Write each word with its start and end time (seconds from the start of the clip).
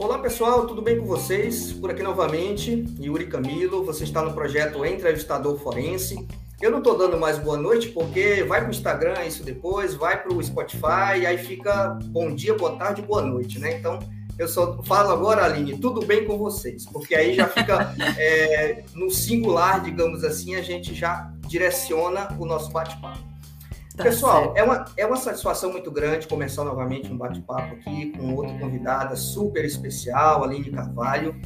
Olá 0.00 0.18
pessoal, 0.18 0.66
tudo 0.66 0.80
bem 0.80 0.98
com 0.98 1.04
vocês? 1.04 1.74
Por 1.74 1.90
aqui 1.90 2.02
novamente, 2.02 2.86
Yuri 2.98 3.26
Camilo. 3.26 3.84
Você 3.84 4.04
está 4.04 4.22
no 4.22 4.32
projeto 4.32 4.82
Entrevistador 4.82 5.58
Forense. 5.58 6.26
Eu 6.58 6.70
não 6.70 6.78
estou 6.78 6.96
dando 6.96 7.18
mais 7.18 7.38
boa 7.38 7.58
noite 7.58 7.90
porque 7.90 8.42
vai 8.44 8.60
para 8.60 8.68
o 8.68 8.70
Instagram 8.70 9.26
isso 9.26 9.44
depois, 9.44 9.94
vai 9.94 10.22
para 10.22 10.32
o 10.32 10.42
Spotify, 10.42 11.26
aí 11.26 11.36
fica 11.36 11.98
bom 12.06 12.34
dia, 12.34 12.54
boa 12.54 12.76
tarde, 12.76 13.02
boa 13.02 13.20
noite, 13.20 13.58
né? 13.58 13.76
Então 13.76 13.98
eu 14.38 14.48
só 14.48 14.82
falo 14.84 15.10
agora, 15.10 15.44
Aline, 15.44 15.76
tudo 15.76 16.06
bem 16.06 16.24
com 16.24 16.38
vocês, 16.38 16.86
porque 16.86 17.14
aí 17.14 17.34
já 17.34 17.46
fica 17.46 17.94
é, 18.16 18.82
no 18.94 19.10
singular, 19.10 19.82
digamos 19.82 20.24
assim, 20.24 20.54
a 20.54 20.62
gente 20.62 20.94
já 20.94 21.30
direciona 21.46 22.26
o 22.38 22.46
nosso 22.46 22.70
bate-papo. 22.70 23.29
Tá 24.00 24.04
Pessoal, 24.04 24.54
é 24.56 24.62
uma, 24.62 24.86
é 24.96 25.04
uma 25.04 25.16
satisfação 25.16 25.70
muito 25.70 25.90
grande 25.90 26.26
começar 26.26 26.64
novamente 26.64 27.12
um 27.12 27.18
bate-papo 27.18 27.74
aqui 27.74 28.12
com 28.16 28.34
outra 28.34 28.58
convidada 28.58 29.14
super 29.14 29.62
especial, 29.62 30.42
Aline 30.42 30.70
Carvalho. 30.70 31.38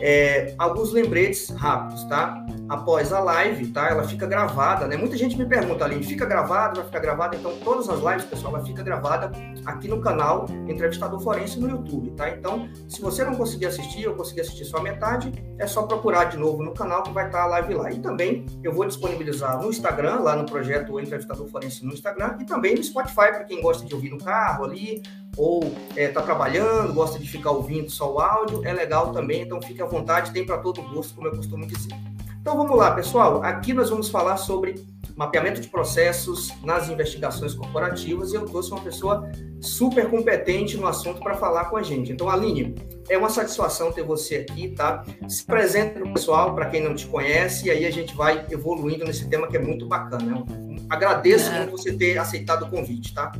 É, 0.00 0.54
alguns 0.58 0.92
lembretes 0.92 1.50
rápidos, 1.50 2.04
tá? 2.04 2.44
Após 2.68 3.12
a 3.12 3.20
live, 3.20 3.66
tá? 3.68 3.88
Ela 3.88 4.04
fica 4.04 4.26
gravada, 4.26 4.86
né? 4.86 4.96
Muita 4.96 5.16
gente 5.16 5.36
me 5.36 5.44
pergunta, 5.44 5.84
Aline, 5.84 6.02
fica 6.02 6.24
gravada? 6.24 6.76
Vai 6.76 6.84
ficar 6.84 7.00
gravada? 7.00 7.36
Então, 7.36 7.52
todas 7.62 7.88
as 7.88 8.00
lives, 8.00 8.24
pessoal, 8.24 8.54
ela 8.54 8.64
fica 8.64 8.82
gravada 8.82 9.30
aqui 9.66 9.88
no 9.88 10.00
canal 10.00 10.46
Entrevistador 10.68 11.20
Forense 11.20 11.58
no 11.60 11.68
YouTube, 11.68 12.12
tá? 12.12 12.30
Então, 12.30 12.68
se 12.88 13.00
você 13.00 13.24
não 13.24 13.34
conseguir 13.34 13.66
assistir 13.66 14.08
ou 14.08 14.14
conseguir 14.14 14.42
assistir 14.42 14.64
só 14.64 14.78
a 14.78 14.82
metade, 14.82 15.32
é 15.58 15.66
só 15.66 15.82
procurar 15.82 16.24
de 16.24 16.36
novo 16.36 16.62
no 16.62 16.72
canal 16.72 17.02
que 17.02 17.12
vai 17.12 17.26
estar 17.26 17.42
a 17.42 17.46
live 17.46 17.74
lá. 17.74 17.90
E 17.90 18.00
também 18.00 18.46
eu 18.62 18.72
vou 18.72 18.86
disponibilizar 18.86 19.60
no 19.60 19.68
Instagram, 19.68 20.20
lá 20.20 20.36
no 20.36 20.46
projeto 20.46 20.98
Entrevistador 20.98 21.46
Forense 21.48 21.84
no 21.84 21.92
Instagram, 21.92 22.38
e 22.40 22.44
também 22.44 22.74
no 22.74 22.82
Spotify, 22.82 23.14
para 23.14 23.44
quem 23.44 23.60
gosta 23.60 23.84
de 23.84 23.94
ouvir 23.94 24.10
no 24.10 24.18
carro 24.18 24.64
ali, 24.64 25.02
ou 25.36 25.62
está 25.64 26.00
é, 26.00 26.08
tá 26.08 26.22
trabalhando, 26.22 26.92
gosta 26.92 27.18
de 27.18 27.28
ficar 27.28 27.50
ouvindo 27.50 27.90
só 27.90 28.12
o 28.12 28.18
áudio, 28.18 28.64
é 28.64 28.72
legal 28.72 29.12
também, 29.12 29.42
então 29.42 29.60
fique 29.62 29.80
à 29.80 29.86
vontade, 29.86 30.32
tem 30.32 30.44
para 30.44 30.58
todo 30.58 30.82
gosto, 30.82 31.14
como 31.14 31.28
eu 31.28 31.36
costumo 31.36 31.66
dizer. 31.66 31.94
Então 32.40 32.56
vamos 32.56 32.76
lá, 32.76 32.92
pessoal. 32.92 33.42
Aqui 33.42 33.74
nós 33.74 33.90
vamos 33.90 34.08
falar 34.08 34.38
sobre 34.38 34.82
mapeamento 35.14 35.60
de 35.60 35.68
processos 35.68 36.50
nas 36.62 36.88
investigações 36.88 37.54
corporativas 37.54 38.32
e 38.32 38.36
eu 38.36 38.46
trouxe 38.46 38.70
uma 38.70 38.80
pessoa 38.80 39.30
super 39.60 40.08
competente 40.08 40.78
no 40.78 40.86
assunto 40.86 41.20
para 41.20 41.34
falar 41.34 41.66
com 41.66 41.76
a 41.76 41.82
gente. 41.82 42.10
Então, 42.10 42.30
Aline, 42.30 42.74
é 43.10 43.18
uma 43.18 43.28
satisfação 43.28 43.92
ter 43.92 44.02
você 44.02 44.36
aqui, 44.36 44.68
tá? 44.68 45.04
Se 45.28 45.42
apresente 45.42 45.94
para 45.94 46.04
o 46.04 46.14
pessoal, 46.14 46.54
para 46.54 46.70
quem 46.70 46.82
não 46.82 46.94
te 46.94 47.06
conhece, 47.06 47.66
e 47.66 47.70
aí 47.70 47.84
a 47.84 47.90
gente 47.90 48.16
vai 48.16 48.46
evoluindo 48.50 49.04
nesse 49.04 49.28
tema 49.28 49.46
que 49.46 49.58
é 49.58 49.60
muito 49.60 49.86
bacana. 49.86 50.38
Eu 50.38 50.76
agradeço 50.88 51.50
é. 51.50 51.66
por 51.66 51.72
você 51.72 51.92
ter 51.92 52.16
aceitado 52.16 52.62
o 52.62 52.70
convite, 52.70 53.12
tá? 53.12 53.32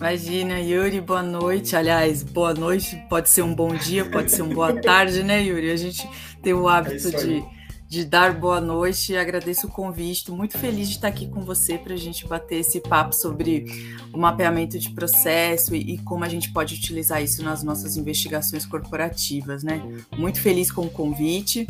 Imagina, 0.00 0.58
Yuri, 0.58 0.98
boa 0.98 1.22
noite. 1.22 1.76
Aliás, 1.76 2.22
boa 2.22 2.54
noite 2.54 2.96
pode 3.10 3.28
ser 3.28 3.42
um 3.42 3.54
bom 3.54 3.74
dia, 3.74 4.02
pode 4.02 4.32
ser 4.32 4.40
uma 4.40 4.54
boa 4.54 4.72
tarde, 4.80 5.22
né, 5.22 5.42
Yuri? 5.42 5.70
A 5.70 5.76
gente 5.76 6.08
tem 6.42 6.54
o 6.54 6.66
hábito 6.66 7.08
é 7.08 7.10
de, 7.10 7.44
de 7.86 8.04
dar 8.06 8.32
boa 8.32 8.62
noite. 8.62 9.14
Agradeço 9.14 9.66
o 9.66 9.70
convite. 9.70 10.20
Estou 10.20 10.34
muito 10.34 10.56
feliz 10.56 10.88
de 10.88 10.94
estar 10.94 11.08
aqui 11.08 11.28
com 11.28 11.42
você 11.42 11.76
para 11.76 11.92
a 11.92 11.98
gente 11.98 12.26
bater 12.26 12.60
esse 12.60 12.80
papo 12.80 13.14
sobre 13.14 13.66
o 14.10 14.16
mapeamento 14.16 14.78
de 14.78 14.88
processo 14.88 15.74
e, 15.76 15.96
e, 15.96 15.98
como 15.98 16.24
a 16.24 16.28
gente 16.30 16.50
pode 16.50 16.76
utilizar 16.76 17.22
isso 17.22 17.44
nas 17.44 17.62
nossas 17.62 17.98
investigações 17.98 18.64
corporativas, 18.64 19.62
né? 19.62 19.82
Muito 20.16 20.40
feliz 20.40 20.72
com 20.72 20.86
o 20.86 20.90
convite. 20.90 21.68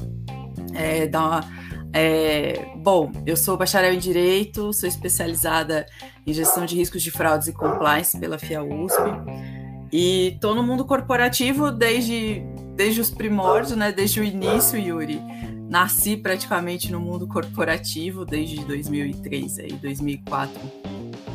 É, 0.72 1.08
dá 1.08 1.20
uma, 1.20 1.79
é, 1.92 2.72
bom, 2.76 3.10
eu 3.26 3.36
sou 3.36 3.56
bacharel 3.56 3.92
em 3.92 3.98
Direito, 3.98 4.72
sou 4.72 4.88
especializada 4.88 5.86
em 6.26 6.32
Gestão 6.32 6.64
de 6.64 6.76
Riscos 6.76 7.02
de 7.02 7.10
Fraudes 7.10 7.48
e 7.48 7.52
Compliance 7.52 8.18
pela 8.18 8.38
FIA 8.38 8.62
USP 8.62 9.00
e 9.92 10.28
estou 10.28 10.54
no 10.54 10.62
mundo 10.62 10.84
corporativo 10.84 11.70
desde, 11.72 12.42
desde 12.76 13.00
os 13.00 13.10
primórdios, 13.10 13.76
né, 13.76 13.90
desde 13.90 14.20
o 14.20 14.24
início, 14.24 14.78
Yuri. 14.78 15.20
Nasci 15.68 16.16
praticamente 16.16 16.90
no 16.90 17.00
mundo 17.00 17.26
corporativo 17.26 18.24
desde 18.24 18.64
2003, 18.64 19.58
aí, 19.60 19.72
2004, 19.72 20.60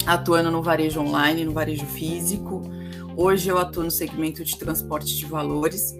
atuando 0.05 0.51
no 0.51 0.61
varejo 0.61 1.01
online, 1.01 1.45
no 1.45 1.51
varejo 1.51 1.85
físico. 1.85 2.61
Hoje 3.15 3.49
eu 3.49 3.57
atuo 3.57 3.83
no 3.83 3.91
segmento 3.91 4.43
de 4.43 4.57
transporte 4.57 5.15
de 5.15 5.25
valores, 5.25 5.93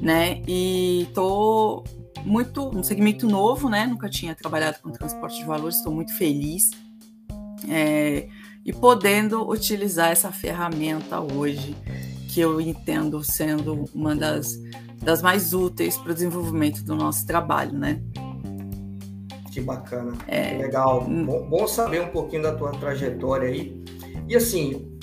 né? 0.00 0.42
E 0.48 1.06
estou 1.08 1.84
muito 2.24 2.68
um 2.68 2.82
segmento 2.82 3.26
novo, 3.26 3.68
né? 3.68 3.86
Nunca 3.86 4.08
tinha 4.08 4.34
trabalhado 4.34 4.78
com 4.82 4.90
transporte 4.90 5.38
de 5.38 5.44
valores, 5.44 5.76
estou 5.76 5.92
muito 5.92 6.14
feliz 6.16 6.70
é, 7.68 8.28
e 8.64 8.72
podendo 8.72 9.48
utilizar 9.48 10.10
essa 10.10 10.30
ferramenta 10.30 11.20
hoje 11.20 11.76
que 12.28 12.40
eu 12.40 12.60
entendo 12.60 13.22
sendo 13.24 13.84
uma 13.94 14.14
das, 14.14 14.60
das 15.02 15.22
mais 15.22 15.54
úteis 15.54 15.96
para 15.96 16.12
o 16.12 16.14
desenvolvimento 16.14 16.84
do 16.84 16.94
nosso 16.94 17.26
trabalho, 17.26 17.72
né? 17.72 18.02
Que 19.52 19.60
bacana, 19.60 20.12
é, 20.28 20.50
que 20.50 20.62
legal. 20.62 21.02
Bom, 21.02 21.48
bom 21.48 21.66
saber 21.66 22.02
um 22.02 22.08
pouquinho 22.08 22.42
da 22.42 22.54
tua 22.54 22.72
trajetória 22.72 23.48
aí. 23.48 23.82
E 24.28 24.36
assim, 24.36 24.98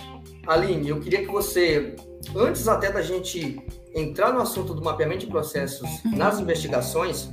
Aline, 0.45 0.89
eu 0.89 0.99
queria 0.99 1.21
que 1.21 1.31
você, 1.31 1.95
antes 2.35 2.67
até 2.67 2.91
da 2.91 3.01
gente 3.01 3.59
entrar 3.95 4.33
no 4.33 4.41
assunto 4.41 4.73
do 4.73 4.83
mapeamento 4.83 5.25
de 5.25 5.27
processos 5.27 5.89
nas 6.05 6.39
investigações, 6.39 7.29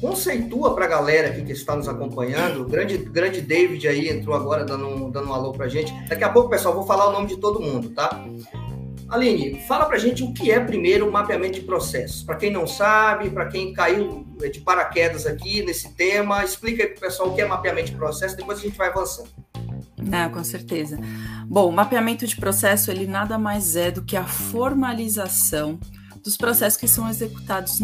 conceitua 0.00 0.74
para 0.74 0.84
a 0.84 0.88
galera 0.88 1.28
aqui 1.28 1.42
que 1.42 1.52
está 1.52 1.74
nos 1.74 1.88
acompanhando, 1.88 2.62
o 2.62 2.64
grande, 2.66 2.98
grande 2.98 3.40
David 3.40 3.88
aí 3.88 4.08
entrou 4.08 4.34
agora 4.34 4.64
dando, 4.64 5.10
dando 5.10 5.28
um 5.28 5.34
alô 5.34 5.52
para 5.52 5.68
gente. 5.68 5.92
Daqui 6.08 6.24
a 6.24 6.28
pouco, 6.28 6.50
pessoal, 6.50 6.74
vou 6.74 6.86
falar 6.86 7.08
o 7.08 7.12
nome 7.12 7.26
de 7.26 7.36
todo 7.38 7.60
mundo, 7.60 7.90
tá? 7.90 8.24
Aline, 9.08 9.60
fala 9.68 9.84
para 9.84 9.98
gente 9.98 10.24
o 10.24 10.32
que 10.32 10.50
é 10.50 10.58
primeiro 10.58 11.08
o 11.08 11.12
mapeamento 11.12 11.60
de 11.60 11.64
processos. 11.64 12.24
Para 12.24 12.36
quem 12.36 12.50
não 12.50 12.66
sabe, 12.66 13.30
para 13.30 13.46
quem 13.46 13.72
caiu 13.72 14.26
de 14.52 14.60
paraquedas 14.60 15.26
aqui 15.26 15.64
nesse 15.64 15.94
tema, 15.94 16.44
explica 16.44 16.82
aí 16.82 16.88
para 16.88 16.98
o 16.98 17.00
pessoal 17.00 17.28
o 17.28 17.34
que 17.34 17.40
é 17.40 17.46
mapeamento 17.46 17.92
de 17.92 17.96
processos, 17.96 18.36
depois 18.36 18.58
a 18.58 18.62
gente 18.62 18.76
vai 18.76 18.88
avançando. 18.88 19.28
Ah, 20.12 20.28
com 20.28 20.42
certeza. 20.42 20.98
Bom, 21.46 21.68
o 21.68 21.72
mapeamento 21.72 22.26
de 22.26 22.36
processo 22.36 22.90
ele 22.90 23.06
nada 23.06 23.38
mais 23.38 23.76
é 23.76 23.90
do 23.90 24.02
que 24.02 24.16
a 24.16 24.24
formalização 24.24 25.78
dos 26.26 26.36
processos 26.36 26.76
que 26.76 26.88
são 26.88 27.08
executados 27.08 27.78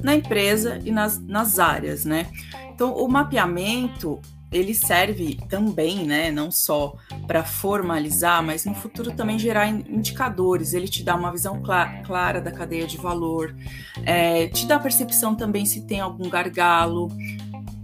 na 0.00 0.14
empresa 0.14 0.80
e 0.84 0.92
nas, 0.92 1.20
nas 1.20 1.58
áreas, 1.58 2.04
né? 2.04 2.28
Então, 2.72 2.94
o 2.94 3.08
mapeamento 3.08 4.20
ele 4.52 4.74
serve 4.74 5.38
também, 5.48 6.04
né, 6.04 6.30
não 6.30 6.50
só 6.50 6.94
para 7.26 7.42
formalizar, 7.42 8.42
mas 8.42 8.66
no 8.66 8.74
futuro 8.74 9.10
também 9.12 9.38
gerar 9.38 9.66
indicadores. 9.66 10.74
Ele 10.74 10.86
te 10.86 11.02
dá 11.02 11.16
uma 11.16 11.32
visão 11.32 11.60
clara, 11.62 12.02
clara 12.02 12.40
da 12.40 12.52
cadeia 12.52 12.86
de 12.86 12.98
valor, 12.98 13.56
é, 14.04 14.48
te 14.48 14.66
dá 14.66 14.78
percepção 14.78 15.34
também 15.34 15.64
se 15.64 15.86
tem 15.86 16.00
algum 16.00 16.28
gargalo, 16.28 17.08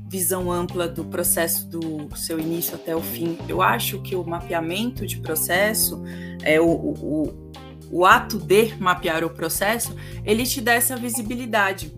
visão 0.09 0.53
ampla 0.53 0.87
do 0.87 1.05
processo 1.07 1.67
do 1.69 2.15
seu 2.15 2.39
início 2.39 2.75
até 2.75 2.95
o 2.95 3.01
fim. 3.01 3.39
Eu 3.49 3.63
acho 3.63 4.01
que 4.03 4.15
o 4.15 4.23
mapeamento 4.23 5.07
de 5.07 5.19
processo 5.19 6.03
é 6.43 6.61
o, 6.61 6.67
o 6.67 7.59
o 7.61 7.68
ato 8.05 8.39
de 8.39 8.75
mapear 8.77 9.25
o 9.25 9.31
processo, 9.31 9.95
ele 10.25 10.45
te 10.45 10.61
dá 10.61 10.73
essa 10.73 10.97
visibilidade. 10.97 11.95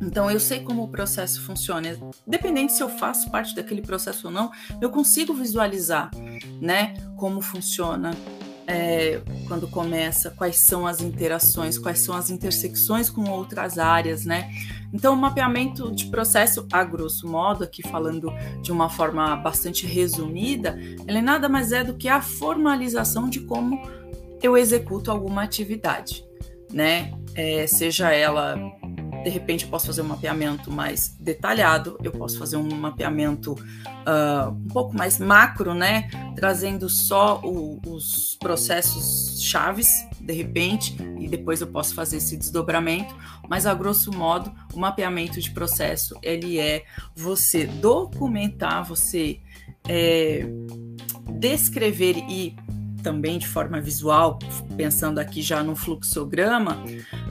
Então 0.00 0.30
eu 0.30 0.40
sei 0.40 0.60
como 0.60 0.82
o 0.82 0.88
processo 0.88 1.40
funciona. 1.42 1.96
Dependente 2.26 2.72
se 2.72 2.82
eu 2.82 2.88
faço 2.88 3.30
parte 3.30 3.54
daquele 3.54 3.82
processo 3.82 4.26
ou 4.26 4.32
não, 4.32 4.50
eu 4.80 4.90
consigo 4.90 5.32
visualizar, 5.32 6.10
né, 6.60 6.94
como 7.16 7.40
funciona 7.40 8.12
é, 8.66 9.20
quando 9.46 9.68
começa, 9.68 10.30
quais 10.30 10.56
são 10.56 10.86
as 10.86 11.00
interações, 11.00 11.78
quais 11.78 11.98
são 11.98 12.14
as 12.14 12.30
intersecções 12.30 13.10
com 13.10 13.28
outras 13.28 13.78
áreas, 13.78 14.24
né? 14.24 14.50
Então, 14.92 15.14
o 15.14 15.16
mapeamento 15.16 15.90
de 15.92 16.06
processo, 16.06 16.66
a 16.72 16.84
grosso 16.84 17.26
modo, 17.26 17.64
aqui 17.64 17.82
falando 17.82 18.32
de 18.60 18.70
uma 18.70 18.88
forma 18.88 19.36
bastante 19.36 19.86
resumida, 19.86 20.78
ele 21.06 21.22
nada 21.22 21.48
mais 21.48 21.72
é 21.72 21.82
do 21.82 21.94
que 21.94 22.08
a 22.08 22.20
formalização 22.20 23.28
de 23.28 23.40
como 23.40 23.80
eu 24.42 24.56
executo 24.56 25.10
alguma 25.10 25.42
atividade, 25.42 26.24
né? 26.72 27.12
É, 27.34 27.66
seja 27.66 28.12
ela, 28.12 28.56
de 29.22 29.30
repente, 29.30 29.64
eu 29.64 29.70
posso 29.70 29.86
fazer 29.86 30.02
um 30.02 30.06
mapeamento 30.06 30.70
mais 30.70 31.16
detalhado, 31.18 31.96
eu 32.02 32.10
posso 32.10 32.38
fazer 32.38 32.56
um 32.56 32.74
mapeamento 32.74 33.52
uh, 33.52 34.50
um 34.50 34.68
pouco 34.68 34.96
mais 34.96 35.18
macro, 35.18 35.74
né? 35.74 36.10
Trazendo 36.34 36.88
só 36.88 37.40
o, 37.42 37.80
os 37.86 38.36
processos 38.40 39.40
chaves, 39.42 39.88
de 40.20 40.32
repente, 40.32 40.96
e 41.18 41.28
depois 41.28 41.60
eu 41.60 41.68
posso 41.68 41.94
fazer 41.94 42.16
esse 42.16 42.36
desdobramento. 42.36 43.14
Mas, 43.48 43.64
a 43.64 43.74
grosso 43.74 44.12
modo, 44.12 44.52
o 44.74 44.78
mapeamento 44.78 45.40
de 45.40 45.50
processo 45.50 46.18
ele 46.22 46.58
é 46.58 46.84
você 47.14 47.66
documentar, 47.66 48.84
você 48.84 49.40
é, 49.88 50.46
descrever 51.38 52.16
e 52.28 52.56
também 53.02 53.38
de 53.38 53.46
forma 53.46 53.80
visual, 53.80 54.38
pensando 54.76 55.18
aqui 55.18 55.42
já 55.42 55.62
no 55.62 55.74
fluxograma, 55.74 56.82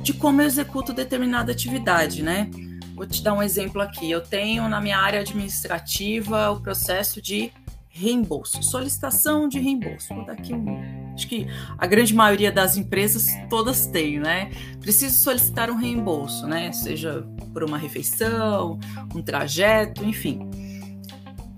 de 0.02 0.14
como 0.14 0.42
eu 0.42 0.46
executo 0.46 0.94
determinada 0.94 1.52
atividade, 1.52 2.22
né? 2.22 2.50
Vou 2.96 3.08
te 3.08 3.24
dar 3.24 3.34
um 3.34 3.42
exemplo 3.42 3.82
aqui. 3.82 4.12
Eu 4.12 4.22
tenho 4.22 4.68
na 4.70 4.80
minha 4.80 4.98
área 4.98 5.22
administrativa 5.22 6.52
o 6.52 6.62
processo 6.62 7.22
de 7.22 7.52
reembolso, 7.90 8.62
solicitação 8.64 9.48
de 9.48 9.60
reembolso. 9.60 10.14
Vou 10.14 10.26
dar 10.26 10.34
aqui 10.34 10.54
um 10.54 11.02
acho 11.14 11.28
que 11.28 11.48
a 11.78 11.86
grande 11.86 12.14
maioria 12.14 12.52
das 12.52 12.78
empresas 12.78 13.28
todas 13.50 13.86
têm, 13.86 14.20
né? 14.20 14.50
Preciso 14.80 15.16
solicitar 15.22 15.70
um 15.70 15.76
reembolso, 15.76 16.48
né? 16.48 16.72
Seja 16.72 17.26
por 17.54 17.64
uma 17.64 17.78
refeição, 17.78 18.80
um 19.14 19.22
trajeto, 19.22 20.04
enfim. 20.06 20.50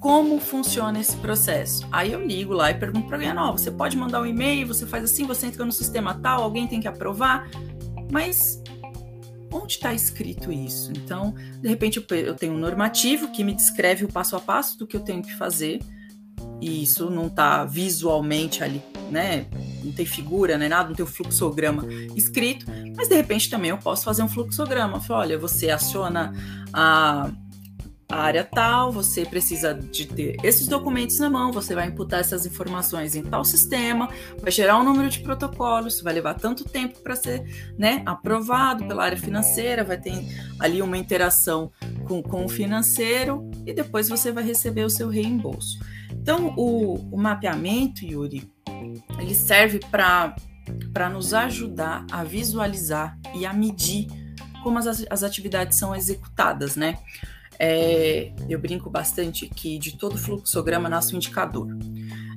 Como 0.03 0.38
funciona 0.38 1.00
esse 1.00 1.15
processo? 1.15 1.88
Aí 1.89 2.11
eu 2.11 2.21
ligo 2.21 2.51
lá 2.51 2.69
e 2.69 2.73
pergunto 2.73 3.07
para 3.07 3.15
alguém: 3.15 3.33
não, 3.33 3.53
você 3.53 3.71
pode 3.71 3.95
mandar 3.95 4.19
um 4.19 4.25
e-mail, 4.25 4.67
você 4.67 4.85
faz 4.85 5.05
assim, 5.05 5.25
você 5.25 5.45
entra 5.45 5.63
no 5.63 5.71
sistema 5.71 6.13
tal, 6.13 6.44
alguém 6.44 6.67
tem 6.67 6.81
que 6.81 6.89
aprovar, 6.89 7.50
mas 8.11 8.61
onde 9.50 9.75
está 9.75 9.94
escrito 9.94 10.51
isso? 10.51 10.91
Então, 10.91 11.33
de 11.61 11.69
repente, 11.69 12.05
eu 12.09 12.35
tenho 12.35 12.51
um 12.51 12.57
normativo 12.57 13.31
que 13.31 13.45
me 13.45 13.53
descreve 13.53 14.03
o 14.03 14.09
passo 14.09 14.35
a 14.35 14.41
passo 14.41 14.77
do 14.77 14.85
que 14.85 14.97
eu 14.97 15.00
tenho 15.00 15.21
que 15.21 15.33
fazer, 15.38 15.79
e 16.59 16.83
isso 16.83 17.09
não 17.09 17.27
está 17.27 17.63
visualmente 17.63 18.61
ali, 18.61 18.83
né? 19.09 19.45
Não 19.85 19.94
tem 19.94 20.05
figura, 20.05 20.57
nem 20.57 20.67
nada, 20.67 20.89
não 20.89 20.95
tem 20.97 21.05
o 21.05 21.07
fluxograma 21.07 21.85
escrito, 22.13 22.65
mas 22.94 23.07
de 23.07 23.15
repente 23.15 23.50
também 23.50 23.69
eu 23.69 23.77
posso 23.77 24.03
fazer 24.03 24.21
um 24.21 24.27
fluxograma. 24.27 25.01
Olha, 25.09 25.39
você 25.39 25.69
aciona 25.69 26.33
a 26.73 27.31
a 28.09 28.17
área 28.17 28.44
tal, 28.44 28.91
você 28.91 29.25
precisa 29.25 29.73
de 29.73 30.05
ter 30.05 30.38
esses 30.44 30.67
documentos 30.67 31.17
na 31.19 31.29
mão, 31.29 31.51
você 31.51 31.73
vai 31.73 31.88
imputar 31.88 32.19
essas 32.19 32.45
informações 32.45 33.15
em 33.15 33.23
tal 33.23 33.44
sistema, 33.44 34.09
vai 34.39 34.51
gerar 34.51 34.77
um 34.77 34.83
número 34.83 35.09
de 35.09 35.19
protocolos, 35.19 36.01
vai 36.01 36.13
levar 36.13 36.35
tanto 36.35 36.63
tempo 36.63 37.00
para 37.00 37.15
ser 37.15 37.44
né, 37.77 38.03
aprovado 38.05 38.85
pela 38.88 39.03
área 39.03 39.17
financeira, 39.17 39.83
vai 39.83 39.97
ter 39.97 40.13
ali 40.59 40.81
uma 40.81 40.97
interação 40.97 41.71
com, 42.07 42.21
com 42.21 42.45
o 42.45 42.50
financeiro 42.50 43.50
e 43.65 43.73
depois 43.73 44.09
você 44.09 44.31
vai 44.31 44.44
receber 44.44 44.83
o 44.83 44.89
seu 44.89 45.09
reembolso. 45.09 45.79
Então, 46.11 46.53
o, 46.55 46.95
o 47.11 47.17
mapeamento, 47.17 48.05
Yuri, 48.05 48.50
ele 49.19 49.33
serve 49.33 49.79
para 49.79 51.09
nos 51.09 51.33
ajudar 51.33 52.05
a 52.11 52.23
visualizar 52.23 53.17
e 53.35 53.45
a 53.45 53.53
medir 53.53 54.07
como 54.63 54.79
as, 54.79 55.05
as 55.09 55.23
atividades 55.23 55.77
são 55.77 55.95
executadas, 55.95 56.75
né? 56.75 56.97
É, 57.65 58.33
eu 58.50 58.60
brinco 58.60 58.89
bastante 58.89 59.48
que 59.48 59.80
de 59.80 59.95
todo 59.95 60.18
fluxograma 60.18 60.89
nasce 60.89 61.13
um 61.13 61.15
indicador. 61.15 61.69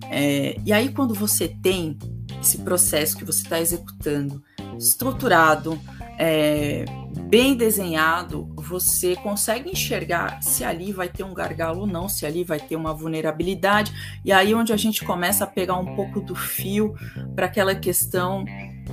É, 0.08 0.56
e 0.64 0.72
aí, 0.72 0.92
quando 0.92 1.14
você 1.14 1.48
tem 1.48 1.98
esse 2.40 2.58
processo 2.58 3.16
que 3.16 3.24
você 3.24 3.42
está 3.42 3.60
executando 3.60 4.40
estruturado, 4.78 5.80
é, 6.16 6.84
bem 7.28 7.56
desenhado, 7.56 8.48
você 8.54 9.16
consegue 9.16 9.68
enxergar 9.68 10.40
se 10.42 10.62
ali 10.62 10.92
vai 10.92 11.08
ter 11.08 11.24
um 11.24 11.34
gargalo 11.34 11.80
ou 11.80 11.86
não, 11.88 12.08
se 12.08 12.24
ali 12.24 12.44
vai 12.44 12.60
ter 12.60 12.76
uma 12.76 12.94
vulnerabilidade, 12.94 14.20
e 14.24 14.30
aí 14.30 14.54
onde 14.54 14.72
a 14.72 14.76
gente 14.76 15.04
começa 15.04 15.42
a 15.42 15.46
pegar 15.48 15.76
um 15.76 15.96
pouco 15.96 16.20
do 16.20 16.36
fio 16.36 16.94
para 17.34 17.46
aquela 17.46 17.74
questão 17.74 18.44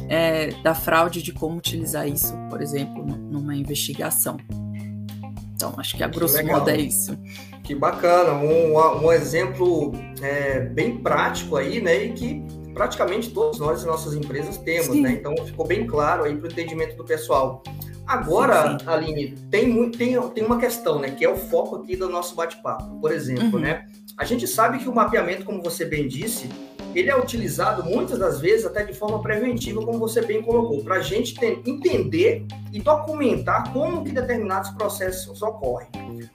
é, 0.10 0.48
da 0.64 0.74
fraude, 0.74 1.22
de 1.22 1.32
como 1.32 1.58
utilizar 1.58 2.08
isso, 2.08 2.36
por 2.50 2.60
exemplo, 2.60 3.06
numa 3.06 3.56
investigação. 3.56 4.38
Então, 5.63 5.80
acho 5.80 5.95
que 5.95 6.04
a 6.04 6.07
grosso 6.07 6.45
modo 6.45 6.69
é 6.69 6.77
isso. 6.77 7.18
Que 7.63 7.74
bacana, 7.74 8.33
um, 8.33 9.06
um 9.06 9.12
exemplo 9.12 9.94
é, 10.21 10.60
bem 10.60 10.98
prático 10.98 11.56
aí, 11.56 11.81
né? 11.81 12.06
E 12.06 12.13
que 12.13 12.45
praticamente 12.74 13.30
todos 13.30 13.60
nós 13.60 13.83
e 13.83 13.86
nossas 13.86 14.13
empresas 14.13 14.57
temos, 14.57 14.88
sim. 14.88 15.01
né? 15.01 15.13
Então 15.13 15.33
ficou 15.45 15.65
bem 15.65 15.88
claro 15.88 16.25
aí 16.25 16.36
para 16.36 16.48
o 16.48 16.51
entendimento 16.51 16.98
do 16.98 17.06
pessoal. 17.06 17.63
Agora, 18.06 18.71
sim, 18.71 18.80
sim. 18.80 18.86
Aline, 18.88 19.31
tem, 19.50 19.92
tem, 19.92 20.21
tem 20.30 20.44
uma 20.44 20.57
questão, 20.57 21.00
né? 21.00 21.12
Que 21.12 21.24
é 21.24 21.30
o 21.30 21.38
foco 21.38 21.77
aqui 21.77 21.95
do 21.95 22.10
nosso 22.10 22.36
bate-papo. 22.36 23.00
Por 23.00 23.13
exemplo, 23.13 23.54
uhum. 23.54 23.60
né? 23.60 23.86
A 24.18 24.25
gente 24.25 24.45
sabe 24.45 24.80
que 24.80 24.89
o 24.89 24.94
mapeamento, 24.94 25.45
como 25.45 25.62
você 25.62 25.86
bem 25.86 26.07
disse, 26.07 26.50
ele 26.94 27.10
é 27.10 27.18
utilizado 27.18 27.84
muitas 27.84 28.19
das 28.19 28.40
vezes 28.40 28.66
até 28.66 28.84
de 28.84 28.94
forma 28.94 29.22
preventiva, 29.22 29.84
como 29.84 30.00
você 30.00 30.22
bem 30.22 30.42
colocou, 30.42 30.84
para 30.84 30.95
a 30.95 31.01
gente 31.01 31.36
ter, 31.36 31.62
entender 31.66 32.45
e 32.72 32.80
documentar 32.80 33.72
como 33.74 34.04
que 34.04 34.12
determinados 34.12 34.69
processos 34.72 35.42
ocorrem. 35.42 35.88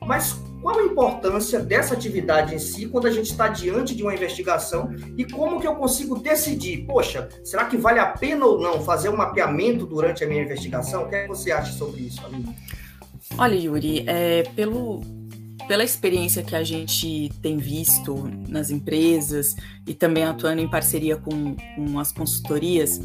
Mas 0.04 0.36
qual 0.60 0.78
a 0.78 0.82
importância 0.82 1.60
dessa 1.60 1.94
atividade 1.94 2.54
em 2.54 2.58
si 2.58 2.86
quando 2.86 3.06
a 3.06 3.10
gente 3.10 3.30
está 3.30 3.48
diante 3.48 3.94
de 3.94 4.02
uma 4.02 4.14
investigação 4.14 4.90
e 5.16 5.24
como 5.24 5.60
que 5.60 5.66
eu 5.66 5.76
consigo 5.76 6.18
decidir, 6.18 6.84
poxa, 6.84 7.28
será 7.44 7.64
que 7.66 7.76
vale 7.76 8.00
a 8.00 8.06
pena 8.06 8.44
ou 8.44 8.60
não 8.60 8.80
fazer 8.80 9.08
um 9.08 9.16
mapeamento 9.16 9.86
durante 9.86 10.24
a 10.24 10.26
minha 10.26 10.42
investigação? 10.42 11.04
O 11.04 11.08
que, 11.08 11.14
é 11.14 11.22
que 11.22 11.28
você 11.28 11.52
acha 11.52 11.72
sobre 11.72 12.02
isso, 12.02 12.24
Aline? 12.26 12.54
Olha, 13.36 13.54
Yuri, 13.54 14.04
é, 14.06 14.42
pelo, 14.56 15.00
pela 15.66 15.84
experiência 15.84 16.42
que 16.42 16.54
a 16.54 16.62
gente 16.62 17.30
tem 17.42 17.56
visto 17.58 18.30
nas 18.48 18.70
empresas 18.70 19.56
e 19.86 19.94
também 19.94 20.24
atuando 20.24 20.60
em 20.60 20.68
parceria 20.68 21.16
com, 21.16 21.54
com 21.54 21.98
as 21.98 22.12
consultorias, 22.12 23.00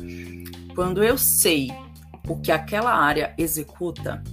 quando 0.76 1.04
eu 1.04 1.18
sei 1.18 1.72
o 2.28 2.40
que 2.40 2.52
aquela 2.52 2.94
área 2.94 3.34
executa, 3.38 4.24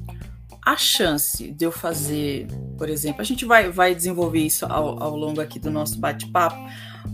a 0.65 0.77
chance 0.77 1.51
de 1.51 1.65
eu 1.65 1.73
fazer, 1.73 2.47
por 2.77 2.89
exemplo, 2.89 3.21
a 3.21 3.25
gente 3.25 3.45
vai, 3.45 3.71
vai 3.71 3.95
desenvolver 3.95 4.41
isso 4.41 4.67
ao, 4.67 5.03
ao 5.03 5.17
longo 5.17 5.41
aqui 5.41 5.59
do 5.59 5.71
nosso 5.71 5.99
bate-papo, 5.99 6.59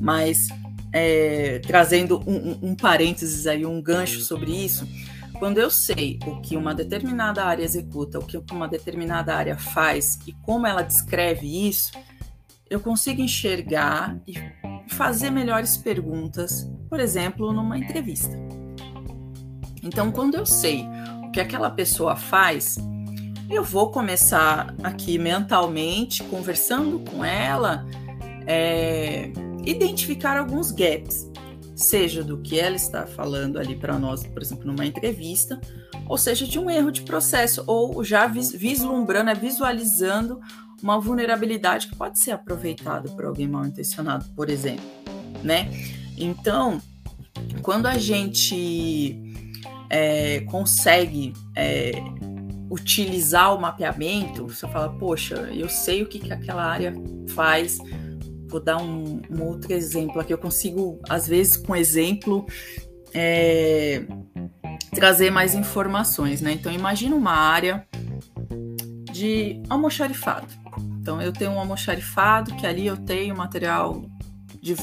mas 0.00 0.49
é, 0.93 1.61
trazendo 1.61 2.23
um, 2.26 2.50
um, 2.50 2.59
um 2.70 2.75
parênteses 2.75 3.47
aí, 3.47 3.64
um 3.64 3.81
gancho 3.81 4.20
sobre 4.20 4.50
isso, 4.52 4.87
quando 5.38 5.59
eu 5.59 5.71
sei 5.71 6.19
o 6.27 6.41
que 6.41 6.56
uma 6.56 6.75
determinada 6.75 7.44
área 7.44 7.62
executa, 7.62 8.19
o 8.19 8.25
que 8.25 8.41
uma 8.50 8.69
determinada 8.69 9.35
área 9.35 9.56
faz 9.56 10.19
e 10.27 10.33
como 10.33 10.67
ela 10.67 10.83
descreve 10.83 11.69
isso, 11.69 11.93
eu 12.69 12.81
consigo 12.81 13.21
enxergar 13.21 14.19
e 14.27 14.35
fazer 14.88 15.31
melhores 15.31 15.77
perguntas, 15.77 16.69
por 16.88 17.00
exemplo, 17.00 17.53
numa 17.53 17.79
entrevista. 17.79 18.37
Então, 19.83 20.11
quando 20.11 20.35
eu 20.35 20.44
sei 20.44 20.85
o 21.25 21.31
que 21.31 21.41
aquela 21.41 21.71
pessoa 21.71 22.17
faz, 22.17 22.77
eu 23.49 23.62
vou 23.62 23.91
começar 23.91 24.75
aqui 24.83 25.19
mentalmente, 25.19 26.25
conversando 26.25 26.99
com 27.11 27.25
ela, 27.25 27.87
é, 28.47 29.31
identificar 29.65 30.37
alguns 30.37 30.73
gaps 30.73 31.31
seja 31.76 32.25
do 32.25 32.38
que 32.38 32.58
ela 32.58 32.75
está 32.75 33.06
falando 33.06 33.58
ali 33.58 33.76
para 33.76 33.99
nós, 33.99 34.26
por 34.26 34.40
exemplo, 34.40 34.67
numa 34.67 34.87
entrevista, 34.87 35.61
ou 36.08 36.17
seja 36.17 36.46
de 36.46 36.58
um 36.58 36.70
erro 36.70 36.90
de 36.90 37.02
processo, 37.02 37.62
ou 37.67 38.02
já 38.02 38.26
vislumbrando, 38.26 39.31
é 39.31 39.34
visualizando 39.34 40.40
uma 40.82 40.99
vulnerabilidade 40.99 41.88
que 41.88 41.96
pode 41.96 42.19
ser 42.19 42.32
aproveitada 42.32 43.11
por 43.11 43.26
alguém 43.26 43.47
mal 43.47 43.66
intencionado, 43.66 44.25
por 44.35 44.49
exemplo, 44.49 44.85
né? 45.45 45.71
Então, 46.16 46.80
quando 47.62 47.87
a 47.87 47.99
gente 47.99 49.35
é, 49.90 50.40
consegue 50.40 51.35
é, 51.54 51.92
utilizar 52.71 53.54
o 53.54 53.61
mapeamento, 53.61 54.49
você 54.49 54.66
fala, 54.68 54.88
poxa, 54.88 55.35
eu 55.52 55.68
sei 55.68 56.02
o 56.02 56.06
que, 56.06 56.18
que 56.18 56.33
aquela 56.33 56.64
área 56.64 56.95
faz, 57.28 57.78
Vou 58.49 58.61
dar 58.61 58.79
um, 58.79 59.21
um, 59.31 59.43
outro 59.43 59.73
exemplo 59.73 60.21
aqui. 60.21 60.33
Eu 60.33 60.38
consigo, 60.38 61.00
às 61.09 61.26
vezes, 61.26 61.57
com 61.57 61.75
exemplo, 61.75 62.47
é, 63.12 64.05
trazer 64.95 65.31
mais 65.31 65.55
informações, 65.55 66.41
né? 66.41 66.53
Então, 66.53 66.73
imagina 66.73 67.15
uma 67.15 67.33
área 67.33 67.87
de 69.12 69.61
almoxarifado. 69.69 70.47
Então, 71.00 71.21
eu 71.21 71.33
tenho 71.33 71.53
um 71.53 71.59
almoxarifado 71.59 72.55
que 72.57 72.67
ali 72.67 72.87
eu 72.87 72.97
tenho 72.97 73.37
material, 73.37 74.05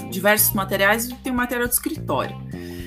diversos 0.09 0.53
materiais 0.53 1.09
e 1.09 1.15
tenho 1.15 1.35
material 1.35 1.67
de 1.67 1.73
escritório. 1.73 2.35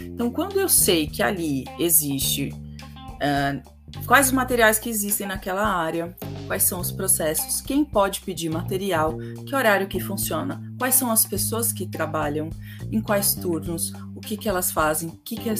Então, 0.04 0.30
quando 0.30 0.58
eu 0.58 0.68
sei 0.68 1.06
que 1.06 1.22
ali 1.22 1.64
existe 1.78 2.48
uh, 2.48 3.75
quais 4.06 4.26
os 4.26 4.32
materiais 4.32 4.78
que 4.78 4.88
existem 4.88 5.26
naquela 5.26 5.66
área, 5.66 6.14
quais 6.46 6.62
são 6.62 6.80
os 6.80 6.90
processos, 6.92 7.60
quem 7.60 7.84
pode 7.84 8.20
pedir 8.20 8.48
material, 8.48 9.16
que 9.46 9.54
horário 9.54 9.86
que 9.86 10.00
funciona, 10.00 10.62
quais 10.78 10.94
são 10.94 11.10
as 11.10 11.24
pessoas 11.24 11.72
que 11.72 11.86
trabalham, 11.86 12.50
em 12.90 13.00
quais 13.00 13.34
turnos, 13.34 13.92
o 14.14 14.20
que, 14.20 14.36
que 14.36 14.48
elas 14.48 14.70
fazem, 14.70 15.08
o 15.08 15.16
que, 15.16 15.36
que, 15.36 15.50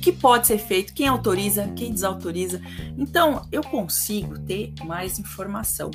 que 0.00 0.12
pode 0.12 0.46
ser 0.46 0.58
feito, 0.58 0.94
quem 0.94 1.08
autoriza, 1.08 1.68
quem 1.74 1.92
desautoriza. 1.92 2.60
Então, 2.96 3.46
eu 3.50 3.62
consigo 3.62 4.38
ter 4.40 4.72
mais 4.84 5.18
informação. 5.18 5.90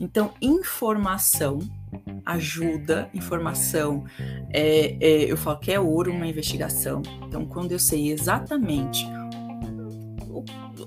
Então, 0.00 0.32
informação 0.40 1.58
ajuda, 2.24 3.10
informação, 3.14 4.04
é, 4.52 4.96
é, 5.00 5.32
eu 5.32 5.36
falo 5.36 5.58
que 5.58 5.72
é 5.72 5.80
ouro 5.80 6.12
uma 6.12 6.26
investigação. 6.26 7.02
Então, 7.26 7.44
quando 7.46 7.72
eu 7.72 7.78
sei 7.78 8.12
exatamente 8.12 9.06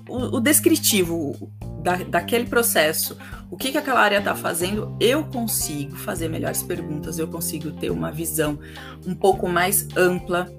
o, 0.08 0.36
o 0.36 0.40
descritivo 0.40 1.50
da, 1.82 1.96
daquele 1.96 2.46
processo, 2.46 3.16
o 3.50 3.56
que, 3.56 3.72
que 3.72 3.78
aquela 3.78 4.00
área 4.00 4.18
está 4.18 4.34
fazendo, 4.34 4.96
eu 5.00 5.24
consigo 5.24 5.96
fazer 5.96 6.28
melhores 6.28 6.62
perguntas, 6.62 7.18
eu 7.18 7.28
consigo 7.28 7.70
ter 7.72 7.90
uma 7.90 8.10
visão 8.10 8.58
um 9.06 9.14
pouco 9.14 9.48
mais 9.48 9.88
ampla 9.96 10.50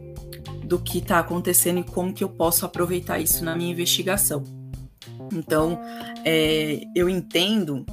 do 0.64 0.80
que 0.80 1.00
está 1.00 1.20
acontecendo 1.20 1.80
e 1.80 1.84
como 1.84 2.14
que 2.14 2.24
eu 2.24 2.30
posso 2.30 2.66
aproveitar 2.66 3.20
isso 3.20 3.44
na 3.44 3.56
minha 3.56 3.72
investigação. 3.72 4.44
Então, 5.32 5.80
é, 6.26 6.82
eu 6.96 7.10
entendo, 7.10 7.86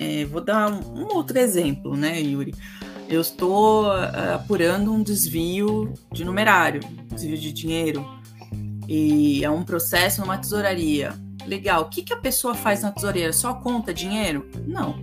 é, 0.00 0.24
vou 0.24 0.40
dar 0.40 0.72
um, 0.72 1.14
outro 1.14 1.38
exemplo, 1.38 1.96
né, 1.96 2.20
Yuri? 2.20 2.54
eu 3.08 3.20
estou 3.20 3.86
uh, 3.86 4.34
apurando 4.34 4.92
um 4.92 5.02
desvio 5.02 5.92
de 6.12 6.24
numerário, 6.24 6.80
desvio 7.12 7.36
de 7.38 7.52
dinheiro, 7.52 8.04
e 8.88 9.44
é 9.44 9.50
um 9.50 9.62
processo 9.62 10.20
numa 10.20 10.38
tesouraria. 10.38 11.14
Legal. 11.46 11.82
O 11.82 11.84
que, 11.86 12.02
que 12.02 12.12
a 12.12 12.16
pessoa 12.16 12.54
faz 12.54 12.82
na 12.82 12.90
tesouraria? 12.90 13.32
Só 13.32 13.54
conta 13.54 13.92
dinheiro? 13.92 14.48
Não. 14.66 14.98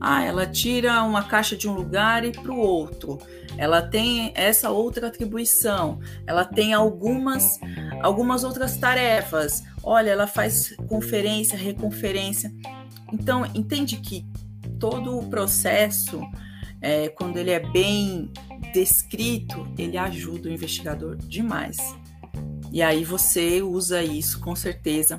Ah, 0.00 0.22
ela 0.22 0.46
tira 0.46 1.02
uma 1.02 1.22
caixa 1.22 1.56
de 1.56 1.68
um 1.68 1.72
lugar 1.72 2.24
e 2.24 2.32
para 2.32 2.52
o 2.52 2.58
outro. 2.58 3.18
Ela 3.56 3.80
tem 3.80 4.32
essa 4.34 4.70
outra 4.70 5.06
atribuição. 5.06 6.00
Ela 6.26 6.44
tem 6.44 6.74
algumas, 6.74 7.58
algumas 8.02 8.44
outras 8.44 8.76
tarefas. 8.76 9.62
Olha, 9.82 10.10
ela 10.10 10.26
faz 10.26 10.74
conferência, 10.88 11.56
reconferência. 11.56 12.52
Então, 13.12 13.46
entende 13.54 13.96
que 13.96 14.26
todo 14.78 15.18
o 15.18 15.26
processo, 15.28 16.20
é, 16.80 17.08
quando 17.08 17.38
ele 17.38 17.50
é 17.50 17.60
bem 17.60 18.30
descrito, 18.72 19.66
ele 19.78 19.96
ajuda 19.96 20.48
o 20.48 20.52
investigador 20.52 21.16
demais. 21.16 21.78
E 22.74 22.82
aí 22.82 23.04
você 23.04 23.62
usa 23.62 24.02
isso 24.02 24.40
com 24.40 24.56
certeza 24.56 25.16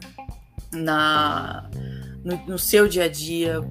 na 0.73 1.69
no, 2.21 2.37
no 2.47 2.59
seu 2.59 2.85
dia 2.85 3.05
a 3.05 3.07
dia 3.07 3.61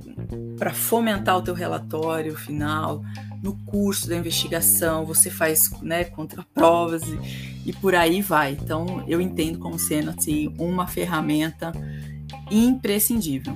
para 0.57 0.73
fomentar 0.73 1.37
o 1.37 1.43
teu 1.43 1.53
relatório 1.53 2.35
final, 2.35 3.03
no 3.43 3.55
curso 3.67 4.09
da 4.09 4.17
investigação, 4.17 5.05
você 5.05 5.29
faz 5.29 5.71
né, 5.83 6.05
contraprovas 6.05 7.03
e, 7.03 7.67
e 7.67 7.73
por 7.75 7.95
aí 7.95 8.23
vai. 8.23 8.53
Então, 8.53 9.05
eu 9.07 9.21
entendo 9.21 9.59
como 9.59 9.79
sendo 9.79 10.11
assim, 10.17 10.55
uma 10.59 10.87
ferramenta 10.87 11.71
imprescindível. 12.51 13.55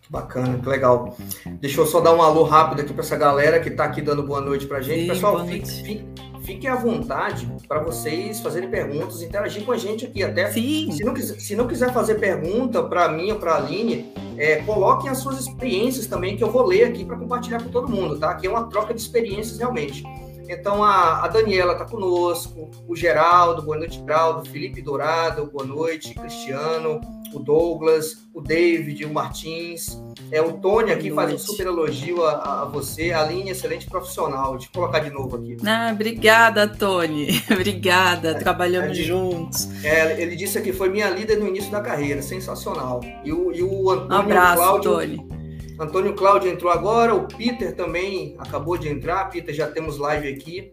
Que 0.00 0.10
bacana, 0.10 0.58
que 0.58 0.68
legal. 0.68 1.14
Deixa 1.60 1.80
eu 1.80 1.86
só 1.86 2.00
dar 2.00 2.14
um 2.14 2.22
alô 2.22 2.44
rápido 2.44 2.80
aqui 2.80 2.94
para 2.94 3.02
essa 3.02 3.16
galera 3.16 3.60
que 3.60 3.68
está 3.68 3.84
aqui 3.84 4.00
dando 4.00 4.22
boa 4.22 4.40
noite 4.40 4.66
para 4.66 4.80
gente. 4.80 5.00
Sim, 5.00 5.08
Pessoal, 5.08 5.46
fique, 5.46 6.06
fiquem 6.46 6.70
à 6.70 6.76
vontade 6.76 7.48
para 7.66 7.80
vocês 7.80 8.40
fazerem 8.40 8.70
perguntas, 8.70 9.20
interagir 9.20 9.64
com 9.64 9.72
a 9.72 9.76
gente 9.76 10.06
aqui. 10.06 10.22
Até 10.22 10.48
Sim. 10.52 10.92
Se, 10.92 11.04
não 11.04 11.12
quiser, 11.12 11.40
se 11.40 11.56
não 11.56 11.66
quiser 11.66 11.92
fazer 11.92 12.14
pergunta 12.14 12.82
para 12.84 13.08
mim 13.08 13.32
ou 13.32 13.38
para 13.38 13.54
a 13.54 13.56
Aline, 13.56 14.12
é, 14.38 14.56
coloquem 14.62 15.10
as 15.10 15.18
suas 15.18 15.40
experiências 15.40 16.06
também, 16.06 16.36
que 16.36 16.44
eu 16.44 16.50
vou 16.50 16.64
ler 16.64 16.84
aqui 16.84 17.04
para 17.04 17.16
compartilhar 17.16 17.60
com 17.60 17.68
todo 17.68 17.88
mundo, 17.88 18.16
tá? 18.18 18.30
Aqui 18.30 18.46
é 18.46 18.50
uma 18.50 18.64
troca 18.68 18.94
de 18.94 19.00
experiências 19.00 19.58
realmente. 19.58 20.04
Então 20.48 20.82
a, 20.82 21.24
a 21.24 21.28
Daniela 21.28 21.72
está 21.72 21.84
conosco, 21.84 22.70
o 22.86 22.94
Geraldo, 22.94 23.62
boa 23.62 23.76
noite, 23.76 23.98
Geraldo, 23.98 24.48
Felipe 24.48 24.80
Dourado, 24.80 25.46
boa 25.46 25.64
noite, 25.66 26.14
Cristiano, 26.14 27.00
o 27.32 27.38
Douglas, 27.38 28.28
o 28.32 28.40
David, 28.40 29.04
o 29.04 29.12
Martins, 29.12 30.00
é 30.30 30.40
o 30.40 30.54
Tony 30.54 30.92
aqui 30.92 31.10
faz 31.10 31.32
um 31.32 31.38
super 31.38 31.66
elogio 31.66 32.24
a, 32.24 32.62
a 32.62 32.64
você, 32.64 33.12
a 33.12 33.22
Aline, 33.22 33.50
excelente 33.50 33.86
profissional. 33.86 34.52
Deixa 34.52 34.68
eu 34.68 34.72
colocar 34.72 35.00
de 35.00 35.10
novo 35.10 35.36
aqui. 35.36 35.56
Ah, 35.66 35.90
obrigada, 35.92 36.66
Tony. 36.66 37.42
obrigada, 37.50 38.30
é, 38.30 38.34
trabalhamos 38.34 38.98
é, 38.98 39.02
juntos. 39.02 39.84
É, 39.84 40.20
ele 40.20 40.34
disse 40.36 40.60
que 40.60 40.72
foi 40.72 40.88
minha 40.88 41.08
líder 41.10 41.38
no 41.38 41.46
início 41.46 41.70
da 41.70 41.80
carreira, 41.80 42.22
sensacional. 42.22 43.00
E 43.24 43.32
o, 43.32 43.52
e 43.52 43.62
o 43.62 43.90
Antônio 43.90 44.16
um 44.16 44.20
abraço, 44.20 44.56
Cláudio, 44.56 44.92
Tony. 44.92 45.28
Antônio 45.78 46.14
Cláudio 46.14 46.50
entrou 46.50 46.72
agora, 46.72 47.14
o 47.14 47.28
Peter 47.28 47.74
também 47.74 48.34
acabou 48.38 48.78
de 48.78 48.88
entrar. 48.88 49.28
Peter, 49.30 49.54
já 49.54 49.66
temos 49.66 49.98
live 49.98 50.28
aqui. 50.28 50.70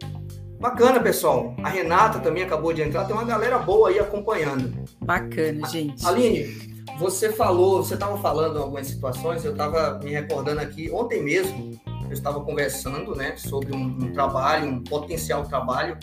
Bacana, 0.59 0.99
pessoal. 1.01 1.53
A 1.61 1.67
Renata 1.67 2.19
também 2.19 2.41
acabou 2.41 2.71
de 2.71 2.81
entrar. 2.81 3.03
Tem 3.03 3.13
uma 3.13 3.25
galera 3.25 3.59
boa 3.59 3.89
aí 3.89 3.99
acompanhando. 3.99 4.73
Bacana, 5.01 5.67
gente. 5.67 6.05
Aline, 6.05 6.73
você 6.97 7.33
falou, 7.33 7.83
você 7.83 7.95
estava 7.95 8.17
falando 8.17 8.57
em 8.57 8.61
algumas 8.61 8.87
situações, 8.87 9.43
eu 9.43 9.51
estava 9.51 9.99
me 10.01 10.11
recordando 10.11 10.61
aqui, 10.61 10.89
ontem 10.89 11.21
mesmo, 11.21 11.77
eu 12.05 12.13
estava 12.13 12.39
conversando 12.39 13.13
né, 13.13 13.35
sobre 13.35 13.75
um, 13.75 13.85
um 13.85 14.13
trabalho, 14.13 14.69
um 14.69 14.83
potencial 14.83 15.43
trabalho, 15.43 15.97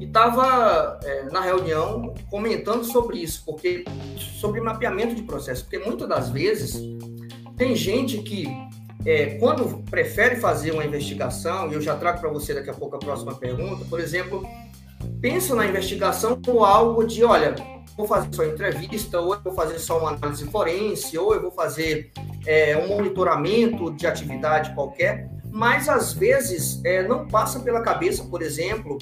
e 0.00 0.04
estava 0.04 0.98
é, 1.04 1.24
na 1.24 1.40
reunião 1.40 2.14
comentando 2.30 2.84
sobre 2.84 3.18
isso, 3.18 3.44
porque 3.44 3.84
sobre 4.16 4.60
mapeamento 4.60 5.14
de 5.14 5.22
processo, 5.22 5.64
porque 5.64 5.78
muitas 5.78 6.08
das 6.08 6.30
vezes 6.30 6.80
tem 7.62 7.76
gente 7.76 8.18
que 8.18 8.48
é, 9.06 9.36
quando 9.38 9.84
prefere 9.88 10.34
fazer 10.34 10.72
uma 10.72 10.84
investigação, 10.84 11.70
e 11.70 11.74
eu 11.74 11.80
já 11.80 11.94
trago 11.94 12.20
para 12.20 12.28
você 12.28 12.52
daqui 12.52 12.70
a 12.70 12.74
pouco 12.74 12.96
a 12.96 12.98
próxima 12.98 13.36
pergunta, 13.36 13.84
por 13.84 14.00
exemplo, 14.00 14.44
pensa 15.20 15.54
na 15.54 15.64
investigação 15.64 16.40
como 16.44 16.64
algo 16.64 17.04
de, 17.04 17.22
olha, 17.22 17.54
vou 17.96 18.04
fazer 18.04 18.34
só 18.34 18.44
entrevista, 18.44 19.20
ou 19.20 19.34
eu 19.34 19.40
vou 19.40 19.52
fazer 19.54 19.78
só 19.78 20.00
uma 20.00 20.10
análise 20.10 20.44
forense, 20.46 21.16
ou 21.16 21.34
eu 21.34 21.40
vou 21.40 21.52
fazer 21.52 22.10
é, 22.44 22.76
um 22.76 22.88
monitoramento 22.88 23.92
de 23.92 24.08
atividade 24.08 24.74
qualquer, 24.74 25.30
mas 25.48 25.88
às 25.88 26.12
vezes 26.12 26.84
é, 26.84 27.06
não 27.06 27.28
passa 27.28 27.60
pela 27.60 27.80
cabeça, 27.80 28.24
por 28.24 28.42
exemplo, 28.42 28.98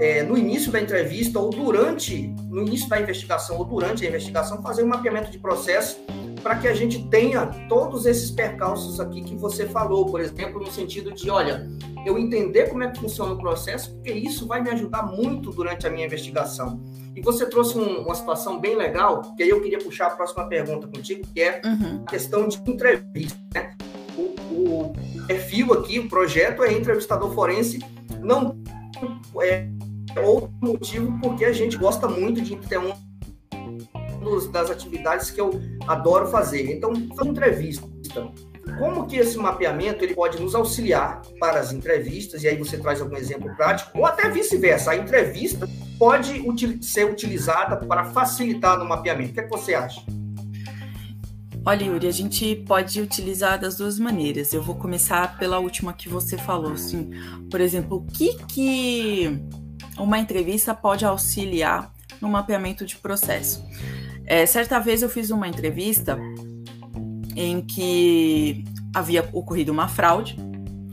é, 0.00 0.22
no 0.22 0.38
início 0.38 0.72
da 0.72 0.80
entrevista 0.80 1.38
ou 1.38 1.50
durante, 1.50 2.28
no 2.48 2.62
início 2.62 2.88
da 2.88 2.98
investigação 2.98 3.58
ou 3.58 3.64
durante 3.66 4.06
a 4.06 4.08
investigação, 4.08 4.62
fazer 4.62 4.82
um 4.82 4.88
mapeamento 4.88 5.30
de 5.30 5.38
processo 5.38 6.00
para 6.44 6.56
que 6.56 6.68
a 6.68 6.74
gente 6.74 7.02
tenha 7.08 7.46
todos 7.70 8.04
esses 8.04 8.30
percalços 8.30 9.00
aqui 9.00 9.22
que 9.22 9.34
você 9.34 9.66
falou, 9.66 10.04
por 10.04 10.20
exemplo, 10.20 10.60
no 10.60 10.70
sentido 10.70 11.10
de, 11.10 11.30
olha, 11.30 11.66
eu 12.04 12.18
entender 12.18 12.68
como 12.68 12.82
é 12.82 12.90
que 12.90 13.00
funciona 13.00 13.32
o 13.32 13.38
processo, 13.38 13.94
porque 13.94 14.12
isso 14.12 14.46
vai 14.46 14.60
me 14.62 14.68
ajudar 14.68 15.04
muito 15.04 15.50
durante 15.50 15.86
a 15.86 15.90
minha 15.90 16.04
investigação. 16.04 16.84
E 17.16 17.22
você 17.22 17.46
trouxe 17.46 17.78
um, 17.78 18.02
uma 18.02 18.14
situação 18.14 18.60
bem 18.60 18.76
legal, 18.76 19.22
que 19.34 19.42
aí 19.42 19.48
eu 19.48 19.62
queria 19.62 19.78
puxar 19.78 20.08
a 20.08 20.10
próxima 20.10 20.46
pergunta 20.46 20.86
contigo, 20.86 21.26
que 21.32 21.40
é 21.40 21.62
uhum. 21.64 22.02
a 22.06 22.10
questão 22.10 22.46
de 22.46 22.58
entrevista. 22.66 23.38
Né? 23.54 23.74
O, 24.14 24.90
o, 24.90 24.92
perfil 25.26 25.72
aqui, 25.72 25.98
o 25.98 26.10
projeto 26.10 26.62
é 26.62 26.74
entrevistador 26.74 27.32
forense, 27.32 27.78
não 28.20 28.62
é 29.40 29.66
outro 30.22 30.52
motivo 30.60 31.18
porque 31.22 31.46
a 31.46 31.52
gente 31.52 31.78
gosta 31.78 32.06
muito 32.06 32.42
de 32.42 32.54
ter 32.56 32.78
um 32.78 32.92
das 34.50 34.70
atividades 34.70 35.30
que 35.30 35.40
eu 35.40 35.60
adoro 35.86 36.26
fazer. 36.28 36.70
Então, 36.70 36.92
fazer 37.16 37.28
entrevista. 37.28 37.86
Como 38.78 39.06
que 39.06 39.16
esse 39.16 39.36
mapeamento 39.36 40.02
ele 40.04 40.14
pode 40.14 40.40
nos 40.40 40.54
auxiliar 40.54 41.22
para 41.38 41.60
as 41.60 41.72
entrevistas, 41.72 42.42
e 42.42 42.48
aí 42.48 42.56
você 42.56 42.78
traz 42.78 43.00
algum 43.00 43.16
exemplo 43.16 43.54
prático, 43.54 43.98
ou 43.98 44.06
até 44.06 44.28
vice-versa, 44.30 44.92
a 44.92 44.96
entrevista 44.96 45.68
pode 45.98 46.40
util 46.40 46.82
ser 46.82 47.04
utilizada 47.04 47.76
para 47.76 48.04
facilitar 48.06 48.78
no 48.78 48.84
mapeamento. 48.84 49.30
O 49.30 49.34
que, 49.34 49.40
é 49.40 49.42
que 49.44 49.50
você 49.50 49.74
acha? 49.74 50.02
Olha, 51.66 51.84
Yuri, 51.84 52.06
a 52.06 52.12
gente 52.12 52.56
pode 52.66 53.00
utilizar 53.00 53.58
das 53.58 53.76
duas 53.76 53.98
maneiras. 53.98 54.52
Eu 54.52 54.62
vou 54.62 54.74
começar 54.74 55.38
pela 55.38 55.58
última 55.58 55.94
que 55.94 56.10
você 56.10 56.36
falou, 56.36 56.72
assim, 56.72 57.10
por 57.50 57.58
exemplo, 57.58 57.98
o 57.98 58.12
que 58.12 58.36
que 58.46 59.40
uma 59.96 60.18
entrevista 60.18 60.74
pode 60.74 61.06
auxiliar 61.06 61.90
no 62.20 62.28
mapeamento 62.28 62.84
de 62.84 62.96
processo? 62.96 63.64
É, 64.26 64.46
certa 64.46 64.78
vez 64.78 65.02
eu 65.02 65.08
fiz 65.08 65.30
uma 65.30 65.46
entrevista 65.46 66.18
em 67.36 67.60
que 67.60 68.64
havia 68.94 69.28
ocorrido 69.32 69.72
uma 69.72 69.88
fraude, 69.88 70.36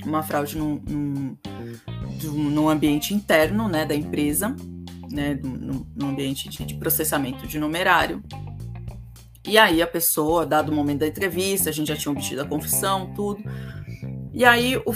uma 0.06 0.24
fraude 0.24 0.58
num, 0.58 0.82
num, 0.90 1.38
num 2.50 2.70
ambiente 2.70 3.14
interno 3.14 3.68
né, 3.68 3.86
da 3.86 3.96
empresa, 3.96 4.56
né, 5.12 5.40
no, 5.44 6.08
ambiente 6.08 6.50
de, 6.50 6.66
de, 6.66 6.76
processamento 6.76 7.48
de 7.48 7.60
numerário. 7.60 8.24
E 9.48 9.58
aí 9.58 9.82
a 9.82 9.88
pessoa, 9.88 10.46
dado 10.46 10.72
o 10.72 10.76
momento 10.76 11.00
da 11.00 11.08
entrevista, 11.08 11.70
a 11.70 11.74
gente 11.74 11.88
já 11.88 11.96
tinha 11.96 12.12
obtido 12.12 12.42
a 12.42 12.46
confissão, 12.46 13.14
tudo. 13.14 13.44
E 14.34 14.46
aí 14.46 14.74
eu, 14.74 14.94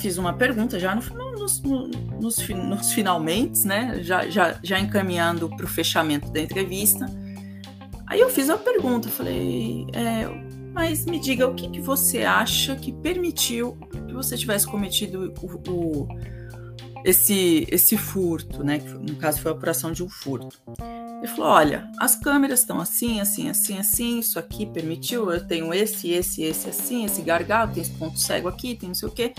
fiz 0.00 0.16
uma 0.16 0.32
pergunta 0.32 0.78
já 0.78 0.94
no, 0.94 1.02
nos, 1.32 1.60
nos, 1.62 2.48
nos 2.48 2.92
finalmente, 2.92 3.66
né? 3.66 4.00
Já, 4.02 4.28
já, 4.28 4.58
já 4.62 4.78
encaminhando 4.78 5.48
para 5.50 5.64
o 5.64 5.68
fechamento 5.68 6.30
da 6.30 6.40
entrevista. 6.40 7.06
Aí 8.10 8.18
eu 8.18 8.28
fiz 8.28 8.48
uma 8.48 8.58
pergunta, 8.58 9.08
falei, 9.08 9.86
é, 9.92 10.26
mas 10.72 11.06
me 11.06 11.20
diga 11.20 11.46
o 11.46 11.54
que, 11.54 11.70
que 11.70 11.80
você 11.80 12.24
acha 12.24 12.74
que 12.74 12.92
permitiu 12.92 13.78
que 14.08 14.12
você 14.12 14.36
tivesse 14.36 14.66
cometido 14.66 15.32
o, 15.40 15.70
o, 15.70 16.08
esse, 17.04 17.68
esse 17.70 17.96
furto, 17.96 18.64
né? 18.64 18.80
Que 18.80 18.88
no 18.88 19.14
caso 19.14 19.40
foi 19.40 19.52
a 19.52 19.54
operação 19.54 19.92
de 19.92 20.02
um 20.02 20.08
furto. 20.08 20.60
Ele 21.18 21.28
falou: 21.28 21.52
olha, 21.52 21.88
as 22.00 22.16
câmeras 22.16 22.60
estão 22.60 22.80
assim, 22.80 23.20
assim, 23.20 23.48
assim, 23.48 23.78
assim, 23.78 24.18
isso 24.18 24.40
aqui 24.40 24.66
permitiu, 24.66 25.30
eu 25.30 25.46
tenho 25.46 25.72
esse, 25.72 26.10
esse, 26.10 26.42
esse, 26.42 26.68
assim, 26.68 27.04
esse 27.04 27.22
gargalo, 27.22 27.72
tem 27.72 27.82
esse 27.82 27.92
ponto 27.92 28.18
cego 28.18 28.48
aqui, 28.48 28.74
tem 28.74 28.88
não 28.88 28.94
sei 28.94 29.08
o 29.08 29.12
quê. 29.12 29.32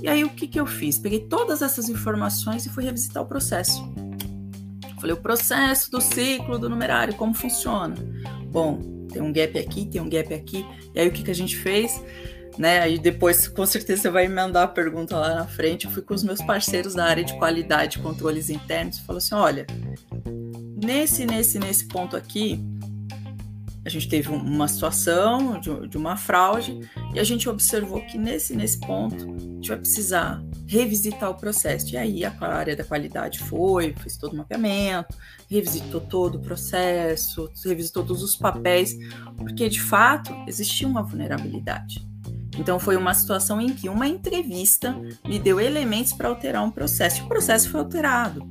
E 0.00 0.08
aí 0.08 0.24
o 0.24 0.30
que, 0.30 0.48
que 0.48 0.58
eu 0.58 0.64
fiz? 0.64 0.98
Peguei 0.98 1.20
todas 1.20 1.60
essas 1.60 1.90
informações 1.90 2.64
e 2.64 2.70
fui 2.70 2.82
revisitar 2.82 3.22
o 3.22 3.26
processo. 3.26 3.84
Falei, 5.04 5.14
o 5.14 5.20
processo 5.20 5.90
do 5.90 6.00
ciclo 6.00 6.58
do 6.58 6.66
numerário, 6.66 7.14
como 7.14 7.34
funciona? 7.34 7.94
Bom, 8.46 9.06
tem 9.12 9.20
um 9.20 9.30
gap 9.30 9.58
aqui, 9.58 9.84
tem 9.84 10.00
um 10.00 10.08
gap 10.08 10.32
aqui. 10.32 10.64
E 10.94 10.98
aí 10.98 11.06
o 11.06 11.12
que, 11.12 11.22
que 11.22 11.30
a 11.30 11.34
gente 11.34 11.58
fez? 11.58 12.02
Né? 12.56 12.80
Aí 12.80 12.98
depois, 12.98 13.46
com 13.46 13.66
certeza, 13.66 14.00
você 14.00 14.10
vai 14.10 14.24
emendar 14.24 14.62
a 14.62 14.66
pergunta 14.66 15.14
lá 15.14 15.34
na 15.34 15.46
frente. 15.46 15.84
Eu 15.84 15.90
fui 15.90 16.00
com 16.00 16.14
os 16.14 16.24
meus 16.24 16.40
parceiros 16.40 16.94
da 16.94 17.04
área 17.04 17.22
de 17.22 17.36
qualidade, 17.36 17.98
controles 17.98 18.48
internos, 18.48 18.96
e 18.96 19.04
falou 19.04 19.18
assim: 19.18 19.34
olha, 19.34 19.66
nesse, 20.82 21.26
nesse, 21.26 21.58
nesse 21.58 21.86
ponto 21.86 22.16
aqui, 22.16 22.64
a 23.84 23.88
gente 23.90 24.08
teve 24.08 24.30
uma 24.30 24.66
situação 24.66 25.60
de, 25.60 25.88
de, 25.88 25.96
uma 25.98 26.16
fraude 26.16 26.80
e 27.12 27.20
a 27.20 27.24
gente 27.24 27.48
observou 27.48 28.00
que 28.06 28.16
nesse, 28.16 28.56
nesse 28.56 28.80
ponto 28.80 29.14
a 29.14 29.38
gente 29.38 29.68
vai 29.68 29.76
precisar 29.76 30.42
revisitar 30.66 31.30
o 31.30 31.34
processo. 31.34 31.92
E 31.92 31.96
aí 31.96 32.24
a 32.24 32.34
área 32.40 32.74
da 32.74 32.82
qualidade 32.82 33.40
foi, 33.40 33.94
fez 34.00 34.16
todo 34.16 34.32
o 34.32 34.36
mapeamento, 34.36 35.14
revisitou 35.50 36.00
todo 36.00 36.36
o 36.36 36.40
processo, 36.40 37.50
revisitou 37.62 38.04
todos 38.04 38.22
os 38.22 38.36
papéis, 38.36 38.96
porque 39.36 39.68
de 39.68 39.82
fato 39.82 40.34
existia 40.46 40.88
uma 40.88 41.02
vulnerabilidade. 41.02 42.06
Então 42.58 42.78
foi 42.78 42.96
uma 42.96 43.12
situação 43.12 43.60
em 43.60 43.74
que 43.74 43.88
uma 43.88 44.08
entrevista 44.08 44.96
me 45.26 45.38
deu 45.38 45.60
elementos 45.60 46.12
para 46.12 46.28
alterar 46.28 46.64
um 46.64 46.70
processo. 46.70 47.20
E 47.20 47.24
o 47.24 47.28
processo 47.28 47.68
foi 47.68 47.80
alterado, 47.80 48.48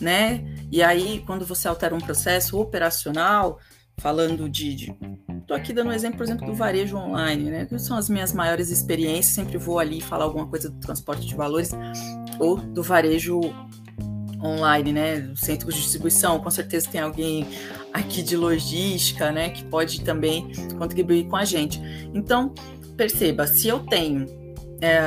né? 0.00 0.56
E 0.70 0.82
aí, 0.82 1.22
quando 1.26 1.46
você 1.46 1.68
altera 1.68 1.94
um 1.94 2.00
processo 2.00 2.58
operacional, 2.58 3.60
falando 3.98 4.48
de, 4.48 4.74
de 4.74 4.96
Tô 5.46 5.54
aqui 5.54 5.72
dando 5.72 5.90
um 5.90 5.92
exemplo, 5.92 6.18
por 6.18 6.24
exemplo, 6.24 6.44
do 6.44 6.54
varejo 6.54 6.96
online, 6.96 7.50
né? 7.50 7.66
Que 7.66 7.78
são 7.78 7.96
as 7.96 8.10
minhas 8.10 8.32
maiores 8.32 8.68
experiências. 8.68 9.26
Sempre 9.26 9.58
vou 9.58 9.78
ali 9.78 10.00
falar 10.00 10.24
alguma 10.24 10.46
coisa 10.46 10.68
do 10.68 10.78
transporte 10.80 11.24
de 11.24 11.36
valores 11.36 11.70
ou 12.40 12.56
do 12.56 12.82
varejo 12.82 13.40
online, 14.42 14.92
né? 14.92 15.32
Centros 15.36 15.74
de 15.74 15.82
distribuição. 15.82 16.40
Com 16.40 16.50
certeza 16.50 16.90
tem 16.90 17.00
alguém 17.00 17.46
aqui 17.92 18.22
de 18.22 18.36
logística, 18.36 19.30
né? 19.30 19.50
Que 19.50 19.64
pode 19.64 20.02
também 20.02 20.50
contribuir 20.76 21.28
com 21.28 21.36
a 21.36 21.44
gente. 21.44 21.80
Então, 22.12 22.52
perceba, 22.96 23.46
se 23.46 23.68
eu 23.68 23.78
tenho 23.78 24.26
é, 24.80 24.98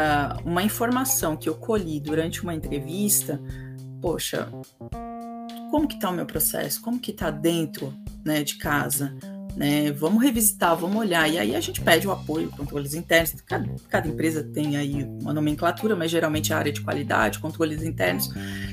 uma 0.45 0.63
informação 0.63 1.35
que 1.35 1.49
eu 1.49 1.55
colhi 1.55 1.99
durante 1.99 2.43
uma 2.43 2.55
entrevista, 2.55 3.41
poxa, 4.01 4.47
como 5.69 5.87
que 5.87 5.95
está 5.95 6.09
o 6.09 6.13
meu 6.13 6.25
processo? 6.25 6.81
Como 6.81 6.99
que 6.99 7.11
está 7.11 7.29
dentro 7.29 7.93
né, 8.23 8.43
de 8.43 8.55
casa? 8.55 9.15
Né? 9.55 9.91
Vamos 9.91 10.23
revisitar, 10.23 10.75
vamos 10.75 10.97
olhar. 10.97 11.29
E 11.29 11.37
aí 11.37 11.55
a 11.55 11.59
gente 11.59 11.81
pede 11.81 12.07
o 12.07 12.11
apoio, 12.11 12.49
controles 12.49 12.93
internos. 12.93 13.35
Cada, 13.45 13.67
cada 13.89 14.07
empresa 14.07 14.43
tem 14.43 14.77
aí 14.77 15.03
uma 15.03 15.33
nomenclatura, 15.33 15.95
mas 15.95 16.11
geralmente 16.11 16.51
é 16.51 16.55
a 16.55 16.59
área 16.59 16.71
de 16.71 16.81
qualidade, 16.81 17.39
controles 17.39 17.83
internos, 17.83 18.29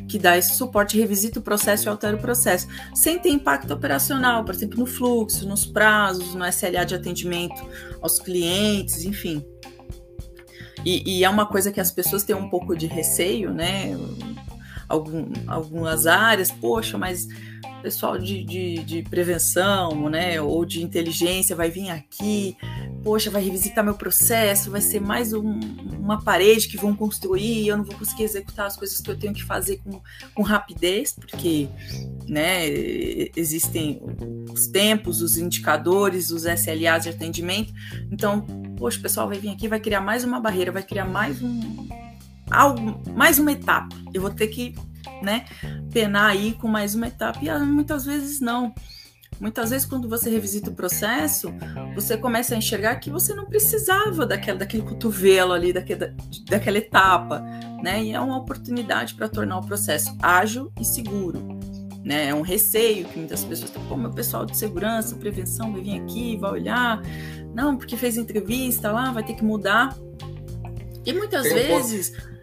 que 0.08 0.18
dá 0.18 0.36
esse 0.36 0.54
suporte, 0.54 0.98
revisita 0.98 1.38
o 1.40 1.42
processo 1.42 1.86
e 1.86 1.88
altera 1.88 2.16
o 2.16 2.20
processo, 2.20 2.68
sem 2.94 3.18
ter 3.18 3.30
impacto 3.30 3.72
operacional, 3.72 4.44
por 4.44 4.54
exemplo, 4.54 4.78
no 4.78 4.86
fluxo, 4.86 5.46
nos 5.48 5.64
prazos, 5.64 6.34
no 6.34 6.46
SLA 6.46 6.84
de 6.84 6.94
atendimento 6.94 7.60
aos 8.00 8.18
clientes, 8.18 9.04
enfim. 9.04 9.44
E, 10.84 11.18
e 11.18 11.24
é 11.24 11.28
uma 11.28 11.46
coisa 11.46 11.72
que 11.72 11.80
as 11.80 11.90
pessoas 11.90 12.22
têm 12.22 12.36
um 12.36 12.48
pouco 12.48 12.76
de 12.76 12.86
receio, 12.86 13.52
né? 13.52 13.96
Algum, 14.88 15.32
algumas 15.46 16.06
áreas, 16.06 16.50
poxa, 16.50 16.96
mas 16.96 17.26
pessoal 17.86 18.18
de, 18.18 18.42
de, 18.42 18.78
de, 18.82 19.02
prevenção, 19.04 20.10
né, 20.10 20.40
ou 20.40 20.64
de 20.64 20.82
inteligência 20.82 21.54
vai 21.54 21.70
vir 21.70 21.88
aqui, 21.88 22.56
poxa, 23.04 23.30
vai 23.30 23.40
revisitar 23.40 23.84
meu 23.84 23.94
processo, 23.94 24.72
vai 24.72 24.80
ser 24.80 25.00
mais 25.00 25.32
um, 25.32 25.60
uma 25.96 26.20
parede 26.20 26.66
que 26.66 26.76
vão 26.76 26.96
construir, 26.96 27.68
eu 27.68 27.76
não 27.76 27.84
vou 27.84 27.94
conseguir 27.94 28.24
executar 28.24 28.66
as 28.66 28.76
coisas 28.76 29.00
que 29.00 29.08
eu 29.08 29.16
tenho 29.16 29.32
que 29.32 29.44
fazer 29.44 29.80
com, 29.84 30.02
com 30.34 30.42
rapidez, 30.42 31.12
porque, 31.12 31.68
né, 32.26 32.68
existem 33.36 34.02
os 34.50 34.66
tempos, 34.66 35.22
os 35.22 35.36
indicadores, 35.36 36.32
os 36.32 36.44
SLAs 36.44 37.04
de 37.04 37.10
atendimento, 37.10 37.72
então, 38.10 38.40
poxa, 38.76 38.98
o 38.98 39.02
pessoal 39.02 39.28
vai 39.28 39.38
vir 39.38 39.50
aqui, 39.50 39.68
vai 39.68 39.78
criar 39.78 40.00
mais 40.00 40.24
uma 40.24 40.40
barreira, 40.40 40.72
vai 40.72 40.82
criar 40.82 41.04
mais 41.04 41.40
um 41.40 41.88
algo, 42.50 43.00
mais 43.14 43.38
uma 43.38 43.52
etapa. 43.52 43.94
Eu 44.12 44.20
vou 44.20 44.30
ter 44.30 44.48
que 44.48 44.74
né, 45.22 45.44
penar 45.92 46.30
aí 46.30 46.52
com 46.54 46.68
mais 46.68 46.94
uma 46.94 47.08
etapa 47.08 47.38
e 47.42 47.48
ah, 47.48 47.58
muitas 47.58 48.04
vezes 48.04 48.40
não. 48.40 48.74
Muitas 49.38 49.68
vezes, 49.68 49.86
quando 49.86 50.08
você 50.08 50.30
revisita 50.30 50.70
o 50.70 50.74
processo, 50.74 51.52
você 51.94 52.16
começa 52.16 52.54
a 52.54 52.58
enxergar 52.58 52.96
que 52.96 53.10
você 53.10 53.34
não 53.34 53.44
precisava 53.44 54.24
daquele, 54.24 54.56
daquele 54.56 54.82
cotovelo 54.82 55.52
ali, 55.52 55.74
daquele, 55.74 56.14
daquela 56.48 56.78
etapa, 56.78 57.40
né? 57.82 58.02
E 58.02 58.12
é 58.12 58.21
uma 58.21 58.38
oportunidade 58.38 59.14
para 59.14 59.28
tornar 59.28 59.58
o 59.58 59.66
processo 59.66 60.16
ágil 60.23 60.73
e 60.80 60.84
seguro. 60.84 61.56
Né? 62.02 62.28
É 62.28 62.34
um 62.34 62.40
receio 62.40 63.04
que 63.06 63.18
muitas 63.18 63.44
pessoas 63.44 63.71
têm. 63.71 63.82
Pô, 63.84 63.97
meu 63.97 64.10
pessoal 64.10 64.47
de 64.47 64.56
segurança, 64.56 65.16
prevenção 65.16 65.73
vai 65.73 65.82
vir 65.82 66.00
aqui, 66.00 66.36
vai 66.38 66.52
olhar. 66.52 67.02
Não, 67.52 67.76
porque 67.76 67.97
fez 67.97 68.16
entrevista 68.16 68.90
lá, 68.90 69.12
vai 69.12 69.23
ter 69.23 69.34
que 69.34 69.44
mudar. 69.44 69.94
E 71.04 71.12
muitas 71.12 71.42
Tem 71.42 71.52
vezes. 71.52 72.16
Um 72.16 72.35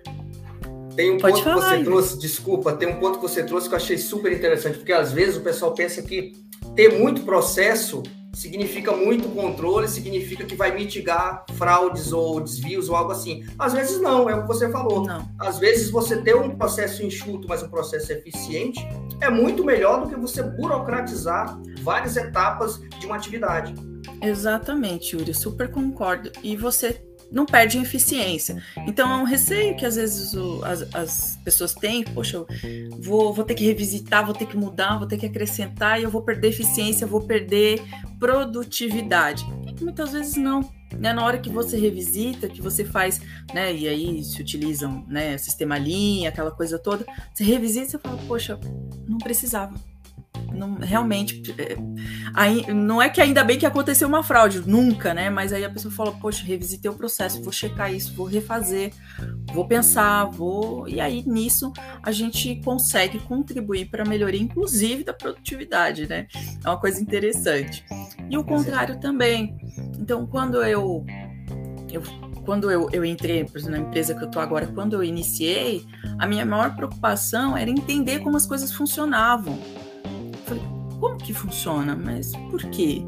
tem 0.95 1.11
um 1.11 1.17
Pode 1.17 1.35
ponto 1.35 1.43
falar, 1.43 1.71
que 1.71 1.77
você 1.77 1.83
trouxe, 1.83 2.19
desculpa, 2.19 2.73
tem 2.73 2.87
um 2.87 2.99
ponto 2.99 3.17
que 3.17 3.23
você 3.23 3.43
trouxe 3.43 3.67
que 3.67 3.73
eu 3.73 3.77
achei 3.77 3.97
super 3.97 4.31
interessante, 4.31 4.77
porque 4.77 4.93
às 4.93 5.11
vezes 5.11 5.37
o 5.37 5.41
pessoal 5.41 5.73
pensa 5.73 6.01
que 6.01 6.33
ter 6.75 6.99
muito 6.99 7.21
processo 7.21 8.03
significa 8.33 8.91
muito 8.91 9.29
controle, 9.29 9.87
significa 9.87 10.43
que 10.43 10.55
vai 10.55 10.75
mitigar 10.75 11.45
fraudes 11.53 12.11
ou 12.11 12.39
desvios 12.41 12.89
ou 12.89 12.95
algo 12.95 13.11
assim. 13.11 13.45
Às 13.59 13.73
vezes 13.73 14.01
não, 14.01 14.27
é 14.29 14.35
o 14.35 14.41
que 14.41 14.47
você 14.47 14.69
falou. 14.71 15.05
Não. 15.05 15.29
Às 15.39 15.59
vezes 15.59 15.89
você 15.89 16.17
ter 16.17 16.35
um 16.35 16.55
processo 16.55 17.03
enxuto, 17.03 17.47
mas 17.47 17.61
um 17.61 17.69
processo 17.69 18.11
eficiente, 18.11 18.79
é 19.21 19.29
muito 19.29 19.63
melhor 19.63 20.01
do 20.01 20.09
que 20.09 20.15
você 20.15 20.41
burocratizar 20.41 21.59
várias 21.81 22.17
etapas 22.17 22.81
de 22.99 23.05
uma 23.05 23.15
atividade. 23.15 23.75
Exatamente, 24.21 25.15
Yuri, 25.15 25.33
super 25.33 25.69
concordo. 25.69 26.31
E 26.41 26.57
você 26.57 27.01
não 27.33 27.47
perde 27.47 27.79
eficiência. 27.79 28.63
Então 28.87 29.11
é 29.11 29.15
um 29.15 29.23
receio 29.23 29.75
que 29.75 29.85
às 29.85 29.95
vezes 29.95 30.35
o, 30.35 30.63
as, 30.63 30.93
as, 30.93 31.39
pessoas 31.43 31.73
têm, 31.73 32.03
poxa, 32.03 32.37
eu 32.37 32.47
vou, 33.01 33.33
vou 33.33 33.43
ter 33.43 33.55
que 33.55 33.65
revisitar, 33.65 34.23
vou 34.23 34.35
ter 34.35 34.45
que 34.45 34.55
mudar, 34.55 34.99
vou 34.99 35.07
ter 35.07 35.17
que 35.17 35.25
acrescentar 35.25 35.99
e 35.99 36.03
eu 36.03 36.11
vou 36.11 36.21
perder 36.21 36.49
eficiência, 36.49 37.07
vou 37.07 37.21
perder 37.21 37.81
produtividade. 38.19 39.43
E 39.67 39.83
muitas 39.83 40.13
vezes 40.13 40.35
não. 40.35 40.61
Né? 40.95 41.11
Na 41.11 41.25
hora 41.25 41.39
que 41.39 41.49
você 41.49 41.75
revisita, 41.75 42.47
que 42.47 42.61
você 42.61 42.85
faz, 42.85 43.19
né? 43.51 43.73
E 43.73 43.87
aí 43.87 44.23
se 44.23 44.39
utilizam 44.39 45.03
né, 45.07 45.35
sistema 45.39 45.75
linha, 45.79 46.29
aquela 46.29 46.51
coisa 46.51 46.77
toda, 46.77 47.03
você 47.33 47.43
revisita 47.43 47.97
e 47.97 47.99
fala, 47.99 48.17
poxa, 48.27 48.59
não 49.07 49.17
precisava 49.17 49.73
não, 50.53 50.75
realmente, 50.75 51.53
é, 51.57 51.75
aí, 52.33 52.71
não 52.71 53.01
é 53.01 53.09
que 53.09 53.19
ainda 53.19 53.43
bem 53.43 53.57
que 53.57 53.65
aconteceu 53.65 54.07
uma 54.07 54.23
fraude, 54.23 54.61
nunca, 54.67 55.13
né? 55.13 55.29
Mas 55.29 55.51
aí 55.51 55.65
a 55.65 55.69
pessoa 55.69 55.93
fala, 55.93 56.11
poxa, 56.11 56.43
revisitei 56.43 56.89
o 56.89 56.93
processo, 56.93 57.41
vou 57.41 57.51
checar 57.51 57.93
isso, 57.93 58.13
vou 58.15 58.25
refazer, 58.25 58.93
vou 59.53 59.67
pensar, 59.67 60.25
vou. 60.25 60.87
E 60.87 60.99
aí 61.01 61.23
nisso 61.27 61.73
a 62.01 62.11
gente 62.11 62.55
consegue 62.63 63.19
contribuir 63.19 63.85
para 63.85 64.03
a 64.03 64.07
melhoria, 64.07 64.41
inclusive 64.41 65.03
da 65.03 65.13
produtividade, 65.13 66.07
né? 66.07 66.27
É 66.63 66.69
uma 66.69 66.79
coisa 66.79 67.01
interessante. 67.01 67.83
E 68.29 68.37
o 68.37 68.43
contrário 68.43 68.99
também. 68.99 69.57
Então, 69.99 70.25
quando 70.25 70.63
eu, 70.63 71.05
eu 71.91 72.01
quando 72.45 72.69
eu, 72.69 72.89
eu 72.91 73.05
entrei 73.05 73.47
na 73.65 73.77
empresa 73.77 74.13
que 74.13 74.21
eu 74.21 74.27
estou 74.27 74.41
agora, 74.41 74.67
quando 74.67 74.93
eu 74.93 75.03
iniciei, 75.03 75.85
a 76.19 76.27
minha 76.27 76.45
maior 76.45 76.75
preocupação 76.75 77.55
era 77.55 77.69
entender 77.69 78.19
como 78.19 78.37
as 78.37 78.45
coisas 78.45 78.71
funcionavam. 78.71 79.57
Como 81.03 81.17
que 81.17 81.33
funciona? 81.33 81.97
Mas 81.97 82.31
por 82.49 82.61
quê? 82.69 83.01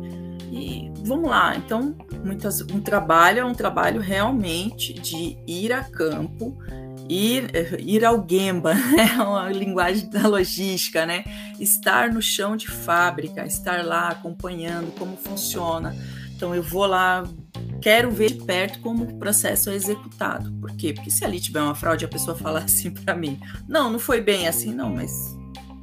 E 0.51 0.91
vamos 1.05 1.29
lá, 1.29 1.55
então, 1.55 1.95
muitas, 2.25 2.59
um 2.59 2.81
trabalho 2.81 3.39
é 3.39 3.45
um 3.45 3.53
trabalho 3.53 4.01
realmente 4.01 4.91
de 4.91 5.37
ir 5.47 5.71
a 5.71 5.81
campo, 5.81 6.57
ir, 7.07 7.49
ir 7.79 8.03
ao 8.03 8.25
Gemba, 8.29 8.73
né? 8.97 9.13
uma 9.15 9.49
linguagem 9.49 10.09
da 10.09 10.27
logística, 10.27 11.05
né? 11.05 11.23
Estar 11.57 12.11
no 12.11 12.21
chão 12.21 12.57
de 12.57 12.67
fábrica, 12.67 13.45
estar 13.45 13.85
lá 13.85 14.09
acompanhando 14.09 14.93
como 14.99 15.15
funciona. 15.15 15.95
Então 16.35 16.53
eu 16.53 16.61
vou 16.61 16.85
lá, 16.85 17.23
quero 17.81 18.11
ver 18.11 18.33
de 18.33 18.43
perto 18.43 18.81
como 18.81 19.05
o 19.05 19.17
processo 19.17 19.69
é 19.69 19.73
executado. 19.73 20.51
Por 20.59 20.75
quê? 20.75 20.91
Porque 20.91 21.09
se 21.09 21.23
ali 21.23 21.39
tiver 21.39 21.61
uma 21.61 21.73
fraude, 21.73 22.03
a 22.03 22.09
pessoa 22.09 22.35
fala 22.35 22.59
assim 22.65 22.91
para 22.91 23.15
mim: 23.15 23.39
não, 23.69 23.89
não 23.89 23.99
foi 23.99 24.19
bem 24.19 24.49
assim, 24.49 24.73
não, 24.73 24.89
mas 24.89 25.33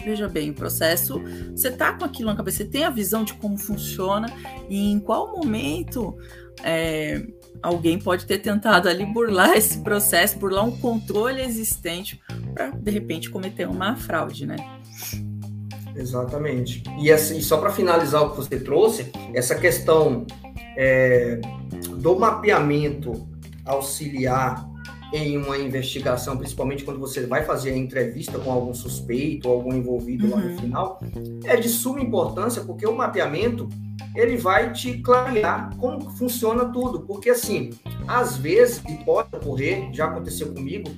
Veja 0.04 0.28
bem, 0.28 0.50
o 0.50 0.54
processo, 0.54 1.20
você 1.54 1.70
tá 1.70 1.92
com 1.92 2.04
aquilo 2.04 2.30
na 2.30 2.36
cabeça, 2.36 2.58
você 2.58 2.64
tem 2.64 2.84
a 2.84 2.90
visão 2.90 3.24
de 3.24 3.34
como 3.34 3.56
funciona 3.56 4.26
e 4.68 4.90
em 4.90 4.98
qual 4.98 5.32
momento 5.32 6.16
é, 6.62 7.24
alguém 7.62 7.98
pode 7.98 8.26
ter 8.26 8.38
tentado 8.38 8.88
ali 8.88 9.06
burlar 9.06 9.52
esse 9.56 9.78
processo, 9.78 10.38
burlar 10.38 10.66
um 10.66 10.76
controle 10.76 11.40
existente 11.40 12.20
para 12.52 12.70
de 12.70 12.90
repente 12.90 13.30
cometer 13.30 13.68
uma 13.68 13.96
fraude, 13.96 14.46
né? 14.46 14.56
Exatamente. 15.94 16.82
E 16.98 17.12
assim, 17.12 17.40
só 17.40 17.58
para 17.58 17.70
finalizar 17.70 18.22
o 18.22 18.30
que 18.30 18.36
você 18.36 18.58
trouxe, 18.58 19.10
essa 19.34 19.54
questão 19.54 20.26
é, 20.76 21.38
do 21.96 22.18
mapeamento 22.18 23.28
auxiliar 23.64 24.71
em 25.12 25.37
uma 25.37 25.59
investigação, 25.59 26.37
principalmente 26.37 26.85
quando 26.85 26.98
você 26.98 27.27
vai 27.27 27.44
fazer 27.44 27.72
a 27.72 27.77
entrevista 27.77 28.38
com 28.38 28.51
algum 28.51 28.72
suspeito 28.72 29.48
ou 29.48 29.57
algum 29.57 29.75
envolvido 29.75 30.25
uhum. 30.27 30.31
lá 30.31 30.37
no 30.38 30.51
uhum. 30.51 30.59
final, 30.59 31.01
é 31.44 31.57
de 31.57 31.68
suma 31.68 32.01
importância 32.01 32.62
porque 32.62 32.87
o 32.87 32.96
mapeamento 32.96 33.68
ele 34.14 34.37
vai 34.37 34.72
te 34.72 34.98
clarear 34.98 35.77
como 35.77 36.11
funciona 36.11 36.66
tudo, 36.66 37.03
porque 37.03 37.31
assim, 37.31 37.70
às 38.07 38.37
vezes 38.37 38.83
pode 39.05 39.35
ocorrer, 39.35 39.92
já 39.92 40.07
aconteceu 40.07 40.53
comigo, 40.53 40.90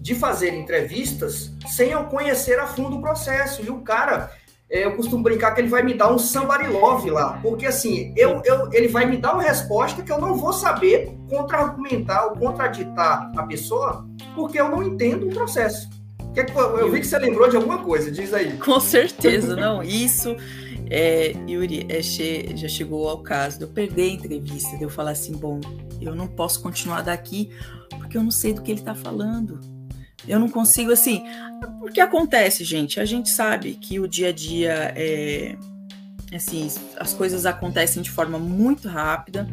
de 0.00 0.14
fazer 0.14 0.54
entrevistas 0.54 1.52
sem 1.66 1.90
eu 1.90 2.04
conhecer 2.04 2.58
a 2.58 2.66
fundo 2.66 2.96
o 2.96 3.00
processo 3.02 3.62
e 3.62 3.70
o 3.70 3.80
cara 3.82 4.30
eu 4.70 4.94
costumo 4.94 5.22
brincar 5.22 5.52
que 5.52 5.60
ele 5.60 5.68
vai 5.68 5.82
me 5.82 5.94
dar 5.94 6.12
um 6.12 6.18
somebody 6.18 6.68
love 6.68 7.10
lá, 7.10 7.38
porque 7.42 7.66
assim, 7.66 8.14
eu, 8.16 8.40
eu, 8.44 8.72
ele 8.72 8.86
vai 8.86 9.04
me 9.04 9.16
dar 9.16 9.34
uma 9.34 9.42
resposta 9.42 10.00
que 10.02 10.12
eu 10.12 10.20
não 10.20 10.36
vou 10.36 10.52
saber 10.52 11.10
contra-argumentar 11.28 12.26
ou 12.26 12.36
contraditar 12.36 13.32
a 13.36 13.42
pessoa, 13.42 14.06
porque 14.34 14.60
eu 14.60 14.68
não 14.68 14.82
entendo 14.82 15.26
o 15.26 15.30
processo. 15.30 15.88
Que, 16.32 16.46
eu 16.56 16.90
vi 16.90 17.00
que 17.00 17.06
você 17.06 17.18
lembrou 17.18 17.48
de 17.48 17.56
alguma 17.56 17.78
coisa, 17.78 18.10
diz 18.10 18.32
aí. 18.32 18.56
Com 18.58 18.78
certeza, 18.78 19.56
não. 19.56 19.82
Isso, 19.82 20.36
é, 20.88 21.34
Yuri, 21.48 21.86
é, 21.88 22.00
já 22.56 22.68
chegou 22.68 23.08
ao 23.08 23.18
caso 23.18 23.58
de 23.58 23.64
eu 23.64 23.68
perder 23.68 24.02
a 24.02 24.14
entrevista, 24.14 24.76
de 24.76 24.84
eu 24.84 24.90
falar 24.90 25.10
assim, 25.10 25.32
bom, 25.32 25.58
eu 26.00 26.14
não 26.14 26.28
posso 26.28 26.62
continuar 26.62 27.02
daqui 27.02 27.50
porque 27.98 28.16
eu 28.16 28.22
não 28.22 28.30
sei 28.30 28.52
do 28.52 28.62
que 28.62 28.70
ele 28.70 28.80
está 28.80 28.94
falando. 28.94 29.60
Eu 30.26 30.38
não 30.38 30.48
consigo, 30.48 30.92
assim. 30.92 31.24
Porque 31.78 32.00
acontece, 32.00 32.64
gente. 32.64 33.00
A 33.00 33.04
gente 33.04 33.30
sabe 33.30 33.74
que 33.74 33.98
o 34.00 34.08
dia 34.08 34.28
a 34.28 34.32
dia 34.32 34.92
é. 34.96 35.56
Assim, 36.32 36.70
as 36.96 37.12
coisas 37.12 37.44
acontecem 37.44 38.02
de 38.02 38.10
forma 38.10 38.38
muito 38.38 38.88
rápida. 38.88 39.48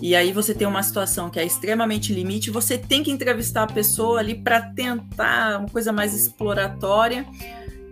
E 0.00 0.16
aí 0.16 0.32
você 0.32 0.54
tem 0.54 0.66
uma 0.66 0.82
situação 0.82 1.28
que 1.28 1.38
é 1.38 1.44
extremamente 1.44 2.14
limite. 2.14 2.50
Você 2.50 2.78
tem 2.78 3.02
que 3.02 3.10
entrevistar 3.10 3.64
a 3.64 3.66
pessoa 3.66 4.18
ali 4.18 4.34
para 4.34 4.62
tentar 4.72 5.58
uma 5.58 5.68
coisa 5.68 5.92
mais 5.92 6.14
exploratória. 6.14 7.26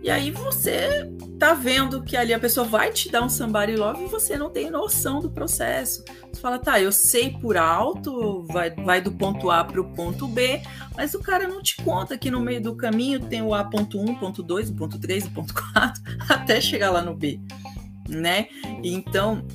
E 0.07 0.09
aí 0.09 0.31
você 0.31 1.11
tá 1.37 1.53
vendo 1.53 2.01
que 2.01 2.15
ali 2.15 2.33
a 2.33 2.39
pessoa 2.39 2.65
vai 2.65 2.93
te 2.93 3.11
dar 3.11 3.21
um 3.21 3.27
somebody 3.27 3.75
love 3.75 4.05
e 4.05 4.07
você 4.07 4.37
não 4.37 4.49
tem 4.49 4.71
noção 4.71 5.19
do 5.19 5.29
processo. 5.29 6.01
Você 6.31 6.39
fala, 6.39 6.57
tá, 6.57 6.79
eu 6.79 6.93
sei 6.93 7.31
por 7.31 7.57
alto, 7.57 8.43
vai, 8.43 8.71
vai 8.71 9.01
do 9.01 9.11
ponto 9.11 9.51
A 9.51 9.65
para 9.65 9.81
o 9.81 9.91
ponto 9.91 10.25
B, 10.25 10.61
mas 10.95 11.13
o 11.13 11.19
cara 11.19 11.45
não 11.45 11.61
te 11.61 11.75
conta 11.83 12.17
que 12.17 12.31
no 12.31 12.39
meio 12.39 12.61
do 12.61 12.73
caminho 12.73 13.19
tem 13.19 13.41
o 13.41 13.53
A.1, 13.53 14.17
ponto 14.17 14.41
2, 14.41 14.69
o 14.69 14.75
ponto 14.75 14.97
3, 14.97 15.25
o 15.25 15.31
ponto 15.31 15.53
4, 15.53 16.01
até 16.29 16.61
chegar 16.61 16.89
lá 16.89 17.01
no 17.01 17.13
B, 17.13 17.41
né? 18.07 18.47
Então, 18.81 19.45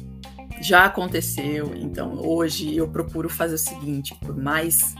já 0.60 0.84
aconteceu. 0.84 1.74
Então, 1.74 2.20
hoje 2.20 2.76
eu 2.76 2.86
procuro 2.86 3.30
fazer 3.30 3.54
o 3.54 3.58
seguinte, 3.58 4.14
por 4.20 4.36
mais 4.36 4.94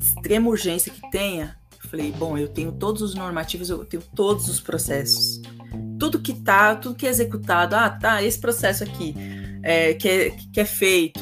extrema 0.00 0.48
urgência 0.48 0.92
que 0.92 1.10
tenha, 1.10 1.58
Falei, 1.90 2.12
bom, 2.12 2.38
eu 2.38 2.48
tenho 2.48 2.70
todos 2.70 3.02
os 3.02 3.14
normativos, 3.14 3.68
eu 3.68 3.84
tenho 3.84 4.02
todos 4.14 4.48
os 4.48 4.60
processos. 4.60 5.40
Tudo 5.98 6.20
que 6.20 6.32
tá, 6.32 6.76
tudo 6.76 6.94
que 6.94 7.06
é 7.06 7.10
executado, 7.10 7.74
ah, 7.74 7.90
tá, 7.90 8.22
esse 8.22 8.38
processo 8.38 8.84
aqui 8.84 9.14
é, 9.62 9.94
que, 9.94 10.08
é, 10.08 10.30
que 10.30 10.60
é 10.60 10.64
feito, 10.64 11.20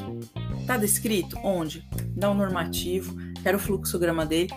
tá 0.66 0.76
descrito? 0.76 1.38
Onde? 1.42 1.88
Dá 2.14 2.30
um 2.30 2.34
normativo, 2.34 3.16
quero 3.42 3.56
o 3.56 3.60
fluxograma 3.60 4.26
dele 4.26 4.50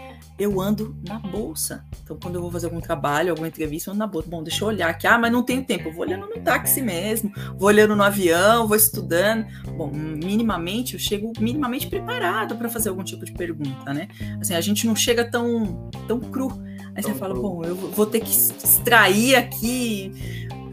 eu 0.43 0.59
ando 0.59 0.95
na 1.07 1.19
bolsa. 1.19 1.85
Então, 2.03 2.17
quando 2.21 2.35
eu 2.35 2.41
vou 2.41 2.51
fazer 2.51 2.67
algum 2.67 2.79
trabalho, 2.79 3.29
alguma 3.29 3.47
entrevista, 3.47 3.89
eu 3.89 3.93
ando 3.93 3.99
na 3.99 4.07
bolsa. 4.07 4.29
Bom, 4.29 4.43
deixa 4.43 4.63
eu 4.63 4.67
olhar 4.67 4.89
aqui. 4.89 5.07
Ah, 5.07 5.17
mas 5.17 5.31
não 5.31 5.43
tenho 5.43 5.63
tempo. 5.63 5.89
Eu 5.89 5.93
vou 5.93 6.01
olhando 6.01 6.27
no 6.27 6.41
táxi 6.41 6.81
mesmo, 6.81 7.31
vou 7.57 7.67
olhando 7.67 7.95
no 7.95 8.03
avião, 8.03 8.67
vou 8.67 8.75
estudando. 8.75 9.45
Bom, 9.77 9.91
minimamente, 9.91 10.93
eu 10.93 10.99
chego 10.99 11.31
minimamente 11.39 11.87
preparado 11.87 12.55
para 12.55 12.69
fazer 12.69 12.89
algum 12.89 13.03
tipo 13.03 13.25
de 13.25 13.31
pergunta, 13.31 13.93
né? 13.93 14.07
Assim, 14.39 14.55
a 14.55 14.61
gente 14.61 14.85
não 14.87 14.95
chega 14.95 15.29
tão, 15.29 15.89
tão 16.07 16.19
cru. 16.19 16.51
Aí 16.95 17.03
você 17.03 17.13
fala, 17.13 17.33
bom, 17.33 17.63
eu 17.63 17.75
vou 17.75 18.05
ter 18.05 18.19
que 18.19 18.31
extrair 18.31 19.35
aqui 19.35 20.11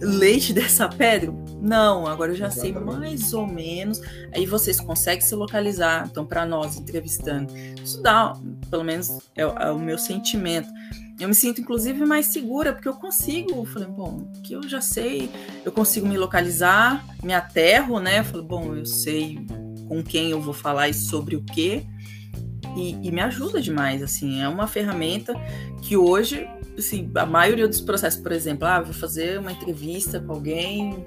leite 0.01 0.53
dessa 0.55 0.89
pedra? 0.89 1.33
Não, 1.61 2.07
agora 2.07 2.33
eu 2.33 2.37
já 2.37 2.47
Exatamente. 2.47 2.75
sei 2.75 2.99
mais 3.01 3.33
ou 3.33 3.47
menos. 3.47 4.01
Aí 4.33 4.47
vocês 4.47 4.81
conseguem 4.81 5.21
se 5.21 5.35
localizar. 5.35 6.07
Então, 6.11 6.25
para 6.25 6.47
nós, 6.47 6.77
entrevistando, 6.77 7.53
isso 7.83 8.03
dá, 8.03 8.33
pelo 8.71 8.85
menos 8.85 9.19
é, 9.37 9.43
é, 9.43 9.71
o 9.71 9.79
meu 9.79 9.99
sentimento. 9.99 10.69
Eu 11.19 11.29
me 11.29 11.35
sinto, 11.35 11.61
inclusive, 11.61 12.05
mais 12.05 12.27
segura, 12.27 12.73
porque 12.73 12.89
eu 12.89 12.95
consigo. 12.95 13.51
Eu 13.51 13.65
falei, 13.65 13.89
bom, 13.89 14.31
que 14.45 14.53
eu 14.53 14.63
já 14.69 14.81
sei, 14.81 15.29
eu 15.65 15.73
consigo 15.73 16.07
me 16.07 16.17
localizar, 16.17 17.05
me 17.23 17.35
aterro, 17.35 17.99
né? 17.99 18.21
Eu 18.21 18.25
falei, 18.25 18.47
bom, 18.47 18.75
eu 18.75 18.87
sei 18.87 19.45
com 19.89 20.03
quem 20.03 20.31
eu 20.31 20.41
vou 20.41 20.55
falar 20.55 20.89
e 20.89 20.95
sobre 20.95 21.35
o 21.35 21.43
quê. 21.43 21.85
E, 22.77 23.09
e 23.09 23.11
me 23.11 23.21
ajuda 23.21 23.61
demais, 23.61 24.01
assim. 24.01 24.41
É 24.41 24.49
uma 24.49 24.69
ferramenta 24.69 25.35
que 25.83 25.97
hoje 25.97 26.49
assim, 26.79 27.11
a 27.17 27.27
maioria 27.27 27.67
dos 27.67 27.81
processos, 27.81 28.21
por 28.21 28.31
exemplo, 28.31 28.67
ah, 28.67 28.81
vou 28.81 28.95
fazer 28.95 29.41
uma 29.41 29.51
entrevista 29.51 30.21
com 30.21 30.33
alguém 30.33 31.05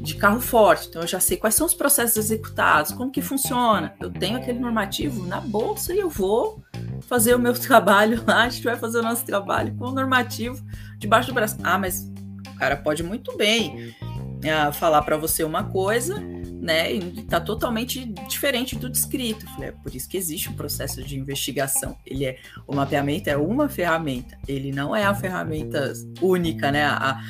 de 0.00 0.14
carro 0.14 0.40
forte, 0.40 0.88
então 0.88 1.02
eu 1.02 1.08
já 1.08 1.20
sei 1.20 1.36
quais 1.36 1.54
são 1.54 1.66
os 1.66 1.74
processos 1.74 2.16
executados, 2.16 2.92
como 2.92 3.10
que 3.10 3.20
funciona. 3.20 3.94
Eu 4.00 4.10
tenho 4.10 4.36
aquele 4.36 4.58
normativo 4.58 5.26
na 5.26 5.40
bolsa 5.40 5.92
e 5.92 5.98
eu 5.98 6.08
vou 6.08 6.62
fazer 7.02 7.34
o 7.34 7.38
meu 7.38 7.52
trabalho 7.58 8.22
lá, 8.26 8.44
a 8.44 8.48
gente 8.48 8.64
vai 8.64 8.76
fazer 8.76 8.98
o 8.98 9.02
nosso 9.02 9.24
trabalho 9.24 9.74
com 9.74 9.86
o 9.86 9.92
normativo 9.92 10.64
debaixo 10.98 11.28
do 11.28 11.34
braço. 11.34 11.56
Ah, 11.62 11.78
mas 11.78 12.10
o 12.54 12.58
cara 12.58 12.76
pode 12.76 13.02
muito 13.02 13.36
bem 13.36 13.94
uh, 14.02 14.72
falar 14.72 15.02
para 15.02 15.16
você 15.16 15.44
uma 15.44 15.64
coisa 15.64 16.22
né? 16.68 16.92
E 16.92 16.98
está 17.20 17.40
totalmente 17.40 18.04
diferente 18.28 18.76
do 18.76 18.90
descrito. 18.90 19.46
Falei, 19.52 19.70
é 19.70 19.72
por 19.72 19.94
isso 19.94 20.06
que 20.06 20.18
existe 20.18 20.50
um 20.50 20.52
processo 20.52 21.02
de 21.02 21.18
investigação. 21.18 21.96
Ele 22.04 22.26
é 22.26 22.36
o 22.66 22.76
mapeamento 22.76 23.30
é 23.30 23.36
uma 23.38 23.70
ferramenta. 23.70 24.38
Ele 24.46 24.70
não 24.70 24.94
é 24.94 25.02
a 25.04 25.14
ferramenta 25.14 25.94
única, 26.20 26.70
né? 26.70 26.84
A, 26.84 27.20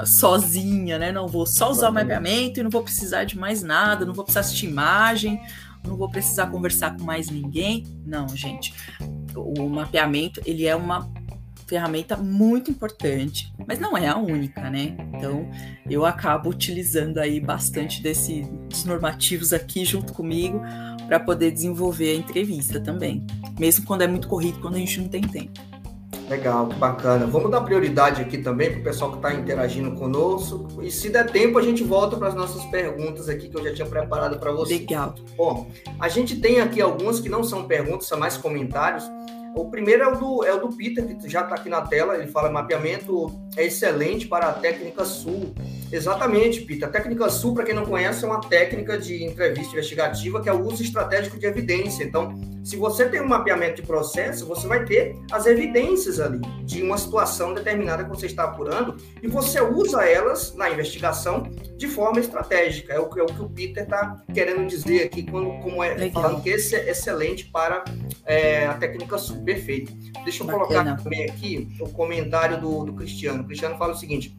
a, 0.00 0.02
sozinha, 0.04 0.98
né? 0.98 1.12
Não 1.12 1.28
vou 1.28 1.46
só 1.46 1.70
usar 1.70 1.90
o 1.90 1.92
mapeamento 1.92 2.58
e 2.58 2.62
não 2.64 2.70
vou 2.70 2.82
precisar 2.82 3.22
de 3.22 3.38
mais 3.38 3.62
nada, 3.62 4.04
não 4.04 4.12
vou 4.12 4.24
precisar 4.24 4.40
assistir 4.40 4.66
imagem, 4.66 5.40
não 5.86 5.96
vou 5.96 6.10
precisar 6.10 6.48
conversar 6.48 6.96
com 6.96 7.04
mais 7.04 7.30
ninguém. 7.30 7.86
Não, 8.04 8.28
gente. 8.30 8.74
O 9.36 9.68
mapeamento 9.68 10.42
ele 10.44 10.66
é 10.66 10.74
uma 10.74 11.08
ferramenta 11.66 12.16
muito 12.16 12.70
importante, 12.70 13.52
mas 13.66 13.78
não 13.78 13.96
é 13.96 14.06
a 14.06 14.16
única, 14.16 14.70
né? 14.70 14.96
Então 15.14 15.48
eu 15.88 16.04
acabo 16.04 16.50
utilizando 16.50 17.18
aí 17.18 17.40
bastante 17.40 18.02
desses 18.02 18.46
normativos 18.84 19.52
aqui 19.52 19.84
junto 19.84 20.12
comigo 20.12 20.60
para 21.06 21.20
poder 21.20 21.50
desenvolver 21.50 22.12
a 22.12 22.14
entrevista 22.14 22.80
também, 22.80 23.24
mesmo 23.58 23.84
quando 23.84 24.02
é 24.02 24.06
muito 24.06 24.28
corrido, 24.28 24.60
quando 24.60 24.76
a 24.76 24.78
gente 24.78 25.00
não 25.00 25.08
tem 25.08 25.22
tempo. 25.22 25.60
Legal, 26.28 26.66
que 26.66 26.74
bacana. 26.74 27.24
Vamos 27.24 27.52
dar 27.52 27.60
prioridade 27.60 28.20
aqui 28.20 28.38
também 28.38 28.72
para 28.72 28.80
o 28.80 28.82
pessoal 28.82 29.12
que 29.12 29.18
está 29.18 29.32
interagindo 29.32 29.92
conosco. 29.92 30.82
E 30.82 30.90
se 30.90 31.08
der 31.08 31.30
tempo, 31.30 31.56
a 31.56 31.62
gente 31.62 31.84
volta 31.84 32.16
para 32.16 32.28
as 32.28 32.34
nossas 32.34 32.64
perguntas 32.64 33.28
aqui 33.28 33.48
que 33.48 33.56
eu 33.56 33.62
já 33.62 33.72
tinha 33.72 33.86
preparado 33.86 34.38
para 34.38 34.50
você. 34.50 34.78
Legal. 34.78 35.14
Bom, 35.36 35.70
a 36.00 36.08
gente 36.08 36.36
tem 36.40 36.60
aqui 36.60 36.80
algumas 36.80 37.20
que 37.20 37.28
não 37.28 37.44
são 37.44 37.68
perguntas, 37.68 38.08
são 38.08 38.18
mais 38.18 38.36
comentários. 38.36 39.04
O 39.56 39.70
primeiro 39.70 40.02
é 40.02 40.08
o 40.08 40.16
do, 40.16 40.44
é 40.44 40.52
o 40.52 40.60
do 40.60 40.76
Peter, 40.76 41.02
que 41.06 41.28
já 41.30 41.40
está 41.40 41.54
aqui 41.54 41.70
na 41.70 41.80
tela. 41.80 42.14
Ele 42.14 42.26
fala: 42.26 42.50
mapeamento 42.50 43.32
é 43.56 43.64
excelente 43.64 44.28
para 44.28 44.48
a 44.48 44.52
técnica 44.52 45.02
sul. 45.06 45.54
Exatamente, 45.90 46.60
Peter. 46.60 46.86
A 46.86 46.90
técnica 46.90 47.30
sul, 47.30 47.54
para 47.54 47.64
quem 47.64 47.74
não 47.74 47.86
conhece, 47.86 48.22
é 48.22 48.28
uma 48.28 48.40
técnica 48.40 48.98
de 48.98 49.24
entrevista 49.24 49.72
investigativa 49.72 50.42
que 50.42 50.48
é 50.48 50.52
o 50.52 50.60
uso 50.60 50.82
estratégico 50.82 51.38
de 51.38 51.46
evidência. 51.46 52.04
Então, 52.04 52.38
se 52.62 52.76
você 52.76 53.08
tem 53.08 53.20
um 53.20 53.28
mapeamento 53.28 53.76
de 53.76 53.86
processo, 53.86 54.44
você 54.44 54.66
vai 54.66 54.84
ter 54.84 55.14
as 55.30 55.46
evidências 55.46 56.18
ali 56.20 56.40
de 56.64 56.82
uma 56.82 56.98
situação 56.98 57.54
determinada 57.54 58.02
que 58.02 58.10
você 58.10 58.26
está 58.26 58.44
apurando 58.44 58.96
e 59.22 59.28
você 59.28 59.60
usa 59.60 60.04
elas 60.04 60.52
na 60.54 60.68
investigação 60.68 61.44
de 61.76 61.86
forma 61.86 62.18
estratégica. 62.18 62.92
É 62.92 62.98
o, 62.98 63.08
é 63.16 63.22
o 63.22 63.26
que 63.26 63.40
o 63.40 63.48
Peter 63.48 63.84
está 63.84 64.16
querendo 64.34 64.66
dizer 64.66 65.04
aqui, 65.04 65.22
quando, 65.22 65.48
como 65.60 65.82
é, 65.82 65.94
Legal. 65.94 66.22
falando 66.22 66.42
que 66.42 66.50
esse 66.50 66.74
é 66.74 66.90
excelente 66.90 67.44
para 67.46 67.84
é, 68.24 68.66
a 68.66 68.74
técnica 68.74 69.16
sul. 69.16 69.36
Perfeito. 69.46 69.92
Deixa 70.24 70.42
eu 70.42 70.46
Bacana. 70.48 70.66
colocar 70.66 71.02
também 71.02 71.24
aqui 71.24 71.68
o 71.80 71.88
comentário 71.88 72.60
do, 72.60 72.84
do 72.84 72.92
Cristiano. 72.92 73.44
O 73.44 73.46
Cristiano 73.46 73.78
fala 73.78 73.92
o 73.92 73.96
seguinte: 73.96 74.36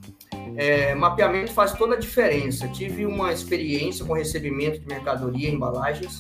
é, 0.58 0.94
mapeamento 0.94 1.54
faz 1.54 1.72
toda 1.72 1.96
a 1.96 1.98
diferença. 1.98 2.68
Tive 2.68 3.06
uma 3.06 3.32
experiência 3.32 4.04
com 4.06 4.12
recebimento 4.12 4.80
de 4.80 4.86
mercadoria, 4.86 5.50
embalagens. 5.50 6.20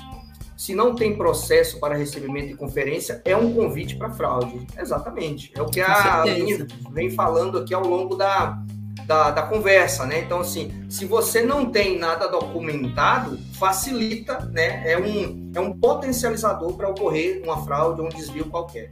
Se 0.56 0.74
não 0.74 0.96
tem 0.96 1.16
processo 1.16 1.80
para 1.80 1.96
recebimento 1.96 2.48
de 2.48 2.56
conferência, 2.56 3.22
é 3.26 3.36
um 3.36 3.54
convite 3.54 3.98
para 3.98 4.10
fraude. 4.10 4.66
Exatamente. 4.78 5.52
É 5.54 5.62
o 5.62 5.66
que 5.66 5.82
a 5.82 6.22
Aline 6.22 6.66
vem 6.92 7.12
falando 7.12 7.60
aqui 7.60 7.74
ao 7.74 7.86
longo 7.86 8.16
da, 8.16 8.58
da, 9.08 9.32
da, 9.32 9.42
conversa, 9.44 10.06
né? 10.06 10.20
Então, 10.20 10.42
assim, 10.42 10.86
se 10.90 11.06
você 11.06 11.42
não 11.42 11.72
tem 11.72 11.98
nada 11.98 12.28
documentado, 12.28 13.40
facilita, 13.54 14.40
né? 14.52 14.84
É 14.86 14.98
um, 14.98 15.50
é 15.56 15.60
um 15.62 15.72
potencializador 15.80 16.74
para 16.74 16.90
ocorrer 16.90 17.42
uma 17.42 17.64
fraude 17.64 18.02
ou 18.02 18.08
um 18.08 18.10
desvio 18.10 18.46
qualquer. 18.46 18.92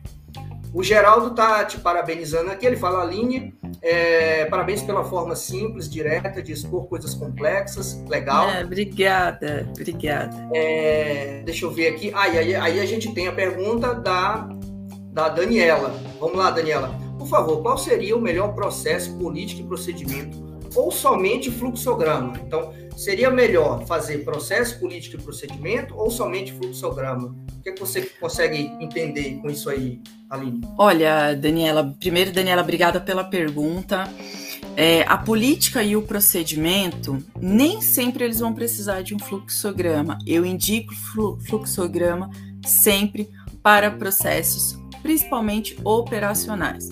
O 0.74 0.84
Geraldo 0.84 1.34
tá 1.34 1.64
te 1.64 1.80
parabenizando 1.80 2.52
aqui, 2.52 2.66
ele 2.66 2.76
fala, 2.76 3.02
Aline, 3.02 3.54
é, 3.82 4.46
parabéns 4.46 4.82
pela 4.82 5.06
forma 5.06 5.36
simples, 5.36 5.90
direta 5.90 6.42
de 6.42 6.52
expor 6.52 6.88
coisas 6.88 7.14
complexas, 7.14 8.02
legal. 8.08 8.50
É, 8.50 8.64
obrigada, 8.64 9.70
obrigada. 9.70 10.50
É, 10.54 11.44
deixa 11.46 11.66
eu 11.66 11.72
ver 11.72 11.90
aqui. 11.90 12.10
E 12.10 12.14
aí, 12.14 12.56
aí 12.56 12.80
a 12.80 12.86
gente 12.86 13.14
tem 13.14 13.28
a 13.28 13.32
pergunta 13.32 13.94
da, 13.94 14.50
da 15.14 15.30
Daniela. 15.30 15.94
Vamos 16.20 16.38
lá, 16.38 16.52
Daniela. 16.52 17.05
Por 17.18 17.28
favor, 17.28 17.62
qual 17.62 17.78
seria 17.78 18.16
o 18.16 18.22
melhor 18.22 18.54
processo 18.54 19.18
político 19.18 19.62
e 19.62 19.64
procedimento 19.66 20.44
ou 20.76 20.92
somente 20.92 21.50
fluxograma? 21.50 22.34
Então, 22.46 22.74
seria 22.96 23.30
melhor 23.30 23.86
fazer 23.86 24.20
processo 24.20 24.80
político 24.80 25.16
e 25.16 25.24
procedimento 25.24 25.96
ou 25.96 26.10
somente 26.10 26.52
fluxograma? 26.54 27.36
O 27.58 27.64
que, 27.64 27.70
é 27.70 27.72
que 27.72 27.80
você 27.80 28.02
consegue 28.20 28.72
entender 28.80 29.40
com 29.42 29.50
isso 29.50 29.70
aí, 29.70 30.02
Aline? 30.30 30.62
Olha, 30.78 31.34
Daniela, 31.34 31.96
primeiro, 32.00 32.32
Daniela, 32.32 32.62
obrigada 32.62 33.00
pela 33.00 33.24
pergunta. 33.24 34.10
é, 34.78 35.04
a 35.08 35.18
política 35.18 35.82
e 35.84 35.96
o 35.96 36.02
procedimento, 36.02 37.24
nem 37.40 37.82
sempre 37.82 38.26
eles 38.26 38.40
vão 38.40 38.54
precisar 38.54 39.02
de 39.02 39.16
um 39.16 39.20
fluxograma. 39.20 40.18
Eu 40.26 40.46
indico 40.46 40.94
fluxograma 41.48 42.30
sempre 42.66 43.30
para 43.64 43.90
processos, 43.92 44.78
principalmente 45.02 45.78
operacionais. 45.84 46.90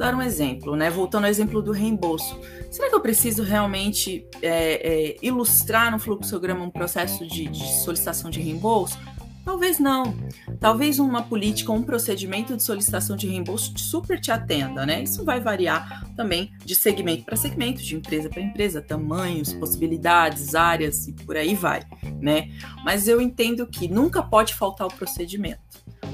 Dar 0.00 0.14
um 0.14 0.22
exemplo, 0.22 0.74
né? 0.76 0.88
Voltando 0.88 1.24
ao 1.24 1.30
exemplo 1.30 1.60
do 1.60 1.72
reembolso. 1.72 2.40
Será 2.70 2.88
que 2.88 2.94
eu 2.94 3.02
preciso 3.02 3.42
realmente 3.42 4.26
é, 4.40 5.10
é, 5.10 5.16
ilustrar 5.20 5.92
no 5.92 5.98
fluxograma 5.98 6.64
um 6.64 6.70
processo 6.70 7.26
de, 7.26 7.46
de 7.48 7.82
solicitação 7.82 8.30
de 8.30 8.40
reembolso? 8.40 8.98
Talvez 9.44 9.78
não. 9.78 10.16
Talvez 10.58 10.98
uma 10.98 11.24
política, 11.24 11.70
um 11.70 11.82
procedimento 11.82 12.56
de 12.56 12.62
solicitação 12.62 13.14
de 13.14 13.28
reembolso 13.28 13.78
super 13.78 14.18
te 14.18 14.32
atenda, 14.32 14.86
né? 14.86 15.02
Isso 15.02 15.22
vai 15.22 15.38
variar 15.38 16.08
também 16.16 16.50
de 16.64 16.74
segmento 16.74 17.24
para 17.24 17.36
segmento, 17.36 17.82
de 17.82 17.94
empresa 17.94 18.30
para 18.30 18.40
empresa, 18.40 18.80
tamanhos, 18.80 19.52
possibilidades, 19.52 20.54
áreas 20.54 21.08
e 21.08 21.12
por 21.12 21.36
aí 21.36 21.54
vai, 21.54 21.82
né? 22.18 22.50
Mas 22.86 23.06
eu 23.06 23.20
entendo 23.20 23.66
que 23.66 23.86
nunca 23.86 24.22
pode 24.22 24.54
faltar 24.54 24.86
o 24.86 24.94
procedimento. 24.94 25.60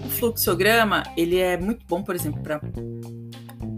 O 0.05 0.09
fluxograma, 0.11 1.05
ele 1.17 1.39
é 1.39 1.57
muito 1.57 1.87
bom, 1.87 2.03
por 2.03 2.17
exemplo, 2.17 2.43
para 2.43 2.61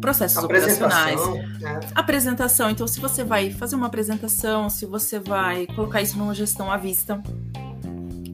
processos 0.00 0.42
operacionais. 0.42 1.20
Né? 1.61 1.80
Apresentação. 1.94 2.70
Então, 2.70 2.87
se 2.87 3.00
você 3.00 3.24
vai 3.24 3.50
fazer 3.50 3.76
uma 3.76 3.87
apresentação, 3.87 4.68
se 4.70 4.87
você 4.87 5.18
vai 5.18 5.66
colocar 5.66 6.00
isso 6.02 6.16
numa 6.18 6.34
gestão 6.34 6.70
à 6.70 6.76
vista, 6.76 7.22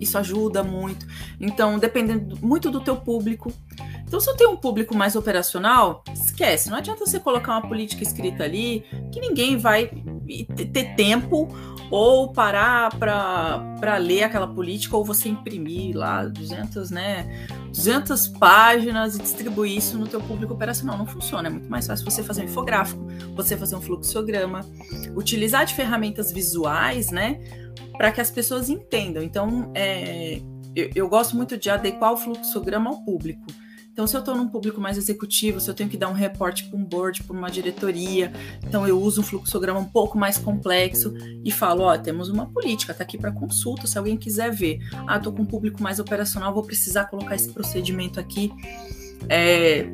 isso 0.01 0.19
ajuda 0.19 0.63
muito. 0.63 1.07
Então, 1.41 1.79
dependendo 1.79 2.39
muito 2.41 2.71
do 2.71 2.81
teu 2.81 2.97
público. 2.97 3.53
Então, 4.07 4.21
se 4.21 4.31
eu 4.31 4.37
tenho 4.37 4.51
um 4.51 4.57
público 4.57 4.97
mais 4.97 5.17
operacional, 5.17 6.05
esquece. 6.13 6.71
Não 6.71 6.77
adianta 6.77 7.05
você 7.05 7.19
colocar 7.19 7.53
uma 7.53 7.69
política 7.69 8.03
escrita 8.03 8.45
ali 8.45 8.85
que 9.11 9.21
ninguém 9.21 9.57
vai 9.57 9.91
ter 10.73 10.95
tempo 10.95 11.49
ou 11.91 12.33
parar 12.33 12.97
para 12.99 13.97
ler 13.99 14.25
aquela 14.25 14.47
política 14.47 14.97
ou 14.97 15.05
você 15.05 15.29
imprimir 15.29 15.97
lá 15.97 16.25
200, 16.25 16.91
né, 16.91 17.47
200 17.69 18.29
páginas 18.29 19.17
e 19.17 19.23
distribuir 19.23 19.77
isso 19.77 19.99
no 19.99 20.07
teu 20.07 20.21
público 20.21 20.55
operacional. 20.55 20.97
Não 20.97 21.07
funciona. 21.07 21.49
É 21.49 21.51
muito 21.51 21.71
mais 21.71 21.87
fácil 21.87 22.05
você 22.05 22.23
fazer 22.23 22.43
um 22.43 22.45
infográfico, 22.45 23.07
você 23.35 23.57
fazer 23.57 23.77
um 23.77 23.81
fluxograma, 23.81 24.65
utilizar 25.15 25.67
de 25.67 25.75
ferramentas 25.75 26.33
visuais, 26.33 27.11
né, 27.11 27.41
para 27.97 28.11
que 28.11 28.21
as 28.21 28.31
pessoas 28.31 28.69
entendam. 28.69 29.23
Então, 29.23 29.71
é, 29.75 30.41
eu, 30.75 30.91
eu, 30.95 31.09
gosto 31.09 31.37
muito 31.37 31.57
de 31.57 31.71
adequar 31.71 32.13
o 32.13 32.17
fluxograma 32.17 32.91
ao 32.91 33.05
público. 33.05 33.47
Então, 33.95 34.09
se 34.09 34.17
eu 34.17 34.19
estou 34.19 34.35
num 34.35 34.49
público 34.49 34.81
mais 34.81 34.99
executivo, 34.99 35.61
se 35.61 35.71
eu 35.71 35.75
tenho 35.75 35.89
que 35.89 35.97
dar 35.97 36.09
um 36.09 36.13
reporte 36.13 36.65
para 36.65 36.77
um 36.77 36.85
board, 36.85 37.23
para 37.23 37.37
uma 37.37 37.49
diretoria, 37.49 38.33
então 38.61 38.89
eu 38.89 39.01
uso 39.01 39.21
um 39.21 39.25
fluxograma 39.25 39.79
um 39.79 39.85
pouco 39.85 40.19
mais 40.19 40.37
complexo 40.37 41.15
e 41.45 41.53
falo: 41.53 41.85
ó, 41.85 41.97
temos 41.97 42.29
uma 42.29 42.45
política, 42.45 42.91
está 42.91 43.05
aqui 43.05 43.17
para 43.17 43.31
consulta, 43.31 43.87
se 43.87 43.97
alguém 43.97 44.17
quiser 44.17 44.51
ver. 44.51 44.81
Ah, 45.07 45.17
estou 45.17 45.33
com 45.33 45.43
um 45.43 45.47
público 45.47 45.81
mais 45.81 46.01
operacional, 46.01 46.53
vou 46.53 46.65
precisar 46.65 47.05
colocar 47.05 47.37
esse 47.37 47.51
procedimento 47.51 48.19
aqui. 48.19 48.53
É, 49.29 49.87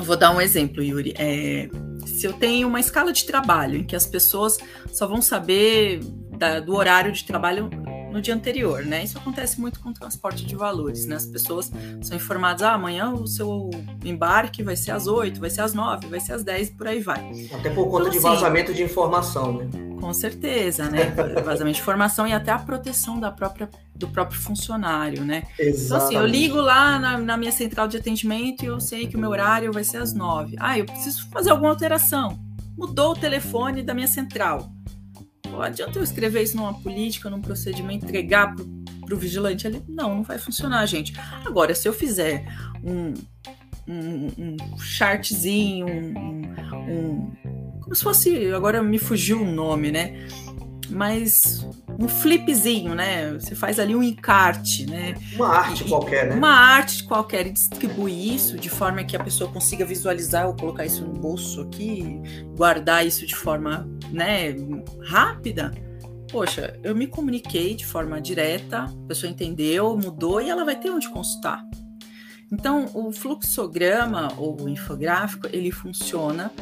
vou 0.00 0.14
dar 0.14 0.30
um 0.30 0.38
exemplo, 0.38 0.82
Yuri. 0.82 1.14
É, 1.16 1.70
se 2.04 2.26
eu 2.26 2.34
tenho 2.34 2.68
uma 2.68 2.80
escala 2.80 3.14
de 3.14 3.24
trabalho 3.24 3.78
em 3.78 3.84
que 3.84 3.96
as 3.96 4.04
pessoas 4.04 4.58
só 4.92 5.06
vão 5.06 5.22
saber 5.22 6.00
da, 6.36 6.60
do 6.60 6.74
horário 6.74 7.10
de 7.10 7.24
trabalho 7.24 7.70
no 8.12 8.20
dia 8.20 8.34
anterior, 8.34 8.84
né? 8.84 9.02
Isso 9.02 9.16
acontece 9.16 9.60
muito 9.60 9.80
com 9.80 9.88
o 9.88 9.94
transporte 9.94 10.44
de 10.44 10.54
valores, 10.54 11.06
né? 11.06 11.16
As 11.16 11.26
pessoas 11.26 11.72
são 12.02 12.16
informadas, 12.16 12.62
ah, 12.62 12.74
amanhã 12.74 13.10
o 13.10 13.26
seu 13.26 13.70
embarque 14.04 14.62
vai 14.62 14.76
ser 14.76 14.90
às 14.90 15.06
8, 15.06 15.40
vai 15.40 15.50
ser 15.50 15.62
às 15.62 15.72
9, 15.72 16.06
vai 16.06 16.20
ser 16.20 16.34
às 16.34 16.44
10 16.44 16.68
e 16.68 16.72
por 16.72 16.86
aí 16.86 17.00
vai. 17.00 17.48
Até 17.52 17.70
por 17.70 17.86
conta 17.86 18.08
então, 18.08 18.10
de 18.10 18.18
assim, 18.18 18.28
vazamento 18.28 18.74
de 18.74 18.82
informação, 18.82 19.58
né? 19.58 19.70
Com 19.98 20.12
certeza, 20.12 20.90
né? 20.90 21.10
vazamento 21.44 21.76
de 21.76 21.80
informação 21.80 22.26
e 22.26 22.32
até 22.32 22.50
a 22.50 22.58
proteção 22.58 23.18
da 23.18 23.30
própria, 23.30 23.70
do 23.94 24.08
próprio 24.08 24.38
funcionário, 24.38 25.24
né? 25.24 25.44
Exatamente. 25.58 25.84
Então, 25.84 25.96
assim, 25.96 26.16
eu 26.16 26.26
ligo 26.26 26.56
lá 26.56 26.98
na, 26.98 27.18
na 27.18 27.36
minha 27.36 27.52
central 27.52 27.88
de 27.88 27.96
atendimento 27.96 28.64
e 28.64 28.66
eu 28.66 28.78
sei 28.80 29.06
que 29.06 29.16
o 29.16 29.18
meu 29.18 29.30
horário 29.30 29.72
vai 29.72 29.84
ser 29.84 29.98
às 29.98 30.12
9. 30.12 30.56
Ah, 30.58 30.78
eu 30.78 30.84
preciso 30.84 31.28
fazer 31.30 31.50
alguma 31.50 31.70
alteração. 31.70 32.38
Mudou 32.76 33.12
o 33.12 33.14
telefone 33.14 33.82
da 33.82 33.94
minha 33.94 34.08
central 34.08 34.70
Pô, 35.52 35.60
adianta 35.60 35.98
eu 35.98 36.02
escrever 36.02 36.42
isso 36.42 36.56
numa 36.56 36.72
política, 36.72 37.28
num 37.28 37.42
procedimento, 37.42 38.06
entregar 38.06 38.54
pro, 38.54 38.64
pro 39.04 39.18
vigilante 39.18 39.66
ali? 39.66 39.82
Não, 39.86 40.16
não 40.16 40.22
vai 40.22 40.38
funcionar, 40.38 40.86
gente. 40.86 41.12
Agora, 41.44 41.74
se 41.74 41.86
eu 41.86 41.92
fizer 41.92 42.46
um, 42.82 43.12
um, 43.86 44.28
um 44.38 44.78
chartzinho, 44.78 45.86
um, 45.86 46.42
um, 46.88 47.32
como 47.82 47.94
se 47.94 48.02
fosse, 48.02 48.46
agora 48.50 48.82
me 48.82 48.98
fugiu 48.98 49.42
o 49.42 49.44
nome, 49.44 49.92
né? 49.92 50.26
Mas 50.88 51.66
um 51.98 52.08
flipzinho, 52.08 52.94
né? 52.94 53.32
Você 53.32 53.54
faz 53.54 53.78
ali 53.78 53.94
um 53.94 54.02
encarte, 54.02 54.86
né? 54.86 55.14
Uma 55.34 55.48
arte 55.48 55.84
e, 55.84 55.88
qualquer, 55.88 56.28
né? 56.28 56.34
Uma 56.34 56.50
arte 56.50 57.04
qualquer 57.04 57.46
e 57.46 57.50
distribui 57.50 58.34
isso 58.34 58.58
de 58.58 58.68
forma 58.68 59.02
que 59.04 59.16
a 59.16 59.22
pessoa 59.22 59.50
consiga 59.50 59.84
visualizar 59.84 60.46
ou 60.46 60.54
colocar 60.54 60.84
isso 60.84 61.04
no 61.04 61.12
bolso 61.12 61.62
aqui, 61.62 62.20
guardar 62.56 63.06
isso 63.06 63.26
de 63.26 63.34
forma, 63.34 63.88
né, 64.10 64.54
rápida. 65.04 65.72
Poxa, 66.30 66.78
eu 66.82 66.94
me 66.94 67.06
comuniquei 67.06 67.74
de 67.74 67.84
forma 67.84 68.20
direta, 68.20 68.84
a 68.84 69.06
pessoa 69.06 69.30
entendeu, 69.30 69.96
mudou 69.96 70.40
e 70.40 70.48
ela 70.48 70.64
vai 70.64 70.76
ter 70.76 70.90
onde 70.90 71.08
consultar. 71.10 71.62
Então, 72.50 72.90
o 72.92 73.10
fluxograma 73.12 74.32
ou 74.36 74.60
o 74.60 74.68
infográfico, 74.68 75.46
ele 75.50 75.70
funciona 75.70 76.52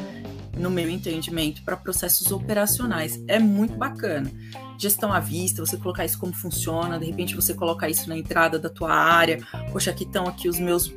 no 0.60 0.70
meu 0.70 0.88
entendimento, 0.88 1.62
para 1.62 1.76
processos 1.76 2.30
operacionais. 2.30 3.22
É 3.26 3.38
muito 3.38 3.74
bacana. 3.76 4.30
Gestão 4.78 5.12
à 5.12 5.20
vista, 5.20 5.64
você 5.64 5.76
colocar 5.76 6.04
isso 6.04 6.18
como 6.18 6.32
funciona, 6.32 6.98
de 6.98 7.06
repente 7.06 7.34
você 7.34 7.54
colocar 7.54 7.88
isso 7.88 8.08
na 8.08 8.16
entrada 8.16 8.58
da 8.58 8.68
tua 8.68 8.92
área. 8.92 9.38
Poxa, 9.72 9.90
aqui 9.90 10.04
estão 10.04 10.26
aqui 10.26 10.48
os 10.48 10.58
meus 10.58 10.92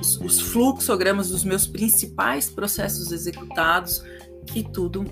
os, 0.00 0.16
os 0.20 0.40
fluxogramas 0.40 1.30
dos 1.30 1.44
meus 1.44 1.66
principais 1.66 2.50
processos 2.50 3.12
executados, 3.12 4.02
que 4.46 4.62
tudo 4.62 5.04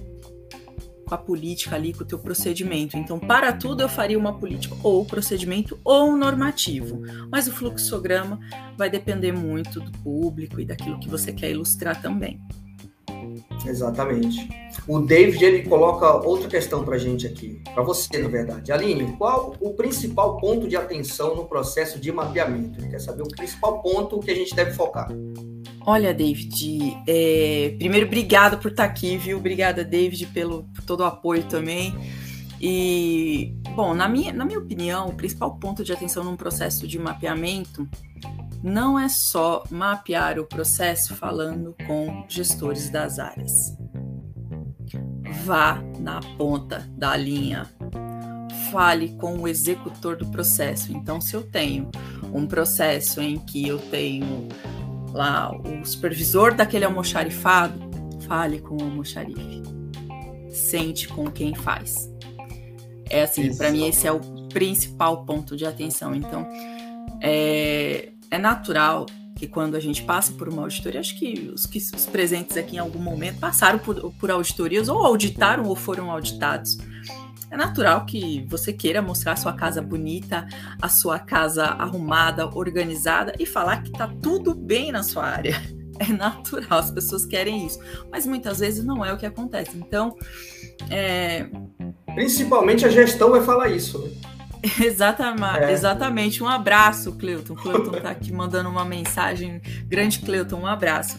com 1.07 1.15
a 1.15 1.19
política 1.19 1.75
ali, 1.75 1.93
com 1.93 2.05
o 2.05 2.07
teu 2.07 2.19
procedimento. 2.19 2.97
Então, 2.97 3.19
para 3.19 3.53
tudo 3.53 3.83
eu 3.83 3.89
faria 3.89 4.17
uma 4.17 4.39
política 4.39 4.77
ou 4.83 5.05
procedimento 5.05 5.79
ou 5.85 6.17
normativo. 6.17 7.03
Mas 7.31 7.49
o 7.49 7.53
fluxograma 7.53 8.39
vai 8.77 8.89
depender 8.89 9.33
muito 9.33 9.81
do 9.81 9.91
público 9.99 10.61
e 10.61 10.65
daquilo 10.65 11.01
que 11.01 11.09
você 11.09 11.33
quer 11.33 11.51
ilustrar 11.51 12.01
também. 12.01 12.41
Exatamente. 13.67 14.49
O 14.87 15.01
David 15.01 15.45
ele 15.45 15.69
coloca 15.69 16.27
outra 16.27 16.49
questão 16.49 16.85
para 16.85 16.97
gente 16.99 17.27
aqui, 17.27 17.61
para 17.75 17.83
você, 17.83 18.19
na 18.19 18.29
verdade. 18.29 18.73
Aline, 18.73 19.17
qual 19.17 19.55
o 19.61 19.75
principal 19.75 20.39
ponto 20.39 20.69
de 20.69 20.77
atenção 20.77 21.35
no 21.35 21.45
processo 21.45 21.99
de 21.99 22.11
mapeamento? 22.11 22.81
Ele 22.81 22.89
quer 22.89 23.01
saber 23.01 23.23
o 23.23 23.29
principal 23.29 23.83
ponto 23.83 24.21
que 24.21 24.31
a 24.31 24.35
gente 24.35 24.55
deve 24.55 24.73
focar. 24.73 25.09
Olha, 25.87 26.13
David, 26.13 26.97
é... 27.07 27.75
primeiro, 27.79 28.07
obrigada 28.07 28.57
por 28.57 28.71
estar 28.71 28.85
aqui, 28.85 29.17
viu? 29.17 29.39
Obrigada, 29.39 29.85
David, 29.85 30.27
pelo 30.27 30.65
por 30.75 30.85
todo 30.85 31.01
o 31.01 31.05
apoio 31.05 31.45
também. 31.45 31.95
E, 32.61 33.55
bom, 33.75 33.95
na 33.95 34.07
minha, 34.07 34.33
na 34.33 34.45
minha 34.45 34.59
opinião, 34.59 35.09
o 35.09 35.15
principal 35.15 35.57
ponto 35.57 35.83
de 35.83 35.93
atenção 35.93 36.23
num 36.23 36.37
processo 36.37 36.87
de 36.87 36.99
mapeamento 36.99 37.89
não 38.63 38.99
é 38.99 39.09
só 39.09 39.65
mapear 39.71 40.39
o 40.39 40.45
processo 40.45 41.15
falando 41.15 41.75
com 41.87 42.25
gestores 42.29 42.91
das 42.91 43.19
áreas. 43.19 43.77
Vá 45.45 45.83
na 45.99 46.21
ponta 46.37 46.89
da 46.97 47.17
linha. 47.17 47.67
Fale 48.71 49.11
com 49.17 49.39
o 49.39 49.49
executor 49.49 50.17
do 50.17 50.27
processo. 50.27 50.93
Então, 50.93 51.21
se 51.21 51.35
eu 51.35 51.43
tenho 51.43 51.91
um 52.33 52.47
processo 52.47 53.21
em 53.21 53.39
que 53.39 53.67
eu 53.67 53.79
tenho 53.79 54.49
lá 55.13 55.51
o 55.51 55.85
supervisor 55.85 56.55
daquele 56.55 56.85
almoxarifado, 56.85 57.81
fale 58.29 58.61
com 58.61 58.77
o 58.77 58.85
almoxarife. 58.85 59.63
Sente 60.51 61.09
com 61.09 61.31
quem 61.31 61.55
faz. 61.55 62.11
É 63.09 63.23
assim, 63.23 63.57
para 63.57 63.71
mim 63.71 63.87
esse 63.89 64.07
é 64.07 64.13
o 64.13 64.21
principal 64.49 65.25
ponto 65.25 65.57
de 65.57 65.67
atenção. 65.67 66.15
Então, 66.15 66.47
é, 67.21 68.13
é 68.31 68.39
natural 68.39 69.07
que 69.35 69.47
quando 69.47 69.75
a 69.75 69.81
gente 69.81 70.03
passa 70.03 70.33
por 70.33 70.49
uma 70.49 70.63
auditoria, 70.63 71.01
acho 71.01 71.19
que 71.19 71.51
os, 71.55 71.65
que 71.65 71.79
os 71.79 72.07
presentes 72.07 72.57
aqui 72.57 72.77
em 72.77 72.79
algum 72.79 72.99
momento 72.99 73.39
passaram 73.39 73.79
por, 73.79 74.13
por 74.15 74.31
auditorias 74.31 74.89
ou 74.89 74.99
auditaram 75.05 75.65
ou 75.65 75.75
foram 75.75 76.11
auditados. 76.11 76.77
É 77.51 77.57
natural 77.57 78.07
que 78.07 78.47
você 78.49 78.73
queira 78.73 79.03
mostrar 79.03 79.33
a 79.33 79.37
sua 79.37 79.53
casa 79.55 79.83
bonita, 79.83 80.47
a 80.81 80.89
sua 80.89 81.19
casa 81.19 81.65
arrumada, 81.65 82.47
organizada 82.47 83.33
e 83.39 83.47
falar 83.47 83.83
que 83.83 83.91
tá 83.91 84.09
tudo 84.23 84.55
bem 84.55 84.93
na 84.93 85.03
sua 85.03 85.25
área. 85.25 85.61
É 86.03 86.15
natural, 86.15 86.79
as 86.79 86.91
pessoas 86.91 87.27
querem 87.27 87.67
isso, 87.67 87.79
mas 88.11 88.25
muitas 88.25 88.61
vezes 88.61 88.83
não 88.83 89.05
é 89.05 89.13
o 89.13 89.19
que 89.19 89.27
acontece. 89.27 89.77
Então, 89.77 90.17
é... 90.89 91.47
principalmente 92.15 92.87
a 92.87 92.89
gestão 92.89 93.33
vai 93.33 93.43
falar 93.43 93.69
isso. 93.69 93.99
Né? 93.99 94.11
Exatamente, 94.81 95.65
é. 95.65 95.73
exatamente. 95.73 96.43
Um 96.43 96.49
abraço, 96.49 97.13
Cleuton. 97.13 97.55
Cleuton 97.55 97.93
tá 97.93 98.11
aqui 98.11 98.33
mandando 98.33 98.69
uma 98.69 98.85
mensagem. 98.85 99.61
Grande 99.87 100.21
Cleuton, 100.21 100.61
um 100.61 100.67
abraço. 100.67 101.19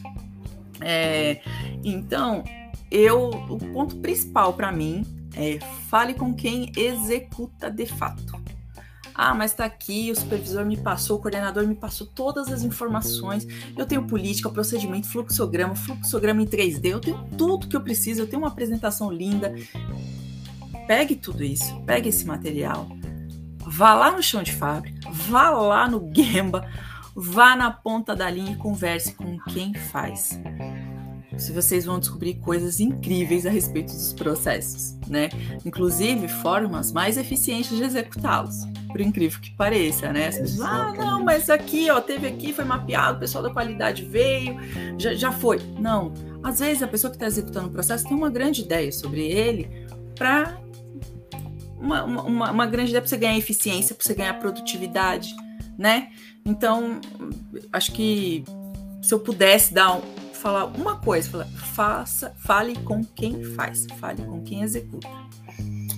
É, 0.79 1.41
então, 1.83 2.43
eu 2.89 3.29
o 3.29 3.57
ponto 3.57 3.95
principal 3.97 4.53
para 4.53 4.71
mim 4.71 5.05
é 5.35 5.59
fale 5.87 6.13
com 6.13 6.33
quem 6.33 6.71
executa 6.75 7.69
de 7.69 7.85
fato. 7.85 8.41
Ah, 9.13 9.33
mas 9.33 9.53
tá 9.53 9.65
aqui, 9.65 10.09
o 10.11 10.15
supervisor 10.15 10.65
me 10.65 10.77
passou, 10.77 11.17
o 11.17 11.21
coordenador 11.21 11.67
me 11.67 11.75
passou 11.75 12.07
todas 12.07 12.51
as 12.51 12.63
informações. 12.63 13.45
Eu 13.77 13.85
tenho 13.85 14.07
política, 14.07 14.49
procedimento, 14.49 15.07
fluxograma, 15.07 15.75
fluxograma 15.75 16.41
em 16.41 16.45
3D, 16.45 16.85
eu 16.85 16.99
tenho 16.99 17.23
tudo 17.37 17.67
que 17.67 17.75
eu 17.75 17.81
preciso, 17.81 18.21
eu 18.21 18.27
tenho 18.27 18.41
uma 18.41 18.47
apresentação 18.47 19.11
linda. 19.11 19.53
Pegue 20.87 21.15
tudo 21.15 21.43
isso, 21.43 21.79
pegue 21.85 22.09
esse 22.09 22.25
material, 22.25 22.87
vá 23.65 23.93
lá 23.93 24.11
no 24.11 24.21
chão 24.21 24.43
de 24.43 24.53
fábrica, 24.53 25.09
vá 25.11 25.49
lá 25.49 25.87
no 25.87 26.11
Gemba, 26.13 26.67
vá 27.15 27.55
na 27.55 27.71
ponta 27.71 28.15
da 28.15 28.29
linha 28.29 28.53
e 28.53 28.57
converse 28.57 29.13
com 29.13 29.37
quem 29.39 29.73
faz 29.73 30.39
se 31.41 31.51
vocês 31.51 31.85
vão 31.85 31.99
descobrir 31.99 32.35
coisas 32.35 32.79
incríveis 32.79 33.45
a 33.45 33.49
respeito 33.49 33.91
dos 33.91 34.13
processos, 34.13 34.95
né? 35.07 35.29
Inclusive 35.65 36.27
formas 36.27 36.91
mais 36.91 37.17
eficientes 37.17 37.75
de 37.75 37.83
executá-los, 37.83 38.65
por 38.87 39.01
incrível 39.01 39.39
que 39.41 39.51
pareça, 39.51 40.11
né? 40.13 40.27
As 40.27 40.37
pessoas, 40.37 40.69
ah, 40.69 40.93
não, 40.93 41.23
mas 41.23 41.49
aqui, 41.49 41.89
ó, 41.89 41.99
teve 41.99 42.27
aqui, 42.27 42.53
foi 42.53 42.65
mapeado, 42.65 43.17
o 43.17 43.19
pessoal 43.19 43.43
da 43.43 43.49
qualidade 43.49 44.03
veio, 44.05 44.57
já, 44.97 45.13
já 45.13 45.31
foi. 45.31 45.59
Não, 45.79 46.13
às 46.43 46.59
vezes 46.59 46.83
a 46.83 46.87
pessoa 46.87 47.09
que 47.09 47.17
está 47.17 47.25
executando 47.25 47.67
o 47.67 47.71
processo 47.71 48.07
tem 48.07 48.15
uma 48.15 48.29
grande 48.29 48.61
ideia 48.61 48.91
sobre 48.91 49.25
ele 49.25 49.87
para 50.15 50.59
uma, 51.81 52.03
uma, 52.03 52.51
uma 52.51 52.65
grande 52.65 52.89
ideia 52.89 53.01
para 53.01 53.09
você 53.09 53.17
ganhar 53.17 53.37
eficiência, 53.37 53.95
para 53.95 54.05
você 54.05 54.13
ganhar 54.13 54.33
produtividade, 54.35 55.35
né? 55.77 56.09
Então, 56.45 57.01
acho 57.73 57.91
que 57.91 58.43
se 59.01 59.13
eu 59.13 59.19
pudesse 59.19 59.73
dar 59.73 59.97
um, 59.97 60.01
falar 60.33 60.65
uma 60.65 60.95
coisa, 60.97 61.29
falar, 61.29 61.45
faça, 61.45 62.33
fale 62.37 62.75
com 62.79 63.03
quem 63.03 63.43
faz, 63.43 63.87
fale 63.99 64.23
com 64.23 64.41
quem 64.41 64.61
executa. 64.61 65.07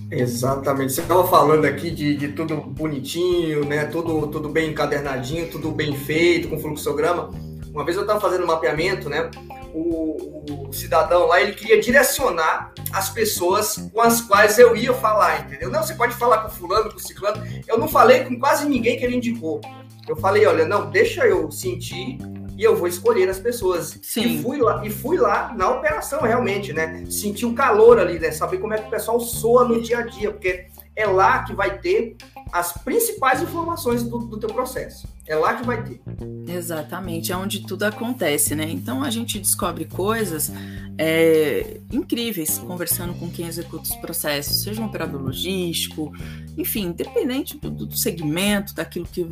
Exatamente. 0.10 0.94
Você 0.94 1.02
estava 1.02 1.28
falando 1.28 1.66
aqui 1.66 1.90
de, 1.90 2.16
de, 2.16 2.30
tudo 2.30 2.58
bonitinho, 2.58 3.66
né? 3.66 3.86
Tudo, 3.86 4.28
tudo 4.28 4.50
bem 4.50 4.70
encadernadinho, 4.70 5.50
tudo 5.50 5.72
bem 5.72 5.96
feito, 5.96 6.50
com 6.50 6.60
fluxograma. 6.60 7.30
Uma 7.74 7.84
vez 7.84 7.98
eu 7.98 8.04
estava 8.04 8.22
fazendo 8.22 8.44
um 8.44 8.48
mapeamento, 8.48 9.10
né? 9.10 9.30
O, 9.74 10.68
o, 10.68 10.74
cidadão 10.74 11.26
lá, 11.26 11.42
ele 11.42 11.54
queria 11.54 11.82
direcionar 11.82 12.74
as 12.92 13.10
pessoas 13.10 13.90
com 13.92 14.02
as 14.02 14.22
quais 14.22 14.60
eu 14.60 14.76
ia 14.76 14.94
falar, 14.94 15.42
entendeu? 15.42 15.72
Não, 15.72 15.82
você 15.82 15.96
pode 15.96 16.14
falar 16.14 16.40
com 16.40 16.50
fulano, 16.50 16.92
com 16.92 17.00
ciclano. 17.00 17.44
Eu 17.68 17.78
não 17.78 17.88
falei 17.88 18.24
com 18.24 18.38
quase 18.38 18.68
ninguém 18.68 18.98
que 18.98 19.04
ele 19.04 19.16
indicou. 19.16 19.60
Eu 20.08 20.16
falei, 20.16 20.46
olha, 20.46 20.66
não, 20.66 20.92
deixa 20.92 21.26
eu 21.26 21.50
sentir 21.50 22.20
e 22.58 22.64
eu 22.64 22.76
vou 22.76 22.88
escolher 22.88 23.30
as 23.30 23.40
pessoas. 23.40 24.00
Sim. 24.02 24.22
E 24.22 24.42
fui 24.44 24.60
lá, 24.60 24.86
e 24.86 24.90
fui 24.90 25.18
lá 25.18 25.54
na 25.58 25.70
operação 25.70 26.22
realmente, 26.22 26.72
né? 26.74 27.04
Sentir 27.10 27.46
o 27.46 27.54
calor 27.54 28.00
ali, 28.00 28.20
né? 28.20 28.32
Saber 28.32 28.58
como 28.58 28.74
é 28.74 28.78
que 28.78 28.88
o 28.88 28.92
pessoal 28.92 29.20
soa 29.20 29.68
no 29.68 29.82
dia 29.82 30.00
a 30.00 30.02
dia, 30.04 30.32
porque 30.32 30.68
é 30.96 31.06
lá 31.06 31.44
que 31.44 31.54
vai 31.54 31.80
ter 31.80 32.16
as 32.52 32.72
principais 32.72 33.42
informações 33.42 34.04
do, 34.04 34.20
do 34.20 34.40
teu 34.40 34.50
processo. 34.50 35.08
É 35.26 35.36
lá 35.36 35.56
que 35.56 35.66
vai 35.66 35.84
ter. 35.84 36.02
Exatamente, 36.48 37.32
é 37.32 37.38
onde 37.38 37.66
tudo 37.66 37.84
acontece, 37.84 38.56
né? 38.56 38.70
Então 38.70 39.02
a 39.02 39.10
gente 39.10 39.40
descobre 39.40 39.86
coisas 39.86 40.52
é, 40.98 41.80
incríveis 41.92 42.58
conversando 42.58 43.14
com 43.14 43.30
quem 43.30 43.48
executa 43.48 43.84
os 43.84 43.96
processos, 43.96 44.64
seja 44.64 44.82
um 44.82 44.86
operador 44.86 45.22
logístico, 45.22 46.12
enfim, 46.58 46.88
independente 46.88 47.58
do, 47.58 47.72
do 47.72 47.98
segmento, 47.98 48.76
daquilo 48.76 49.06
que 49.06 49.26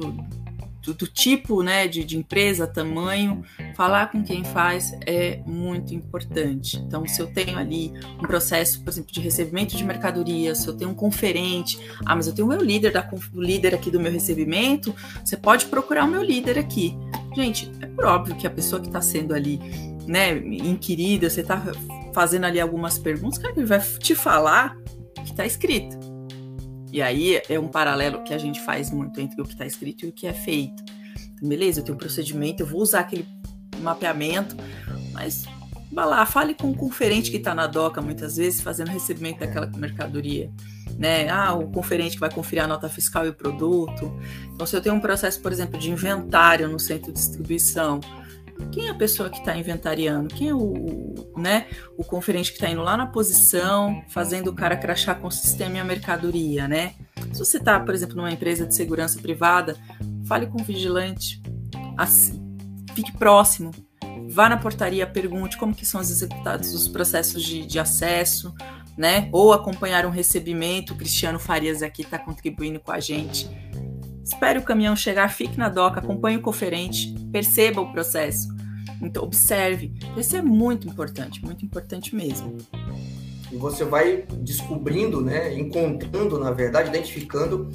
do, 0.81 0.93
do 0.93 1.07
tipo 1.07 1.61
né, 1.61 1.87
de, 1.87 2.03
de, 2.03 2.17
empresa, 2.17 2.65
tamanho, 2.65 3.43
falar 3.75 4.11
com 4.11 4.23
quem 4.23 4.43
faz 4.43 4.93
é 5.05 5.41
muito 5.45 5.93
importante. 5.93 6.77
Então, 6.77 7.05
se 7.07 7.21
eu 7.21 7.27
tenho 7.27 7.57
ali 7.57 7.93
um 8.19 8.25
processo, 8.25 8.81
por 8.83 8.89
exemplo, 8.89 9.11
de 9.11 9.19
recebimento 9.19 9.75
de 9.75 9.83
mercadoria, 9.83 10.55
se 10.55 10.67
eu 10.67 10.75
tenho 10.75 10.91
um 10.91 10.95
conferente, 10.95 11.79
ah, 12.05 12.15
mas 12.15 12.27
eu 12.27 12.33
tenho 12.33 12.47
o 12.47 12.49
meu 12.49 12.61
líder, 12.61 12.91
da, 12.91 13.07
o 13.33 13.41
líder 13.41 13.75
aqui 13.75 13.91
do 13.91 13.99
meu 13.99 14.11
recebimento, 14.11 14.93
você 15.23 15.37
pode 15.37 15.65
procurar 15.67 16.05
o 16.05 16.07
meu 16.07 16.23
líder 16.23 16.57
aqui. 16.57 16.97
Gente, 17.35 17.71
é 17.81 17.87
por 17.87 18.05
óbvio 18.05 18.35
que 18.35 18.47
a 18.47 18.51
pessoa 18.51 18.81
que 18.81 18.87
está 18.87 19.01
sendo 19.01 19.33
ali 19.33 19.59
né, 20.07 20.37
inquirida, 20.37 21.29
você 21.29 21.41
está 21.41 21.63
fazendo 22.13 22.45
ali 22.45 22.59
algumas 22.59 22.97
perguntas, 22.97 23.37
cara, 23.37 23.53
ele 23.55 23.65
vai 23.65 23.79
te 23.79 24.15
falar 24.15 24.75
o 25.17 25.23
que 25.23 25.31
está 25.31 25.45
escrito. 25.45 26.10
E 26.91 27.01
aí 27.01 27.41
é 27.47 27.59
um 27.59 27.67
paralelo 27.67 28.23
que 28.23 28.33
a 28.33 28.37
gente 28.37 28.59
faz 28.61 28.91
muito 28.91 29.19
entre 29.21 29.41
o 29.41 29.45
que 29.45 29.53
está 29.53 29.65
escrito 29.65 30.05
e 30.05 30.09
o 30.09 30.11
que 30.11 30.27
é 30.27 30.33
feito. 30.33 30.83
Então, 31.33 31.47
beleza, 31.47 31.79
eu 31.79 31.83
tenho 31.83 31.95
um 31.95 31.99
procedimento, 31.99 32.63
eu 32.63 32.67
vou 32.67 32.81
usar 32.81 33.01
aquele 33.01 33.25
mapeamento, 33.79 34.55
mas 35.13 35.43
vá 35.91 36.05
lá, 36.05 36.25
fale 36.25 36.53
com 36.53 36.69
o 36.69 36.75
conferente 36.75 37.31
que 37.31 37.37
está 37.37 37.55
na 37.55 37.67
doca 37.67 38.01
muitas 38.01 38.37
vezes, 38.37 38.61
fazendo 38.61 38.89
recebimento 38.89 39.39
daquela 39.39 39.67
mercadoria. 39.67 40.51
Né? 40.97 41.29
Ah, 41.29 41.53
o 41.53 41.71
conferente 41.71 42.15
que 42.15 42.19
vai 42.19 42.31
conferir 42.31 42.63
a 42.63 42.67
nota 42.67 42.87
fiscal 42.89 43.25
e 43.25 43.29
o 43.29 43.33
produto. 43.33 44.13
Então, 44.53 44.67
se 44.67 44.75
eu 44.75 44.81
tenho 44.81 44.95
um 44.95 44.99
processo, 44.99 45.41
por 45.41 45.51
exemplo, 45.51 45.79
de 45.79 45.89
inventário 45.89 46.67
no 46.67 46.79
centro 46.79 47.11
de 47.11 47.19
distribuição, 47.19 47.99
quem 48.71 48.87
é 48.87 48.89
a 48.89 48.95
pessoa 48.95 49.29
que 49.29 49.39
está 49.39 49.55
inventariando? 49.55 50.33
Quem 50.33 50.49
é 50.49 50.53
o, 50.53 51.31
né, 51.37 51.67
o 51.97 52.03
conferente 52.03 52.51
que 52.51 52.57
está 52.57 52.69
indo 52.69 52.81
lá 52.81 52.95
na 52.95 53.07
posição, 53.07 54.03
fazendo 54.09 54.49
o 54.49 54.53
cara 54.53 54.77
crachar 54.77 55.19
com 55.19 55.27
o 55.27 55.31
sistema 55.31 55.77
e 55.77 55.79
a 55.79 55.83
mercadoria, 55.83 56.67
né? 56.67 56.93
Se 57.33 57.39
você 57.39 57.57
está, 57.57 57.79
por 57.79 57.93
exemplo, 57.93 58.15
numa 58.15 58.31
empresa 58.31 58.65
de 58.65 58.75
segurança 58.75 59.19
privada, 59.19 59.77
fale 60.25 60.47
com 60.47 60.61
o 60.61 60.63
vigilante, 60.63 61.41
assim, 61.97 62.41
fique 62.93 63.11
próximo, 63.17 63.71
vá 64.29 64.49
na 64.49 64.57
portaria, 64.57 65.05
pergunte 65.05 65.57
como 65.57 65.75
que 65.75 65.85
são 65.85 66.01
executados 66.01 66.73
os 66.73 66.87
processos 66.87 67.43
de, 67.43 67.65
de 67.65 67.79
acesso, 67.79 68.53
né? 68.97 69.29
Ou 69.31 69.53
acompanhar 69.53 70.05
um 70.05 70.09
recebimento. 70.09 70.93
O 70.93 70.97
Cristiano 70.97 71.39
Farias 71.39 71.81
aqui 71.81 72.01
está 72.01 72.19
contribuindo 72.19 72.79
com 72.79 72.91
a 72.91 72.99
gente. 72.99 73.49
Espere 74.23 74.59
o 74.59 74.63
caminhão 74.63 74.95
chegar, 74.95 75.27
fique 75.29 75.57
na 75.57 75.69
doca, 75.69 75.99
acompanhe 75.99 76.37
o 76.37 76.41
conferente, 76.41 77.13
perceba 77.31 77.81
o 77.81 77.91
processo. 77.91 78.47
Então, 79.01 79.23
observe. 79.23 79.93
Isso 80.15 80.37
é 80.37 80.41
muito 80.41 80.87
importante, 80.87 81.43
muito 81.43 81.65
importante 81.65 82.15
mesmo. 82.15 82.57
E 83.51 83.55
você 83.55 83.83
vai 83.83 84.23
descobrindo, 84.39 85.19
né, 85.19 85.53
encontrando, 85.53 86.39
na 86.39 86.51
verdade, 86.51 86.89
identificando 86.89 87.69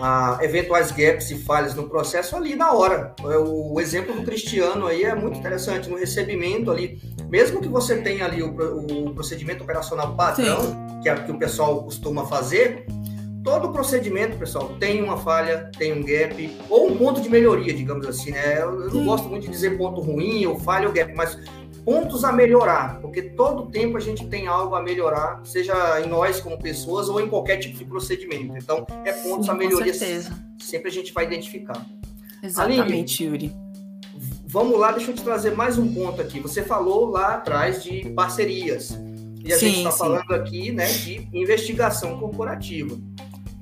ah, 0.00 0.38
eventuais 0.42 0.90
gaps 0.90 1.30
e 1.30 1.38
falhas 1.38 1.74
no 1.74 1.88
processo 1.88 2.36
ali 2.36 2.54
na 2.54 2.72
hora. 2.72 3.14
É, 3.20 3.38
o, 3.38 3.80
exemplo 3.80 4.14
do 4.14 4.22
Cristiano 4.22 4.86
aí 4.86 5.04
é 5.04 5.14
muito 5.14 5.38
interessante, 5.38 5.88
no 5.88 5.96
recebimento 5.96 6.70
ali, 6.70 7.00
mesmo 7.28 7.60
que 7.60 7.68
você 7.68 7.96
tenha 7.96 8.26
ali 8.26 8.42
o, 8.42 8.48
o 8.48 9.14
procedimento 9.14 9.62
operacional 9.62 10.14
padrão, 10.14 11.00
que 11.02 11.08
é 11.08 11.14
o 11.14 11.24
que 11.24 11.30
o 11.30 11.38
pessoal 11.38 11.82
costuma 11.84 12.26
fazer, 12.26 12.86
todo 13.44 13.70
procedimento, 13.70 14.38
pessoal, 14.38 14.70
tem 14.80 15.02
uma 15.02 15.18
falha, 15.18 15.70
tem 15.78 15.92
um 15.92 16.02
gap, 16.02 16.58
ou 16.70 16.90
um 16.90 16.96
ponto 16.96 17.20
de 17.20 17.28
melhoria, 17.28 17.74
digamos 17.74 18.06
assim, 18.06 18.30
né? 18.30 18.62
Eu 18.62 18.88
não 18.90 19.04
gosto 19.04 19.28
muito 19.28 19.44
de 19.44 19.50
dizer 19.50 19.76
ponto 19.76 20.00
ruim, 20.00 20.46
ou 20.46 20.58
falha 20.58 20.88
ou 20.88 20.94
gap, 20.94 21.14
mas 21.14 21.38
pontos 21.84 22.24
a 22.24 22.32
melhorar, 22.32 22.98
porque 23.02 23.20
todo 23.20 23.66
tempo 23.66 23.98
a 23.98 24.00
gente 24.00 24.26
tem 24.26 24.46
algo 24.46 24.74
a 24.74 24.82
melhorar, 24.82 25.42
seja 25.44 26.00
em 26.00 26.08
nós 26.08 26.40
como 26.40 26.58
pessoas 26.58 27.10
ou 27.10 27.20
em 27.20 27.28
qualquer 27.28 27.58
tipo 27.58 27.76
de 27.76 27.84
procedimento. 27.84 28.56
Então, 28.56 28.86
é 29.04 29.12
pontos 29.12 29.44
Sim, 29.44 29.52
a 29.52 29.54
melhoria. 29.54 29.92
Com 29.92 29.98
certeza. 29.98 30.32
Sempre 30.58 30.88
a 30.88 30.92
gente 30.92 31.12
vai 31.12 31.26
identificar. 31.26 31.84
Exatamente, 32.42 33.26
Aline, 33.26 33.44
Yuri. 33.44 33.64
Vamos 34.46 34.78
lá, 34.78 34.92
deixa 34.92 35.10
eu 35.10 35.14
te 35.14 35.22
trazer 35.22 35.50
mais 35.50 35.76
um 35.76 35.92
ponto 35.92 36.22
aqui. 36.22 36.40
Você 36.40 36.62
falou 36.62 37.10
lá 37.10 37.34
atrás 37.34 37.82
de 37.82 38.08
parcerias. 38.10 38.98
E 39.44 39.52
a 39.52 39.58
sim, 39.58 39.66
gente 39.66 39.78
está 39.78 39.90
falando 39.90 40.32
aqui 40.32 40.72
né, 40.72 40.86
de 40.86 41.28
investigação 41.34 42.18
corporativa. 42.18 42.96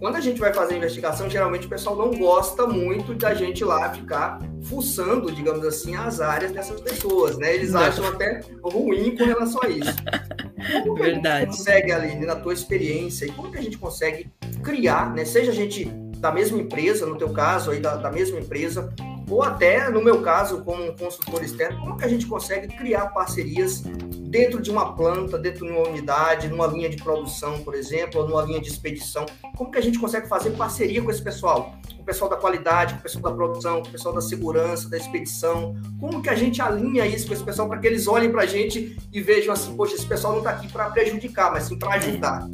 Quando 0.02 0.16
a 0.16 0.20
gente 0.20 0.40
vai 0.40 0.52
fazer 0.52 0.76
investigação, 0.76 1.30
geralmente 1.30 1.66
o 1.66 1.68
pessoal 1.68 1.94
não 1.94 2.10
gosta 2.10 2.66
muito 2.66 3.14
da 3.14 3.34
gente 3.34 3.64
lá 3.64 3.88
ficar 3.94 4.40
fuçando, 4.64 5.30
digamos 5.30 5.64
assim, 5.64 5.94
as 5.94 6.20
áreas 6.20 6.50
dessas 6.50 6.80
pessoas, 6.80 7.38
né? 7.38 7.54
Eles 7.54 7.72
acham 7.72 8.08
até 8.08 8.40
ruim 8.64 9.16
com 9.16 9.22
relação 9.22 9.60
a 9.62 9.68
isso. 9.68 9.94
Como 10.82 10.96
que 10.96 11.03
Verdade. 11.03 11.28
a 11.28 11.38
gente 11.46 11.57
consegue, 11.57 11.92
Aline, 11.92 12.26
na 12.26 12.34
tua 12.34 12.53
experiência, 12.53 13.26
e 13.26 13.30
como 13.30 13.50
que 13.50 13.59
a 13.59 13.62
gente 13.62 13.78
consegue 13.78 14.28
criar, 14.62 15.12
né? 15.14 15.24
Seja 15.24 15.53
a 15.53 15.55
gente 15.55 15.84
da 16.18 16.32
mesma 16.32 16.59
empresa, 16.59 17.07
no 17.07 17.16
teu 17.16 17.30
caso 17.30 17.70
aí, 17.70 17.78
da, 17.78 17.94
da 17.94 18.11
mesma 18.11 18.40
empresa, 18.40 18.92
ou 19.33 19.43
até, 19.43 19.89
no 19.89 20.05
meu 20.05 20.20
caso, 20.20 20.62
como 20.62 20.85
um 20.85 20.95
consultor 20.95 21.43
externo, 21.43 21.80
como 21.80 21.97
que 21.97 22.05
a 22.05 22.09
gente 22.09 22.26
consegue 22.26 22.68
criar 22.68 23.07
parcerias 23.09 23.80
dentro 23.80 24.61
de 24.61 24.70
uma 24.70 24.95
planta, 24.95 25.39
dentro 25.39 25.66
de 25.66 25.72
uma 25.72 25.89
unidade, 25.89 26.49
numa 26.49 26.66
linha 26.66 26.91
de 26.91 26.99
produção, 26.99 27.62
por 27.62 27.74
exemplo, 27.74 28.20
ou 28.20 28.28
numa 28.28 28.43
linha 28.43 28.61
de 28.61 28.68
expedição? 28.68 29.24
Como 29.57 29.70
que 29.70 29.78
a 29.78 29.83
gente 29.83 29.99
consegue 29.99 30.28
fazer 30.28 30.51
parceria 30.51 31.01
com 31.01 31.11
esse 31.11 31.22
pessoal? 31.22 31.74
Com 31.97 32.03
o 32.03 32.05
pessoal 32.05 32.28
da 32.28 32.37
qualidade, 32.37 32.93
com 32.93 33.01
o 33.01 33.03
pessoal 33.03 33.22
da 33.22 33.33
produção, 33.33 33.83
com 33.83 33.89
o 33.89 33.93
pessoal 33.93 34.14
da 34.14 34.20
segurança, 34.20 34.91
da 34.91 34.99
expedição? 34.99 35.74
Como 35.99 36.20
que 36.20 36.28
a 36.28 36.35
gente 36.35 36.61
alinha 36.61 37.07
isso 37.07 37.26
com 37.26 37.33
esse 37.33 37.45
pessoal 37.45 37.66
para 37.66 37.78
que 37.78 37.87
eles 37.87 38.07
olhem 38.07 38.30
para 38.30 38.43
a 38.43 38.47
gente 38.47 38.99
e 39.11 39.20
vejam 39.22 39.55
assim, 39.55 39.74
poxa, 39.74 39.95
esse 39.95 40.07
pessoal 40.07 40.35
não 40.35 40.41
está 40.41 40.51
aqui 40.51 40.68
para 40.68 40.91
prejudicar, 40.91 41.51
mas 41.51 41.64
sim 41.64 41.78
para 41.78 41.95
ajudar? 41.95 42.47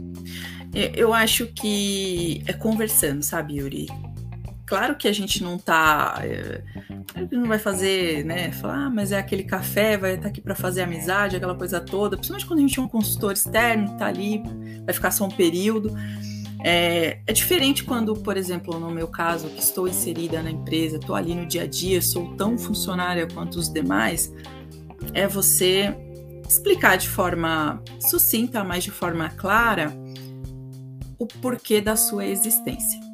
É, 0.73 0.93
eu 0.95 1.13
acho 1.13 1.47
que 1.47 2.43
é 2.47 2.53
conversando, 2.53 3.23
sabe, 3.23 3.57
Yuri? 3.57 3.89
Claro 4.69 4.97
que 4.97 5.09
a 5.09 5.13
gente 5.13 5.43
não 5.43 5.59
tá. 5.59 6.21
É, 6.23 6.63
não 7.33 7.49
vai 7.49 7.59
fazer, 7.59 8.25
né? 8.25 8.53
Falar, 8.53 8.87
ah, 8.87 8.91
mas 8.91 9.11
é 9.13 9.19
aquele 9.19 9.43
café, 9.43 9.97
vai 9.97 10.11
estar 10.11 10.25
tá 10.25 10.29
aqui 10.29 10.41
para 10.41 10.55
fazer 10.55 10.83
amizade, 10.83 11.37
aquela 11.37 11.55
coisa 11.55 11.81
toda. 11.81 12.17
Principalmente 12.17 12.47
quando 12.47 12.59
a 12.59 12.63
gente 12.63 12.79
é 12.79 12.83
um 12.83 12.89
consultor 12.89 13.33
externo, 13.33 13.97
tá 13.97 14.07
ali, 14.07 14.43
vai 14.85 14.95
ficar 14.95 15.11
só 15.11 15.25
um 15.25 15.31
período. 15.31 15.97
É, 16.63 17.21
é, 17.27 17.33
diferente 17.33 17.85
quando, 17.85 18.15
por 18.15 18.37
exemplo, 18.37 18.79
no 18.79 18.91
meu 18.91 19.09
caso, 19.09 19.49
que 19.49 19.61
estou 19.61 19.89
inserida 19.89 20.43
na 20.43 20.51
empresa, 20.51 20.97
estou 20.97 21.15
ali 21.15 21.35
no 21.35 21.47
dia 21.47 21.63
a 21.63 21.67
dia, 21.67 22.03
sou 22.03 22.35
tão 22.37 22.59
funcionária 22.59 23.27
quanto 23.27 23.59
os 23.59 23.73
demais, 23.73 24.33
é 25.15 25.27
você 25.27 25.97
explicar 26.49 26.97
de 26.97 27.09
forma 27.09 27.83
sucinta, 28.01 28.65
mas 28.65 28.85
de 28.85 28.91
forma 28.91 29.31
clara, 29.31 29.93
o 31.19 31.27
porquê 31.27 31.81
da 31.81 31.95
sua 31.97 32.27
existência. 32.27 33.08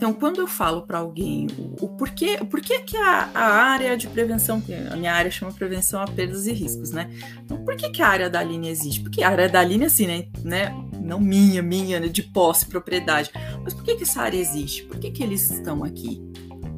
Então, 0.00 0.14
quando 0.14 0.40
eu 0.40 0.46
falo 0.46 0.86
para 0.86 0.96
alguém 0.96 1.46
o, 1.58 1.84
o, 1.84 1.88
porquê, 1.90 2.38
o 2.40 2.46
porquê 2.46 2.78
que 2.78 2.96
a, 2.96 3.28
a, 3.34 3.44
área 3.44 3.98
de 3.98 4.08
prevenção, 4.08 4.62
a 4.90 4.96
minha 4.96 5.12
área 5.12 5.30
chama 5.30 5.52
prevenção 5.52 6.00
a 6.00 6.06
perdas 6.06 6.46
e 6.46 6.52
riscos, 6.54 6.90
né? 6.90 7.10
Então, 7.44 7.62
por 7.62 7.76
que, 7.76 7.90
que 7.90 8.00
a 8.00 8.08
área 8.08 8.30
da 8.30 8.42
linha 8.42 8.70
existe? 8.70 9.02
Porque 9.02 9.22
a 9.22 9.28
área 9.28 9.46
da 9.46 9.62
linha, 9.62 9.88
assim, 9.88 10.06
né? 10.06 10.24
né? 10.42 10.74
Não 11.02 11.20
minha, 11.20 11.62
minha, 11.62 12.00
né? 12.00 12.08
de 12.08 12.22
posse, 12.22 12.64
propriedade. 12.64 13.30
Mas 13.62 13.74
por 13.74 13.84
que, 13.84 13.96
que 13.96 14.04
essa 14.04 14.22
área 14.22 14.38
existe? 14.38 14.84
Por 14.84 14.98
que, 14.98 15.10
que 15.10 15.22
eles 15.22 15.50
estão 15.50 15.84
aqui? 15.84 16.18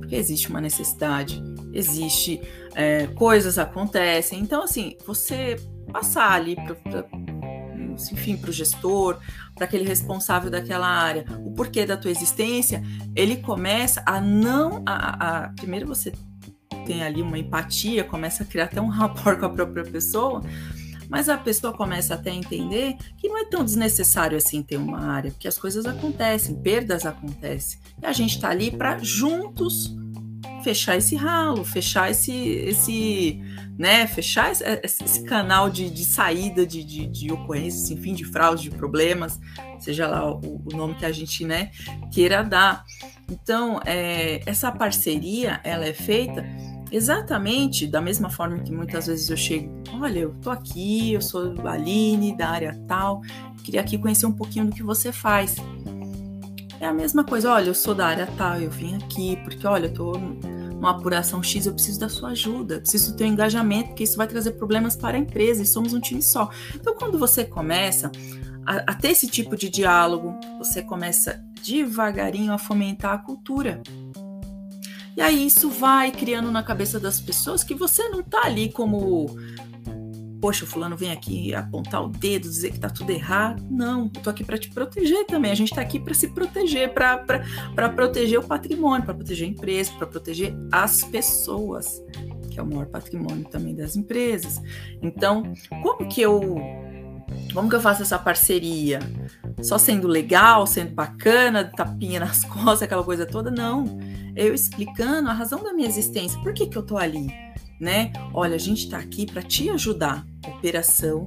Porque 0.01 0.17
existe 0.17 0.49
uma 0.49 0.61
necessidade, 0.61 1.41
existe 1.73 2.43
é, 2.75 3.07
coisas 3.07 3.57
acontecem. 3.57 4.41
Então, 4.41 4.65
assim, 4.65 4.97
você 5.07 5.55
passar 5.93 6.33
ali 6.33 6.57
para 6.57 7.07
enfim, 7.83 8.37
para 8.37 8.51
o 8.51 8.53
gestor, 8.53 9.19
para 9.55 9.65
aquele 9.65 9.85
responsável 9.85 10.51
daquela 10.51 10.87
área, 10.87 11.25
o 11.45 11.53
porquê 11.53 11.85
da 11.85 11.97
tua 11.97 12.11
existência, 12.11 12.83
ele 13.15 13.37
começa 13.37 14.03
a 14.07 14.21
não. 14.21 14.83
A, 14.87 15.45
a, 15.45 15.49
primeiro 15.51 15.87
você 15.87 16.13
tem 16.87 17.03
ali 17.03 17.23
uma 17.23 17.39
empatia, 17.39 18.05
começa 18.05 18.43
a 18.43 18.47
criar 18.47 18.65
até 18.65 18.81
um 18.81 18.89
rapport 18.89 19.39
com 19.41 19.47
a 19.47 19.51
própria 19.51 19.85
pessoa, 19.85 20.43
mas 21.09 21.29
a 21.29 21.37
pessoa 21.37 21.73
começa 21.73 22.15
até 22.15 22.31
a 22.31 22.35
entender 22.35 22.97
que 23.19 23.29
não 23.29 23.39
é 23.39 23.45
tão 23.45 23.65
desnecessário 23.65 24.37
assim 24.37 24.63
ter 24.63 24.77
uma 24.77 25.01
área, 25.01 25.31
porque 25.31 25.49
as 25.49 25.59
coisas 25.59 25.87
acontecem, 25.87 26.55
perdas 26.57 27.05
acontecem, 27.05 27.79
e 28.03 28.07
a 28.07 28.13
gente 28.13 28.37
está 28.37 28.49
ali 28.49 28.71
para 28.71 28.99
juntos 28.99 29.95
fechar 30.63 30.97
esse 30.97 31.17
ralo, 31.17 31.65
fechar 31.65 32.11
esse, 32.11 32.33
esse 32.33 33.41
né, 33.79 34.07
fechar 34.07 34.53
esse, 34.53 34.65
esse 34.83 35.25
canal 35.25 35.69
de, 35.71 35.91
de 35.91 36.05
saída 36.05 36.67
de, 36.67 36.85
de, 36.85 37.07
de, 37.07 37.33
ocorrências, 37.33 37.91
enfim, 37.91 38.15
de 38.15 38.25
fraude, 38.25 38.65
de 38.65 38.71
problemas, 38.71 39.41
seja 39.79 40.07
lá 40.07 40.31
o, 40.31 40.63
o 40.65 40.77
nome 40.77 40.95
que 40.95 41.05
a 41.05 41.13
gente, 41.13 41.45
né, 41.45 41.71
queira 42.13 42.43
dar. 42.43 42.85
Então, 43.31 43.81
é, 43.85 44.41
essa 44.47 44.71
parceria, 44.71 45.61
ela 45.65 45.85
é 45.85 45.93
feita 45.93 46.45
exatamente 46.93 47.87
da 47.87 48.03
mesma 48.03 48.29
forma 48.29 48.59
que 48.59 48.71
muitas 48.71 49.07
vezes 49.07 49.31
eu 49.31 49.37
chego, 49.37 49.83
olha, 49.95 50.19
eu 50.21 50.35
tô 50.43 50.51
aqui, 50.51 51.15
eu 51.15 51.23
sou 51.23 51.55
a 51.67 51.73
Aline, 51.73 52.37
da 52.37 52.51
área 52.51 52.79
tal, 52.87 53.23
queria 53.65 53.81
aqui 53.81 53.97
conhecer 53.97 54.27
um 54.27 54.33
pouquinho 54.33 54.67
do 54.67 54.73
que 54.73 54.83
você 54.83 55.11
faz. 55.11 55.57
É 56.83 56.87
a 56.89 56.93
mesma 56.93 57.23
coisa, 57.23 57.53
olha, 57.53 57.69
eu 57.69 57.75
sou 57.77 57.95
da 57.95 58.09
área 58.09 58.27
tal, 58.37 58.61
eu 58.61 58.69
vim 58.69 58.97
aqui 58.97 59.37
porque, 59.45 59.65
olha, 59.69 59.87
eu 59.87 59.95
tô 59.95 60.15
uma 60.17 60.91
apuração 60.91 61.41
X, 61.41 61.65
eu 61.65 61.73
preciso 61.73 62.01
da 62.01 62.09
sua 62.09 62.31
ajuda, 62.31 62.81
preciso 62.81 63.13
do 63.13 63.19
teu 63.19 63.27
engajamento, 63.29 63.91
porque 63.91 64.03
isso 64.03 64.17
vai 64.17 64.27
trazer 64.27 64.51
problemas 64.55 64.97
para 64.97 65.17
a 65.17 65.21
empresa 65.21 65.63
e 65.63 65.65
somos 65.65 65.95
um 65.95 66.01
time 66.01 66.21
só. 66.21 66.51
Então, 66.75 66.97
quando 66.97 67.21
você 67.21 67.45
começa 67.45 68.11
a, 68.67 68.79
a 68.79 68.95
ter 68.97 69.11
esse 69.11 69.29
tipo 69.29 69.57
de 69.57 69.71
diálogo, 69.71 70.35
você 70.59 70.83
começa 70.83 71.41
devagarinho 71.63 72.53
a 72.53 72.59
fomentar 72.59 73.13
a 73.13 73.19
cultura. 73.19 73.81
E 75.17 75.21
aí 75.21 75.47
isso 75.47 75.71
vai 75.71 76.11
criando 76.11 76.51
na 76.51 76.65
cabeça 76.65 76.99
das 76.99 77.21
pessoas 77.21 77.63
que 77.63 77.75
você 77.75 78.09
não 78.09 78.19
está 78.19 78.45
ali 78.45 78.73
como 78.73 79.27
poxa, 80.43 80.65
o 80.65 80.67
fulano 80.67 80.97
vem 80.97 81.13
aqui 81.13 81.55
apontar 81.55 82.05
o 82.05 82.09
dedo, 82.09 82.49
dizer 82.49 82.73
que 82.73 82.81
tá 82.81 82.91
tudo 82.91 83.11
errado. 83.11 83.65
Não, 83.71 84.11
eu 84.13 84.23
tô 84.23 84.29
aqui 84.29 84.43
para 84.43 84.59
te 84.59 84.69
proteger 84.71 85.25
também. 85.25 85.53
A 85.53 85.55
gente 85.55 85.73
tá 85.73 85.81
aqui 85.81 86.01
para 86.01 86.13
se 86.15 86.27
proteger, 86.35 86.93
para 86.93 87.89
proteger 87.91 88.41
o 88.41 88.43
patrimônio, 88.43 89.05
para 89.05 89.15
proteger 89.15 89.47
a 89.47 89.51
empresa, 89.53 89.93
para 89.93 90.07
proteger 90.09 90.53
as 90.73 91.05
pessoas, 91.05 92.03
que 92.51 92.59
é 92.59 92.63
o 92.63 92.67
maior 92.67 92.87
patrimônio 92.87 93.45
também 93.49 93.73
das 93.73 93.95
empresas. 93.95 94.61
Então, 95.01 95.45
como 95.81 96.09
que 96.09 96.21
eu 96.21 96.57
como 97.55 97.69
que 97.69 97.77
eu 97.77 97.81
faço 97.81 98.03
essa 98.03 98.19
parceria? 98.19 98.99
Só 99.63 99.79
sendo 99.79 100.09
legal, 100.09 100.67
sendo 100.67 100.93
bacana, 100.93 101.65
tapinha 101.65 102.19
nas 102.19 102.43
costas, 102.45 102.83
aquela 102.83 103.05
coisa 103.05 103.25
toda? 103.25 103.49
Não. 103.49 103.85
Eu 104.35 104.53
explicando 104.53 105.31
a 105.31 105.33
razão 105.33 105.63
da 105.63 105.73
minha 105.73 105.89
existência. 105.89 106.39
Por 106.41 106.53
que, 106.53 106.67
que 106.67 106.77
eu 106.77 106.83
tô 106.83 106.99
ali? 106.99 107.29
Né? 107.83 108.13
Olha, 108.33 108.55
a 108.55 108.59
gente 108.59 108.85
está 108.85 108.99
aqui 108.99 109.27
para 109.27 109.43
te 109.43 109.69
ajudar. 109.69 110.25
Operação, 110.47 111.27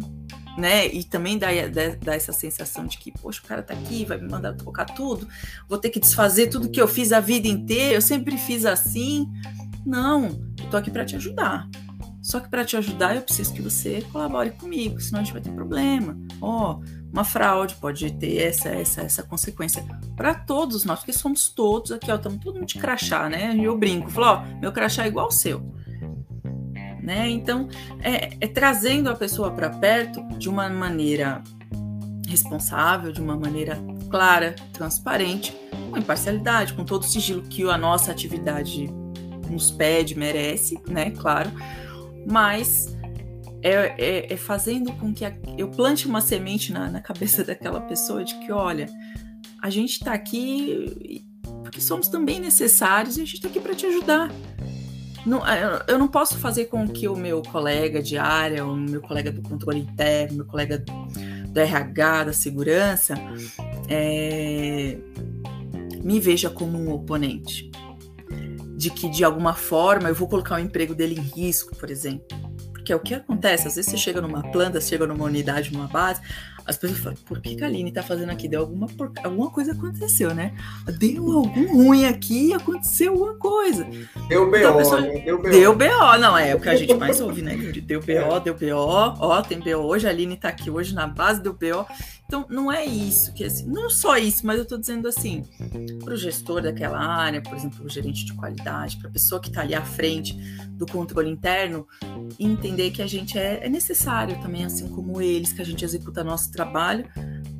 né? 0.57 0.87
E 0.87 1.03
também 1.03 1.37
dá, 1.37 1.47
dá, 2.01 2.15
essa 2.15 2.31
sensação 2.31 2.87
de 2.87 2.97
que, 2.97 3.11
poxa, 3.11 3.41
o 3.43 3.45
cara 3.45 3.61
tá 3.61 3.73
aqui, 3.73 4.05
vai 4.05 4.17
me 4.17 4.31
mandar 4.31 4.53
tocar 4.53 4.85
tudo, 4.85 5.27
vou 5.67 5.77
ter 5.77 5.89
que 5.89 5.99
desfazer 5.99 6.47
tudo 6.47 6.69
que 6.69 6.79
eu 6.81 6.87
fiz 6.87 7.11
a 7.11 7.19
vida 7.19 7.49
inteira, 7.49 7.95
eu 7.95 8.01
sempre 8.01 8.37
fiz 8.37 8.65
assim. 8.65 9.29
Não, 9.85 10.27
eu 10.57 10.69
tô 10.71 10.77
aqui 10.77 10.89
para 10.89 11.03
te 11.03 11.17
ajudar. 11.17 11.69
Só 12.21 12.39
que 12.39 12.49
para 12.49 12.63
te 12.63 12.77
ajudar, 12.77 13.17
eu 13.17 13.21
preciso 13.21 13.53
que 13.53 13.61
você 13.61 14.01
colabore 14.11 14.51
comigo, 14.51 14.99
senão 14.99 15.19
a 15.19 15.23
gente 15.23 15.33
vai 15.33 15.41
ter 15.41 15.51
problema. 15.51 16.17
Ó, 16.41 16.71
oh, 16.71 16.83
uma 17.11 17.25
fraude 17.25 17.75
pode 17.75 18.11
ter 18.13 18.37
essa, 18.37 18.69
essa, 18.69 19.01
essa 19.01 19.23
consequência 19.23 19.85
para 20.15 20.33
todos 20.33 20.85
nós, 20.85 20.99
porque 20.99 21.13
somos 21.13 21.49
todos 21.49 21.91
aqui, 21.91 22.09
ó, 22.09 22.15
estamos 22.15 22.41
todo 22.41 22.55
mundo 22.55 22.65
de 22.65 22.79
crachá, 22.79 23.29
né? 23.29 23.53
E 23.55 23.65
eu 23.65 23.77
brinco, 23.77 24.09
falo, 24.09 24.41
ó, 24.41 24.59
meu 24.59 24.71
crachá 24.71 25.03
é 25.03 25.07
igual 25.07 25.25
ao 25.25 25.31
seu 25.31 25.75
né? 27.05 27.29
Então, 27.29 27.69
é, 28.01 28.35
é 28.41 28.47
trazendo 28.47 29.09
a 29.09 29.15
pessoa 29.15 29.51
para 29.51 29.69
perto 29.69 30.21
de 30.37 30.49
uma 30.49 30.69
maneira 30.69 31.43
responsável, 32.27 33.11
de 33.11 33.21
uma 33.21 33.37
maneira 33.37 33.77
clara, 34.09 34.55
transparente, 34.73 35.55
com 35.89 35.97
imparcialidade, 35.97 36.73
com 36.73 36.83
todo 36.83 37.03
o 37.03 37.05
sigilo 37.05 37.43
que 37.43 37.63
a 37.63 37.77
nossa 37.77 38.11
atividade 38.11 38.87
nos 39.49 39.69
pede, 39.69 40.17
merece, 40.17 40.79
né? 40.87 41.11
Claro, 41.11 41.51
mas 42.27 42.97
é, 43.61 43.95
é, 43.97 44.33
é 44.33 44.37
fazendo 44.37 44.91
com 44.93 45.13
que 45.13 45.23
a, 45.23 45.33
eu 45.57 45.69
plante 45.69 46.07
uma 46.07 46.19
semente 46.19 46.73
na, 46.73 46.89
na 46.89 46.99
cabeça 46.99 47.43
daquela 47.45 47.81
pessoa 47.81 48.23
de 48.23 48.33
que, 48.39 48.51
olha, 48.51 48.87
a 49.61 49.69
gente 49.69 49.91
está 49.91 50.13
aqui 50.13 51.23
porque 51.61 51.81
somos 51.81 52.07
também 52.07 52.39
necessários 52.39 53.17
e 53.17 53.21
a 53.21 53.25
gente 53.25 53.35
está 53.35 53.47
aqui 53.47 53.59
para 53.59 53.75
te 53.75 53.85
ajudar. 53.85 54.31
Não, 55.25 55.45
é, 55.45 55.83
eu 55.87 55.97
não 55.97 56.07
posso 56.07 56.37
fazer 56.37 56.65
com 56.65 56.87
que 56.87 57.07
o 57.07 57.15
meu 57.15 57.41
colega 57.41 58.01
de 58.01 58.17
área, 58.17 58.65
o 58.65 58.75
meu 58.75 59.01
colega 59.01 59.31
do 59.31 59.41
controle 59.41 59.79
interno, 59.79 60.37
meu 60.37 60.45
colega 60.45 60.83
do 61.47 61.59
RH, 61.59 62.25
da 62.25 62.33
segurança, 62.33 63.15
é, 63.89 64.97
me 66.03 66.19
veja 66.19 66.49
como 66.49 66.77
um 66.77 66.93
oponente. 66.93 67.71
De 68.77 68.89
que, 68.91 69.09
de 69.09 69.23
alguma 69.23 69.53
forma, 69.53 70.09
eu 70.09 70.15
vou 70.15 70.27
colocar 70.27 70.55
o 70.55 70.59
emprego 70.59 70.93
dele 70.93 71.15
em 71.15 71.21
risco, 71.21 71.75
por 71.75 71.89
exemplo. 71.89 72.27
Porque 72.71 72.93
é 72.93 72.95
o 72.95 72.99
que 72.99 73.15
acontece, 73.15 73.67
às 73.67 73.75
vezes 73.75 73.89
você 73.89 73.97
chega 73.97 74.21
numa 74.21 74.43
planta, 74.51 74.79
chega 74.79 75.07
numa 75.07 75.25
unidade, 75.25 75.73
numa 75.73 75.87
base, 75.87 76.21
as 76.65 76.77
pessoas 76.77 76.99
falam, 76.99 77.17
por 77.25 77.39
que, 77.39 77.61
a 77.63 77.67
Aline 77.67 77.91
tá 77.91 78.01
fazendo 78.01 78.31
aqui? 78.31 78.47
Deu 78.47 78.61
alguma, 78.61 78.87
por... 78.87 79.11
alguma 79.23 79.49
coisa 79.51 79.73
aconteceu, 79.73 80.33
né? 80.33 80.53
Deu 80.97 81.31
algum 81.31 81.83
ruim 81.83 82.05
aqui 82.05 82.47
e 82.47 82.53
aconteceu 82.53 83.11
alguma 83.11 83.35
coisa. 83.35 83.87
Deu 84.27 84.49
BO, 84.49 84.57
então, 84.57 84.77
pessoa... 84.77 85.01
né? 85.01 85.19
Deu 85.19 85.41
BO. 85.41 85.49
Deu 85.49 85.75
BO, 85.75 86.17
não, 86.19 86.37
é 86.37 86.55
o 86.55 86.59
que 86.59 86.69
a 86.69 86.75
gente 86.75 86.93
mais 86.95 87.21
ouve, 87.21 87.41
né? 87.41 87.55
Deu 87.55 87.99
BO, 87.99 88.39
deu 88.39 88.55
BO, 88.55 88.75
ó, 88.75 89.41
tem 89.41 89.59
BO 89.59 89.77
hoje, 89.77 90.07
a 90.07 90.09
Aline 90.09 90.37
tá 90.37 90.49
aqui 90.49 90.69
hoje 90.69 90.93
na 90.95 91.05
base, 91.05 91.41
deu 91.41 91.53
BO. 91.53 91.85
Então, 92.25 92.45
não 92.49 92.71
é 92.71 92.83
isso, 92.83 93.33
que 93.33 93.43
assim, 93.43 93.67
não 93.67 93.89
só 93.89 94.17
isso, 94.17 94.45
mas 94.45 94.57
eu 94.57 94.65
tô 94.65 94.77
dizendo 94.77 95.07
assim, 95.07 95.43
pro 96.03 96.17
gestor 96.17 96.61
daquela 96.61 96.99
área, 96.99 97.41
por 97.41 97.55
exemplo, 97.55 97.85
o 97.85 97.89
gerente 97.89 98.25
de 98.25 98.33
qualidade, 98.33 98.97
pra 98.97 99.09
pessoa 99.09 99.39
que 99.39 99.51
tá 99.51 99.61
ali 99.61 99.75
à 99.75 99.83
frente 99.83 100.33
do 100.71 100.87
controle 100.87 101.29
interno, 101.29 101.87
entender 102.39 102.89
que 102.89 103.01
a 103.01 103.07
gente 103.07 103.37
é, 103.37 103.65
é 103.65 103.69
necessário 103.69 104.41
também, 104.41 104.65
assim 104.65 104.87
como 104.89 105.21
eles, 105.21 105.53
que 105.53 105.61
a 105.61 105.65
gente 105.65 105.85
executa 105.85 106.23
nosso 106.23 106.51
trabalho 106.51 107.05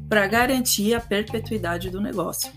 para 0.10 0.26
garantir 0.28 0.96
a 0.96 1.00
perpetuidade 1.00 1.90
do 1.92 2.02
negócio. 2.02 2.52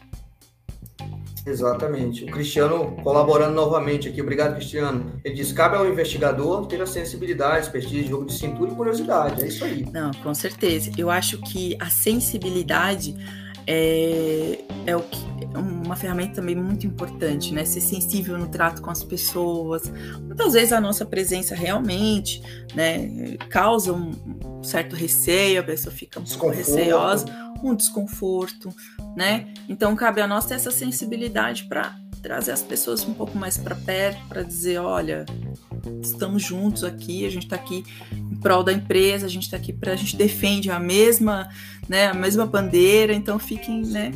Exatamente. 1.47 2.25
O 2.25 2.27
Cristiano 2.29 2.97
colaborando 3.03 3.55
novamente 3.55 4.09
aqui. 4.09 4.21
Obrigado, 4.21 4.55
Cristiano. 4.55 5.21
Ele 5.25 5.35
diz: 5.35 5.53
cabe 5.53 5.77
ao 5.77 5.87
investigador 5.87 6.67
ter 6.67 6.81
a 6.81 6.87
sensibilidade, 6.87 7.67
expertise, 7.67 8.09
jogo 8.09 8.27
de 8.27 8.33
cintura 8.35 8.71
e 8.71 8.75
curiosidade. 8.75 9.43
É 9.43 9.49
isso 9.49 9.65
aí. 9.65 9.87
Não, 9.93 10.11
com 10.13 10.35
certeza. 10.35 10.91
Eu 10.97 11.11
acho 11.11 11.39
que 11.39 11.77
a 11.81 11.91
sensibilidade 11.91 13.15
é, 13.71 14.59
é 14.87 14.97
o 14.97 15.03
que 15.03 15.29
uma 15.55 15.95
ferramenta 15.95 16.37
também 16.37 16.55
muito 16.55 16.87
importante, 16.87 17.53
né? 17.53 17.65
Ser 17.65 17.81
sensível 17.81 18.39
no 18.39 18.49
trato 18.49 18.81
com 18.81 18.91
as 18.91 19.05
pessoas. 19.05 19.91
Muitas 20.21 20.55
vezes 20.55 20.73
a 20.73 20.81
nossa 20.81 21.05
presença 21.05 21.55
realmente, 21.55 22.43
né, 22.75 23.37
causa 23.49 23.93
um, 23.93 24.63
certo 24.63 24.97
receio, 24.97 25.61
a 25.61 25.65
pessoa 25.65 25.95
fica 25.95 26.19
um 26.19 26.25
pouco 26.25 26.47
um 27.63 27.75
desconforto, 27.75 28.75
né? 29.17 29.53
Então 29.69 29.95
cabe 29.97 30.21
a 30.21 30.27
nós 30.27 30.47
ter 30.47 30.55
essa 30.55 30.71
sensibilidade 30.71 31.65
para 31.65 31.97
trazer 32.19 32.53
as 32.53 32.63
pessoas 32.63 33.07
um 33.07 33.15
pouco 33.15 33.37
mais 33.37 33.57
para 33.57 33.75
perto, 33.75 34.21
para 34.29 34.43
dizer, 34.43 34.79
olha, 34.79 35.25
estamos 36.03 36.43
juntos 36.43 36.85
aqui, 36.85 37.27
a 37.27 37.31
gente 37.31 37.45
está 37.45 37.57
aqui 37.57 37.85
em 38.13 38.37
prol 38.37 38.63
da 38.63 38.73
empresa, 38.73 39.27
a 39.27 39.29
gente 39.29 39.45
está 39.45 39.57
aqui 39.57 39.73
para 39.73 39.93
a 39.93 39.97
gente 39.97 40.17
defende 40.17 40.71
a 40.71 40.79
mesma, 40.79 41.49
né, 41.89 42.07
a 42.07 42.15
mesma 42.15 42.47
bandeira, 42.47 43.13
então 43.13 43.39
fiquem, 43.39 43.83
né, 43.83 44.13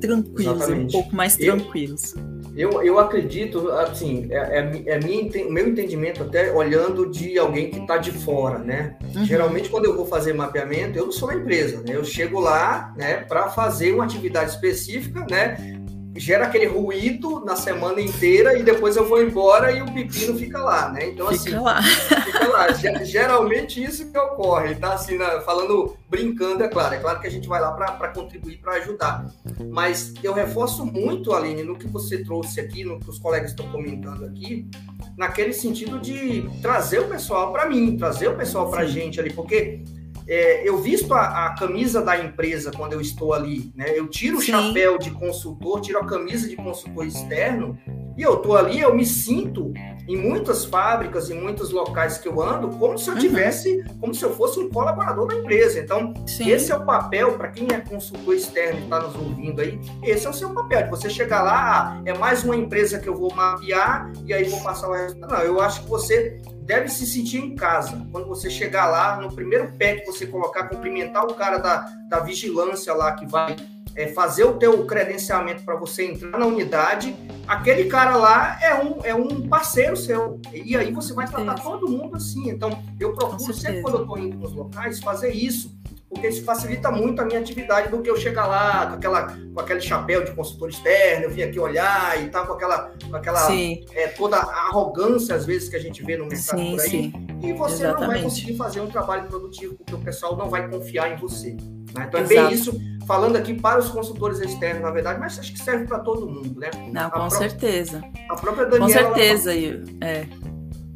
tranquilos, 0.00 0.56
Exatamente. 0.56 0.96
um 0.96 1.00
pouco 1.00 1.14
mais 1.14 1.36
tranquilos. 1.36 2.14
Eu, 2.56 2.82
eu 2.82 2.98
acredito, 2.98 3.70
assim, 3.70 4.28
é, 4.30 4.60
é, 4.60 4.82
é 4.86 4.98
minha, 4.98 5.46
o 5.46 5.52
meu 5.52 5.68
entendimento 5.68 6.22
até 6.22 6.50
olhando 6.50 7.10
de 7.10 7.38
alguém 7.38 7.70
que 7.70 7.78
está 7.78 7.98
de 7.98 8.10
fora, 8.10 8.58
né? 8.58 8.96
Uhum. 9.14 9.26
Geralmente, 9.26 9.68
quando 9.68 9.84
eu 9.84 9.94
vou 9.94 10.06
fazer 10.06 10.32
mapeamento, 10.32 10.96
eu 10.96 11.04
não 11.04 11.12
sou 11.12 11.28
uma 11.28 11.38
empresa, 11.38 11.82
né? 11.86 11.94
Eu 11.94 12.02
chego 12.02 12.40
lá, 12.40 12.94
né, 12.96 13.18
para 13.18 13.50
fazer 13.50 13.92
uma 13.92 14.04
atividade 14.04 14.52
específica, 14.52 15.26
né? 15.30 15.76
Gera 16.18 16.46
aquele 16.46 16.66
ruído 16.66 17.44
na 17.44 17.56
semana 17.56 18.00
inteira 18.00 18.58
e 18.58 18.62
depois 18.62 18.96
eu 18.96 19.08
vou 19.08 19.22
embora 19.22 19.70
e 19.72 19.82
o 19.82 19.92
pepino 19.92 20.36
fica 20.38 20.58
lá, 20.58 20.90
né? 20.90 21.10
Então, 21.10 21.28
fica 21.28 21.40
assim, 21.40 21.58
lá. 21.58 21.82
fica 21.82 22.48
lá. 22.48 22.72
Geralmente 23.04 23.82
isso 23.82 24.10
que 24.10 24.18
ocorre, 24.18 24.74
tá? 24.74 24.94
Assim, 24.94 25.18
falando, 25.44 25.96
brincando, 26.08 26.62
é 26.62 26.68
claro. 26.68 26.94
É 26.94 26.98
claro 26.98 27.20
que 27.20 27.26
a 27.26 27.30
gente 27.30 27.48
vai 27.48 27.60
lá 27.60 27.72
para 27.72 28.08
contribuir, 28.08 28.58
para 28.58 28.74
ajudar. 28.74 29.26
Mas 29.70 30.14
eu 30.22 30.32
reforço 30.32 30.84
muito, 30.84 31.32
Aline, 31.32 31.62
no 31.62 31.76
que 31.76 31.86
você 31.86 32.22
trouxe 32.22 32.60
aqui, 32.60 32.84
no 32.84 32.98
que 33.00 33.10
os 33.10 33.18
colegas 33.18 33.50
estão 33.50 33.70
comentando 33.70 34.24
aqui, 34.24 34.68
naquele 35.16 35.52
sentido 35.52 35.98
de 35.98 36.48
trazer 36.62 37.00
o 37.00 37.08
pessoal 37.08 37.52
para 37.52 37.68
mim, 37.68 37.96
trazer 37.96 38.28
o 38.28 38.36
pessoal 38.36 38.70
para 38.70 38.82
a 38.82 38.86
gente 38.86 39.20
ali, 39.20 39.32
porque 39.32 39.82
é, 40.28 40.68
eu 40.68 40.78
visto 40.78 41.14
a, 41.14 41.46
a, 41.46 41.54
camisa 41.54 42.02
da 42.02 42.18
empresa 42.18 42.72
quando 42.72 42.94
eu 42.94 43.00
estou 43.00 43.32
ali, 43.32 43.72
né? 43.74 43.86
Eu 43.96 44.08
tiro 44.08 44.40
Sim. 44.40 44.52
o 44.52 44.56
chapéu 44.56 44.98
de 44.98 45.10
consultor, 45.10 45.80
tiro 45.80 45.98
a 45.98 46.06
camisa 46.06 46.48
de 46.48 46.56
consultor 46.56 47.06
externo 47.06 47.78
e 48.16 48.22
eu 48.22 48.34
estou 48.34 48.56
ali, 48.56 48.80
eu 48.80 48.94
me 48.94 49.06
sinto 49.06 49.72
em 50.08 50.16
muitas 50.16 50.64
fábricas, 50.64 51.30
em 51.30 51.40
muitos 51.40 51.70
locais 51.70 52.18
que 52.18 52.28
eu 52.28 52.40
ando, 52.42 52.68
como 52.70 52.98
se 52.98 53.08
eu 53.08 53.14
uhum. 53.14 53.20
tivesse, 53.20 53.78
uhum. 53.78 53.98
como 54.00 54.14
se 54.14 54.24
eu 54.24 54.32
fosse 54.34 54.58
um 54.58 54.68
colaborador 54.70 55.26
da 55.26 55.34
empresa. 55.34 55.80
Então, 55.80 56.14
Sim. 56.26 56.50
esse 56.50 56.70
é 56.70 56.76
o 56.76 56.84
papel, 56.84 57.36
para 57.36 57.48
quem 57.48 57.68
é 57.72 57.80
consultor 57.80 58.34
externo 58.34 58.80
e 58.80 58.84
está 58.84 59.00
nos 59.00 59.14
ouvindo 59.14 59.60
aí, 59.60 59.80
esse 60.02 60.26
é 60.26 60.30
o 60.30 60.32
seu 60.32 60.50
papel, 60.50 60.84
de 60.84 60.90
você 60.90 61.10
chegar 61.10 61.42
lá, 61.42 61.56
ah, 61.56 62.02
é 62.04 62.16
mais 62.16 62.44
uma 62.44 62.56
empresa 62.56 62.98
que 62.98 63.08
eu 63.08 63.14
vou 63.14 63.34
mapear 63.34 64.12
e 64.24 64.32
aí 64.32 64.44
vou 64.44 64.60
passar 64.62 64.88
o 64.88 64.92
resto. 64.92 65.18
Não, 65.18 65.38
eu 65.38 65.60
acho 65.60 65.82
que 65.82 65.88
você 65.88 66.40
deve 66.62 66.88
se 66.88 67.06
sentir 67.06 67.38
em 67.38 67.54
casa. 67.54 68.06
Quando 68.10 68.26
você 68.26 68.50
chegar 68.50 68.86
lá, 68.86 69.20
no 69.20 69.32
primeiro 69.32 69.72
pé 69.72 69.96
que 69.96 70.06
você 70.06 70.26
colocar, 70.26 70.68
cumprimentar 70.68 71.24
o 71.24 71.34
cara 71.34 71.58
da, 71.58 71.86
da 72.08 72.20
vigilância 72.20 72.92
lá 72.92 73.12
que 73.12 73.26
vai 73.26 73.56
é, 73.96 74.08
fazer 74.08 74.44
o 74.44 74.54
teu 74.54 74.84
credenciamento 74.86 75.64
para 75.64 75.74
você 75.74 76.04
entrar 76.04 76.38
na 76.38 76.46
unidade, 76.46 77.16
aquele 77.48 77.86
cara 77.86 78.16
lá 78.16 78.58
é 78.62 78.74
um, 78.74 79.04
é 79.04 79.14
um 79.14 79.48
parceiro 79.48 79.96
seu. 79.96 80.40
E 80.52 80.76
aí 80.76 80.92
você 80.92 81.14
vai 81.14 81.26
tratar 81.26 81.54
todo 81.54 81.88
mundo 81.88 82.16
assim. 82.16 82.50
Então, 82.50 82.82
eu 83.00 83.14
procuro 83.14 83.52
sempre 83.54 83.82
quando 83.82 83.96
eu 83.96 84.02
estou 84.02 84.18
indo 84.18 84.36
nos 84.36 84.52
locais 84.52 85.00
fazer 85.00 85.32
isso 85.32 85.74
porque 86.08 86.28
isso 86.28 86.44
facilita 86.44 86.90
muito 86.90 87.20
a 87.20 87.24
minha 87.24 87.40
atividade 87.40 87.90
do 87.90 88.00
que 88.00 88.08
eu 88.08 88.16
chegar 88.16 88.46
lá 88.46 88.86
com, 88.86 88.94
aquela, 88.94 89.36
com 89.52 89.60
aquele 89.60 89.80
chapéu 89.80 90.24
de 90.24 90.30
consultor 90.32 90.70
externo, 90.70 91.24
eu 91.24 91.30
vim 91.30 91.42
aqui 91.42 91.58
olhar 91.58 92.22
e 92.22 92.28
tá 92.28 92.46
com 92.46 92.52
aquela, 92.52 92.92
com 93.08 93.16
aquela 93.16 93.52
é, 93.52 94.08
toda 94.16 94.36
a 94.36 94.68
arrogância, 94.68 95.34
às 95.34 95.44
vezes, 95.44 95.68
que 95.68 95.76
a 95.76 95.80
gente 95.80 96.02
vê 96.04 96.16
no 96.16 96.26
mercado 96.26 96.58
sim, 96.58 96.70
por 96.70 96.80
aí. 96.80 96.88
Sim. 96.88 97.12
E 97.42 97.52
você 97.52 97.84
Exatamente. 97.84 98.00
não 98.00 98.06
vai 98.06 98.22
conseguir 98.22 98.56
fazer 98.56 98.80
um 98.80 98.86
trabalho 98.86 99.26
produtivo, 99.26 99.74
porque 99.74 99.94
o 99.94 99.98
pessoal 99.98 100.36
não 100.36 100.48
vai 100.48 100.68
confiar 100.70 101.12
em 101.12 101.16
você. 101.16 101.56
Né? 101.96 102.06
Então, 102.08 102.20
Exato. 102.20 102.38
é 102.38 102.44
bem 102.44 102.52
isso, 102.52 102.80
falando 103.06 103.36
aqui 103.36 103.54
para 103.54 103.78
os 103.78 103.88
consultores 103.88 104.40
externos, 104.40 104.82
na 104.82 104.90
verdade, 104.90 105.18
mas 105.20 105.38
acho 105.38 105.52
que 105.52 105.58
serve 105.58 105.86
para 105.86 106.00
todo 106.00 106.28
mundo, 106.28 106.58
né? 106.58 106.70
Não, 106.92 107.10
com 107.10 107.30
certeza. 107.30 108.02
A 108.28 108.36
própria 108.36 108.66
Daniela... 108.66 109.10
Com 109.10 109.14
certeza, 109.14 109.54
ela... 109.54 109.84
é 110.00 110.26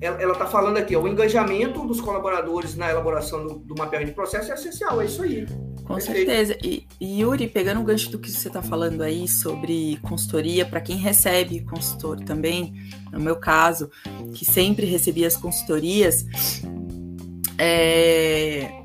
ela 0.01 0.33
está 0.33 0.47
falando 0.47 0.79
aqui, 0.79 0.97
ó, 0.97 1.03
o 1.03 1.09
engajamento 1.09 1.87
dos 1.87 2.01
colaboradores 2.01 2.75
na 2.75 2.89
elaboração 2.89 3.47
do, 3.47 3.59
do 3.59 3.75
mapeamento 3.77 4.11
de 4.11 4.15
processo 4.15 4.51
é 4.51 4.55
essencial, 4.55 5.01
é 5.01 5.05
isso 5.05 5.23
aí. 5.23 5.47
Com 5.85 5.95
Perfeito. 5.95 6.31
certeza. 6.31 6.57
E, 6.65 6.87
Yuri, 7.03 7.47
pegando 7.47 7.81
o 7.81 7.85
gancho 7.85 8.11
do 8.11 8.19
que 8.19 8.31
você 8.31 8.49
está 8.49 8.63
falando 8.63 9.03
aí 9.03 9.29
sobre 9.29 9.99
consultoria, 10.01 10.65
para 10.65 10.81
quem 10.81 10.97
recebe 10.97 11.61
consultor 11.65 12.19
também, 12.21 12.73
no 13.13 13.21
meu 13.21 13.37
caso, 13.37 13.91
que 14.33 14.45
sempre 14.45 14.87
recebia 14.87 15.27
as 15.27 15.37
consultorias, 15.37 16.25
é, 17.59 18.80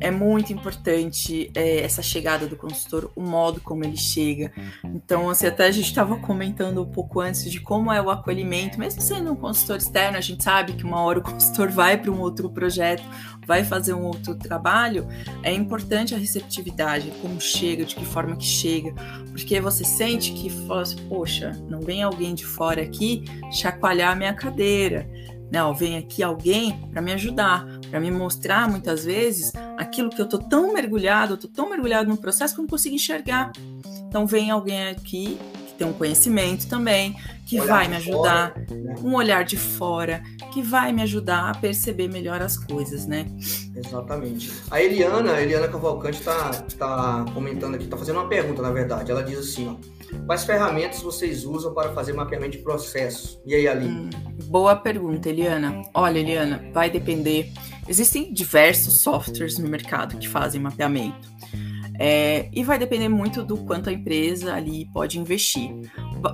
é 0.00 0.10
muito 0.10 0.52
importante 0.52 1.50
é, 1.54 1.80
essa 1.80 2.02
chegada 2.02 2.46
do 2.46 2.56
consultor, 2.56 3.10
o 3.14 3.22
modo 3.22 3.60
como 3.60 3.84
ele 3.84 3.96
chega. 3.96 4.52
Então, 4.84 5.30
assim, 5.30 5.46
até 5.46 5.66
a 5.66 5.70
gente 5.70 5.86
estava 5.86 6.16
comentando 6.16 6.82
um 6.82 6.90
pouco 6.90 7.20
antes 7.20 7.50
de 7.50 7.60
como 7.60 7.92
é 7.92 8.00
o 8.00 8.10
acolhimento, 8.10 8.78
mesmo 8.78 9.00
sendo 9.00 9.32
um 9.32 9.36
consultor 9.36 9.76
externo, 9.76 10.16
a 10.16 10.20
gente 10.20 10.42
sabe 10.42 10.74
que 10.74 10.84
uma 10.84 11.00
hora 11.00 11.18
o 11.18 11.22
consultor 11.24 11.70
vai 11.70 11.96
para 11.96 12.10
um 12.10 12.20
outro 12.20 12.50
projeto, 12.50 13.02
vai 13.46 13.64
fazer 13.64 13.94
um 13.94 14.04
outro 14.04 14.34
trabalho, 14.34 15.06
é 15.42 15.52
importante 15.52 16.14
a 16.14 16.18
receptividade, 16.18 17.12
como 17.22 17.40
chega, 17.40 17.84
de 17.84 17.94
que 17.94 18.04
forma 18.04 18.36
que 18.36 18.46
chega, 18.46 18.92
porque 19.30 19.60
você 19.60 19.84
sente 19.84 20.32
que, 20.32 20.50
assim, 20.72 20.96
poxa, 21.08 21.52
não 21.68 21.80
vem 21.80 22.02
alguém 22.02 22.34
de 22.34 22.44
fora 22.44 22.82
aqui 22.82 23.24
chacoalhar 23.50 24.12
a 24.12 24.16
minha 24.16 24.34
cadeira 24.34 25.08
não, 25.54 25.72
vem 25.72 25.96
aqui 25.96 26.20
alguém 26.20 26.76
para 26.90 27.00
me 27.00 27.12
ajudar, 27.12 27.64
para 27.88 28.00
me 28.00 28.10
mostrar 28.10 28.68
muitas 28.68 29.04
vezes 29.04 29.52
aquilo 29.76 30.10
que 30.10 30.20
eu 30.20 30.28
tô 30.28 30.38
tão 30.38 30.72
mergulhado, 30.72 31.34
eu 31.34 31.38
tô 31.38 31.48
tão 31.48 31.68
mergulhado 31.68 32.08
no 32.08 32.16
processo 32.16 32.54
que 32.54 32.60
eu 32.60 32.62
não 32.62 32.68
consigo 32.68 32.94
enxergar. 32.94 33.52
Então 34.08 34.26
vem 34.26 34.50
alguém 34.50 34.88
aqui 34.88 35.38
que 35.66 35.74
tem 35.74 35.86
um 35.86 35.92
conhecimento 35.92 36.68
também, 36.68 37.16
que 37.46 37.60
olhar 37.60 37.74
vai 37.74 37.88
me 37.88 37.96
ajudar, 37.96 38.52
fora, 38.52 38.66
né? 38.70 38.94
um 39.02 39.14
olhar 39.14 39.44
de 39.44 39.56
fora, 39.56 40.22
que 40.52 40.62
vai 40.62 40.92
me 40.92 41.02
ajudar 41.02 41.50
a 41.50 41.54
perceber 41.54 42.08
melhor 42.08 42.40
as 42.40 42.56
coisas, 42.56 43.06
né? 43.06 43.26
Exatamente. 43.74 44.52
A 44.70 44.80
Eliana, 44.80 45.32
a 45.32 45.42
Eliana 45.42 45.68
Cavalcante 45.68 46.20
está 46.20 46.50
tá 46.78 47.24
comentando 47.34 47.74
aqui, 47.74 47.84
está 47.84 47.96
fazendo 47.96 48.20
uma 48.20 48.28
pergunta, 48.28 48.62
na 48.62 48.70
verdade. 48.70 49.10
Ela 49.10 49.22
diz 49.22 49.38
assim, 49.38 49.68
ó, 49.68 50.16
quais 50.26 50.44
ferramentas 50.44 51.02
vocês 51.02 51.44
usam 51.44 51.74
para 51.74 51.92
fazer 51.92 52.12
mapeamento 52.12 52.56
de 52.56 52.62
processo? 52.62 53.42
E 53.44 53.54
aí, 53.54 53.66
Ali? 53.66 53.86
Hum, 53.86 54.10
boa 54.46 54.76
pergunta, 54.76 55.28
Eliana. 55.28 55.82
Olha, 55.92 56.18
Eliana, 56.18 56.64
vai 56.72 56.88
depender. 56.88 57.52
Existem 57.86 58.32
diversos 58.32 59.00
softwares 59.00 59.58
no 59.58 59.68
mercado 59.68 60.18
que 60.18 60.28
fazem 60.28 60.60
mapeamento. 60.60 61.32
É, 61.98 62.48
e 62.52 62.64
vai 62.64 62.78
depender 62.78 63.08
muito 63.08 63.44
do 63.44 63.58
quanto 63.58 63.88
a 63.88 63.92
empresa 63.92 64.54
ali 64.54 64.86
pode 64.92 65.18
investir. 65.18 65.70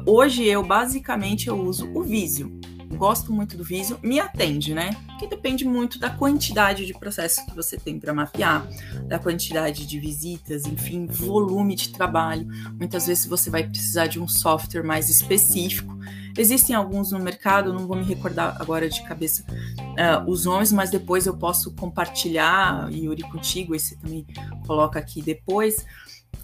Hoje 0.06 0.44
eu 0.46 0.62
basicamente 0.62 1.48
eu 1.48 1.60
uso 1.60 1.90
o 1.94 2.02
Visio. 2.02 2.58
Gosto 2.94 3.32
muito 3.32 3.56
do 3.56 3.64
Visio, 3.64 3.98
me 4.02 4.18
atende, 4.20 4.74
né? 4.74 4.96
Que 5.18 5.26
depende 5.26 5.64
muito 5.64 5.98
da 5.98 6.10
quantidade 6.10 6.84
de 6.84 6.92
processos 6.92 7.44
que 7.44 7.54
você 7.54 7.76
tem 7.78 7.98
para 7.98 8.12
mapear, 8.12 8.66
da 9.06 9.18
quantidade 9.18 9.86
de 9.86 9.98
visitas, 9.98 10.66
enfim, 10.66 11.06
volume 11.06 11.74
de 11.74 11.90
trabalho. 11.90 12.46
Muitas 12.78 13.06
vezes 13.06 13.26
você 13.26 13.48
vai 13.48 13.64
precisar 13.64 14.06
de 14.06 14.20
um 14.20 14.28
software 14.28 14.82
mais 14.82 15.08
específico 15.08 15.98
Existem 16.36 16.76
alguns 16.76 17.10
no 17.12 17.18
mercado, 17.18 17.72
não 17.72 17.86
vou 17.86 17.96
me 17.96 18.04
recordar 18.04 18.56
agora 18.60 18.88
de 18.88 19.02
cabeça 19.02 19.44
uh, 19.48 20.30
os 20.30 20.44
nomes, 20.44 20.72
mas 20.72 20.90
depois 20.90 21.26
eu 21.26 21.36
posso 21.36 21.72
compartilhar, 21.72 22.88
Yuri, 22.92 23.22
contigo, 23.22 23.74
esse 23.74 23.96
também 23.96 24.26
coloca 24.66 24.98
aqui 24.98 25.20
depois. 25.20 25.84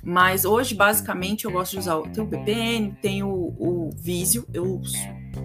Mas 0.02 0.44
hoje, 0.44 0.74
basicamente, 0.74 1.46
eu 1.46 1.50
gosto 1.50 1.72
de 1.72 1.78
usar 1.78 2.00
tem 2.12 2.22
o 2.22 2.26
VPN, 2.26 2.96
tem 3.02 3.22
o, 3.24 3.28
o 3.58 3.90
Visio, 3.96 4.46
eu 4.54 4.80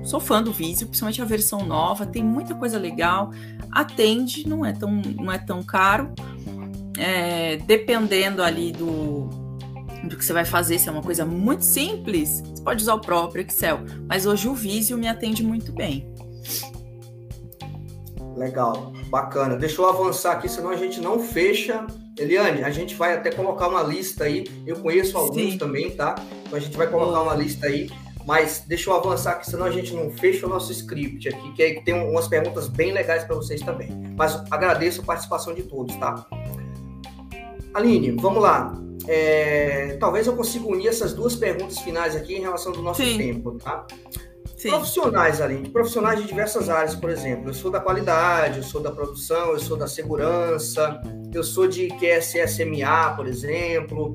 sou 0.04 0.20
fã 0.20 0.42
do 0.42 0.54
Visio, 0.54 0.88
principalmente 0.88 1.22
a 1.22 1.26
versão 1.26 1.66
nova, 1.66 2.06
tem 2.06 2.24
muita 2.24 2.54
coisa 2.54 2.78
legal, 2.78 3.32
atende, 3.72 4.48
não 4.48 4.64
é 4.64 4.72
tão, 4.72 4.92
não 4.92 5.32
é 5.32 5.40
tão 5.40 5.64
caro, 5.64 6.14
é, 6.98 7.58
dependendo 7.58 8.44
ali 8.44 8.72
do, 8.72 9.30
do 10.04 10.16
que 10.16 10.24
você 10.24 10.34
vai 10.34 10.46
fazer, 10.46 10.80
se 10.80 10.90
é 10.90 10.92
uma 10.92 11.02
coisa 11.02 11.26
muito 11.26 11.64
simples, 11.64 12.42
você 12.42 12.64
pode 12.64 12.84
usar 12.84 12.96
o 12.96 13.02
próprio 13.02 13.46
Excel. 13.46 13.80
Mas 14.08 14.26
hoje 14.26 14.48
o 14.48 14.54
Visio 14.54 14.98
me 14.98 15.08
atende 15.08 15.44
muito 15.44 15.72
bem. 15.72 16.12
Legal, 18.36 18.94
bacana. 19.10 19.56
Deixa 19.56 19.82
eu 19.82 19.90
avançar 19.90 20.34
aqui, 20.34 20.48
senão 20.48 20.70
a 20.70 20.76
gente 20.76 21.00
não 21.00 21.20
fecha. 21.20 21.86
Eliane, 22.18 22.64
a 22.64 22.70
gente 22.70 22.96
vai 22.96 23.14
até 23.14 23.32
colocar 23.32 23.68
uma 23.68 23.84
lista 23.84 24.26
aí. 24.26 24.46
Eu 24.66 24.78
conheço 24.78 25.18
alguns 25.18 25.54
Sim. 25.54 25.58
também, 25.58 25.92
tá? 25.92 26.16
Então 26.46 26.58
a 26.58 26.60
gente 26.60 26.76
vai 26.76 26.88
colocar 26.88 27.22
uma 27.22 27.36
lista 27.36 27.68
aí. 27.68 27.90
Mas 28.26 28.64
deixa 28.68 28.90
eu 28.90 28.96
avançar 28.96 29.32
aqui, 29.32 29.50
senão 29.50 29.66
a 29.66 29.72
gente 29.72 29.94
não 29.94 30.12
fecha 30.12 30.46
o 30.46 30.50
nosso 30.50 30.72
script 30.72 31.28
aqui, 31.28 31.54
que 31.54 31.64
aí 31.64 31.82
tem 31.82 31.96
umas 31.96 32.28
perguntas 32.28 32.68
bem 32.68 32.92
legais 32.92 33.24
para 33.24 33.36
vocês 33.36 33.62
também. 33.62 33.90
Mas 34.16 34.36
agradeço 34.52 35.02
a 35.02 35.04
participação 35.04 35.56
de 35.56 35.64
todos, 35.64 35.96
tá? 35.96 36.28
Aline, 37.74 38.12
vamos 38.12 38.44
lá. 38.44 38.80
É, 39.08 39.98
talvez 40.00 40.28
eu 40.28 40.36
consiga 40.36 40.68
unir 40.68 40.88
essas 40.88 41.14
duas 41.14 41.36
perguntas 41.36 41.80
finais 41.80 42.16
aqui 42.16 42.36
em 42.36 42.42
relação 42.42 42.72
do 42.72 42.84
nosso 42.84 43.04
Sim. 43.04 43.18
tempo, 43.18 43.58
tá? 43.58 43.88
Sim. 44.62 44.70
Profissionais, 44.70 45.42
além 45.42 45.64
de 45.64 45.72
profissionais 45.72 46.22
de 46.22 46.28
diversas 46.28 46.70
áreas, 46.70 46.94
por 46.94 47.10
exemplo, 47.10 47.50
eu 47.50 47.54
sou 47.54 47.72
da 47.72 47.80
qualidade, 47.80 48.58
eu 48.58 48.64
sou 48.64 48.80
da 48.80 48.92
produção, 48.92 49.54
eu 49.54 49.60
sou 49.60 49.76
da 49.76 49.88
segurança, 49.88 51.02
eu 51.34 51.44
sou 51.44 51.68
de 51.68 51.88
QSSMA, 51.88 53.16
por 53.16 53.26
exemplo. 53.26 54.14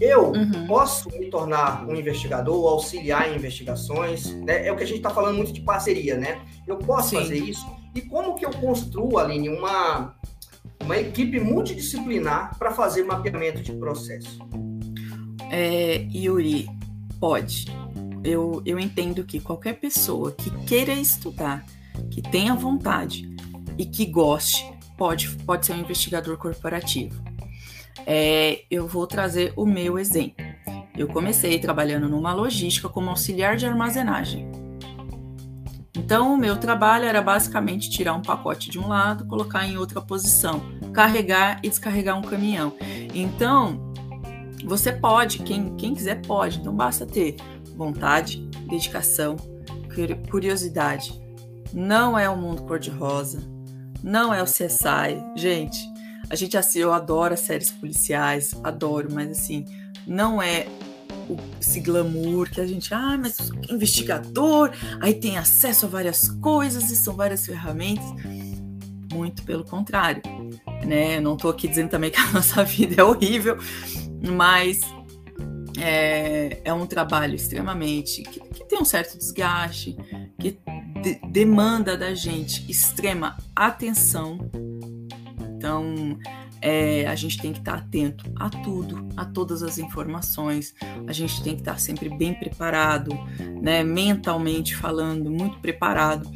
Eu 0.00 0.28
uhum. 0.28 0.68
posso 0.68 1.08
me 1.18 1.28
tornar 1.28 1.84
um 1.84 1.96
investigador, 1.96 2.64
auxiliar 2.68 3.28
em 3.28 3.34
investigações, 3.34 4.32
né? 4.34 4.64
É 4.68 4.70
o 4.70 4.76
que 4.76 4.84
a 4.84 4.86
gente 4.86 4.98
está 4.98 5.10
falando 5.10 5.36
muito 5.36 5.52
de 5.52 5.62
parceria, 5.62 6.16
né? 6.16 6.42
Eu 6.64 6.76
posso 6.76 7.08
Sim. 7.08 7.16
fazer 7.16 7.38
isso. 7.38 7.66
E 7.92 8.02
como 8.02 8.36
que 8.36 8.46
eu 8.46 8.50
construo, 8.52 9.18
Aline, 9.18 9.48
uma, 9.48 10.14
uma 10.84 10.96
equipe 10.96 11.40
multidisciplinar 11.40 12.56
para 12.56 12.70
fazer 12.70 13.02
mapeamento 13.02 13.60
de 13.60 13.72
processo? 13.72 14.38
É, 15.50 16.06
Yuri, 16.14 16.68
pode. 17.18 17.66
Eu, 18.24 18.62
eu 18.64 18.78
entendo 18.78 19.24
que 19.24 19.40
qualquer 19.40 19.74
pessoa 19.74 20.32
que 20.32 20.50
queira 20.64 20.92
estudar, 20.92 21.64
que 22.10 22.22
tenha 22.22 22.54
vontade 22.54 23.34
e 23.76 23.84
que 23.84 24.06
goste, 24.06 24.72
pode, 24.96 25.28
pode 25.44 25.66
ser 25.66 25.72
um 25.72 25.80
investigador 25.80 26.36
corporativo. 26.36 27.22
É, 28.06 28.64
eu 28.70 28.86
vou 28.86 29.06
trazer 29.06 29.52
o 29.56 29.66
meu 29.66 29.98
exemplo. 29.98 30.44
Eu 30.96 31.08
comecei 31.08 31.58
trabalhando 31.58 32.08
numa 32.08 32.32
logística 32.32 32.88
como 32.88 33.10
auxiliar 33.10 33.56
de 33.56 33.66
armazenagem. 33.66 34.50
Então, 35.96 36.34
o 36.34 36.36
meu 36.36 36.56
trabalho 36.56 37.04
era 37.04 37.22
basicamente 37.22 37.88
tirar 37.90 38.14
um 38.14 38.22
pacote 38.22 38.70
de 38.70 38.78
um 38.78 38.88
lado, 38.88 39.26
colocar 39.26 39.66
em 39.66 39.76
outra 39.76 40.00
posição, 40.00 40.62
carregar 40.92 41.60
e 41.62 41.68
descarregar 41.68 42.18
um 42.18 42.22
caminhão. 42.22 42.74
Então, 43.14 43.92
você 44.64 44.92
pode, 44.92 45.40
quem, 45.40 45.74
quem 45.76 45.94
quiser 45.94 46.20
pode, 46.22 46.62
não 46.62 46.74
basta 46.74 47.06
ter 47.06 47.36
vontade, 47.84 48.38
dedicação, 48.68 49.36
curiosidade. 50.30 51.20
Não 51.72 52.18
é 52.18 52.28
o 52.28 52.36
mundo 52.36 52.62
cor-de-rosa, 52.62 53.42
não 54.02 54.32
é 54.32 54.42
o 54.42 54.46
CSI. 54.46 55.22
Gente, 55.36 55.78
a 56.30 56.36
gente 56.36 56.56
assim, 56.56 56.80
eu 56.80 56.92
adoro 56.92 57.34
as 57.34 57.40
séries 57.40 57.70
policiais, 57.70 58.54
adoro, 58.62 59.08
mas 59.12 59.30
assim, 59.30 59.64
não 60.06 60.40
é 60.40 60.66
esse 61.60 61.80
glamour 61.80 62.48
que 62.50 62.60
a 62.60 62.66
gente, 62.66 62.92
ah, 62.92 63.16
mas 63.18 63.50
investigador, 63.70 64.70
aí 65.00 65.14
tem 65.14 65.38
acesso 65.38 65.86
a 65.86 65.88
várias 65.88 66.28
coisas 66.40 66.90
e 66.90 66.96
são 66.96 67.14
várias 67.14 67.46
ferramentas. 67.46 68.04
Muito 69.12 69.42
pelo 69.42 69.62
contrário, 69.62 70.22
né? 70.86 71.20
não 71.20 71.34
estou 71.34 71.50
aqui 71.50 71.68
dizendo 71.68 71.90
também 71.90 72.10
que 72.10 72.18
a 72.18 72.26
nossa 72.32 72.64
vida 72.64 73.00
é 73.00 73.04
horrível, 73.04 73.58
mas 74.36 74.80
é, 75.82 76.60
é 76.64 76.72
um 76.72 76.86
trabalho 76.86 77.34
extremamente 77.34 78.22
que, 78.22 78.38
que, 78.38 78.64
tem 78.64 78.78
um 78.78 78.84
certo 78.84 79.18
desgaste, 79.18 79.96
que 80.38 80.56
de, 81.02 81.14
demanda 81.28 81.96
da 81.96 82.14
gente 82.14 82.70
extrema 82.70 83.36
atenção. 83.54 84.48
Então, 85.56 86.16
é, 86.60 87.04
a 87.08 87.16
gente 87.16 87.36
tem 87.38 87.52
que 87.52 87.58
estar 87.58 87.74
atento 87.74 88.32
a 88.36 88.48
tudo, 88.48 89.08
a 89.16 89.24
todas 89.24 89.64
as 89.64 89.76
informações. 89.76 90.72
A 91.08 91.12
gente 91.12 91.42
tem 91.42 91.56
que 91.56 91.62
estar 91.62 91.80
sempre 91.80 92.08
bem 92.08 92.32
preparado, 92.32 93.12
né, 93.60 93.82
mentalmente 93.82 94.76
falando, 94.76 95.32
muito 95.32 95.58
preparado. 95.58 96.30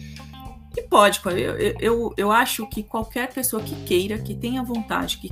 E 0.77 0.83
pode, 0.83 1.21
eu, 1.25 1.77
eu, 1.81 2.15
eu 2.17 2.33
acho 2.33 2.69
que 2.69 2.83
qualquer 2.83 3.33
pessoa 3.33 3.63
que 3.63 3.77
queira, 3.85 4.19
que 4.19 4.35
tenha 4.35 4.63
vontade, 4.63 5.19
que 5.19 5.31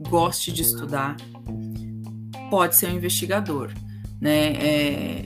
goste 0.00 0.52
de 0.52 0.62
estudar, 0.62 1.16
pode 2.52 2.76
ser 2.76 2.90
um 2.90 2.96
investigador, 2.96 3.72
né? 4.20 4.52
É, 4.56 5.24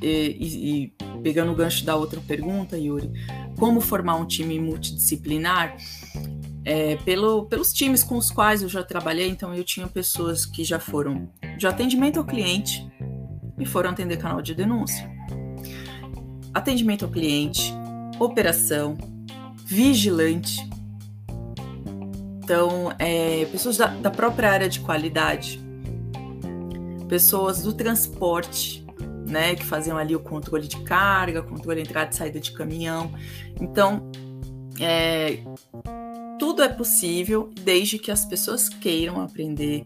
e, 0.00 0.06
e, 0.06 0.92
pegando 1.20 1.50
o 1.50 1.56
gancho 1.56 1.84
da 1.84 1.96
outra 1.96 2.20
pergunta, 2.20 2.78
Yuri, 2.78 3.10
como 3.58 3.80
formar 3.80 4.14
um 4.14 4.24
time 4.24 4.60
multidisciplinar? 4.60 5.76
É, 6.64 6.94
pelo, 6.98 7.46
pelos 7.46 7.72
times 7.72 8.04
com 8.04 8.16
os 8.16 8.30
quais 8.30 8.62
eu 8.62 8.68
já 8.68 8.84
trabalhei, 8.84 9.28
então 9.28 9.52
eu 9.52 9.64
tinha 9.64 9.88
pessoas 9.88 10.46
que 10.46 10.62
já 10.62 10.78
foram 10.78 11.28
de 11.58 11.66
atendimento 11.66 12.20
ao 12.20 12.24
cliente 12.24 12.88
e 13.58 13.66
foram 13.66 13.90
atender 13.90 14.16
canal 14.18 14.40
de 14.40 14.54
denúncia. 14.54 15.10
Atendimento 16.54 17.04
ao 17.04 17.10
cliente, 17.10 17.74
operação, 18.20 18.96
vigilante. 19.66 20.64
Então, 22.38 22.94
é, 23.00 23.46
pessoas 23.46 23.76
da, 23.76 23.88
da 23.88 24.12
própria 24.12 24.52
área 24.52 24.68
de 24.68 24.78
qualidade, 24.78 25.61
pessoas 27.12 27.60
do 27.60 27.74
transporte, 27.74 28.86
né, 29.28 29.54
que 29.54 29.66
faziam 29.66 29.98
ali 29.98 30.16
o 30.16 30.20
controle 30.20 30.66
de 30.66 30.80
carga, 30.80 31.42
controle 31.42 31.82
de 31.82 31.86
entrada 31.90 32.10
e 32.10 32.16
saída 32.16 32.40
de 32.40 32.52
caminhão. 32.52 33.12
Então, 33.60 34.10
é, 34.80 35.40
tudo 36.38 36.62
é 36.62 36.70
possível 36.70 37.52
desde 37.60 37.98
que 37.98 38.10
as 38.10 38.24
pessoas 38.24 38.66
queiram 38.66 39.20
aprender, 39.20 39.82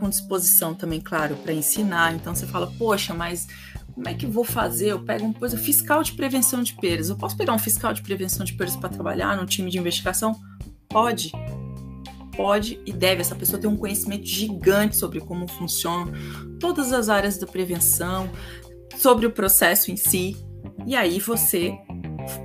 com 0.00 0.08
disposição 0.08 0.74
também, 0.74 1.00
claro, 1.00 1.36
para 1.36 1.52
ensinar. 1.52 2.12
Então 2.12 2.34
você 2.34 2.44
fala, 2.44 2.66
poxa, 2.76 3.14
mas 3.14 3.46
como 3.94 4.08
é 4.08 4.14
que 4.14 4.26
eu 4.26 4.30
vou 4.32 4.42
fazer? 4.42 4.88
Eu 4.88 4.98
pego 4.98 5.32
coisa 5.34 5.56
fiscal 5.56 6.02
de 6.02 6.14
prevenção 6.14 6.60
de 6.60 6.74
perdas. 6.74 7.08
Eu 7.08 7.16
posso 7.16 7.36
pegar 7.36 7.52
um 7.52 7.58
fiscal 7.58 7.94
de 7.94 8.02
prevenção 8.02 8.44
de 8.44 8.52
perdas 8.52 8.74
para 8.74 8.88
trabalhar 8.88 9.36
no 9.36 9.46
time 9.46 9.70
de 9.70 9.78
investigação? 9.78 10.34
Pode 10.88 11.30
pode 12.36 12.80
e 12.84 12.92
deve, 12.92 13.20
essa 13.20 13.34
pessoa 13.34 13.60
ter 13.60 13.66
um 13.66 13.76
conhecimento 13.76 14.26
gigante 14.26 14.96
sobre 14.96 15.20
como 15.20 15.48
funcionam 15.48 16.12
todas 16.60 16.92
as 16.92 17.08
áreas 17.08 17.38
da 17.38 17.46
prevenção, 17.46 18.30
sobre 18.96 19.26
o 19.26 19.30
processo 19.30 19.90
em 19.90 19.96
si, 19.96 20.36
e 20.86 20.94
aí 20.94 21.18
você 21.18 21.76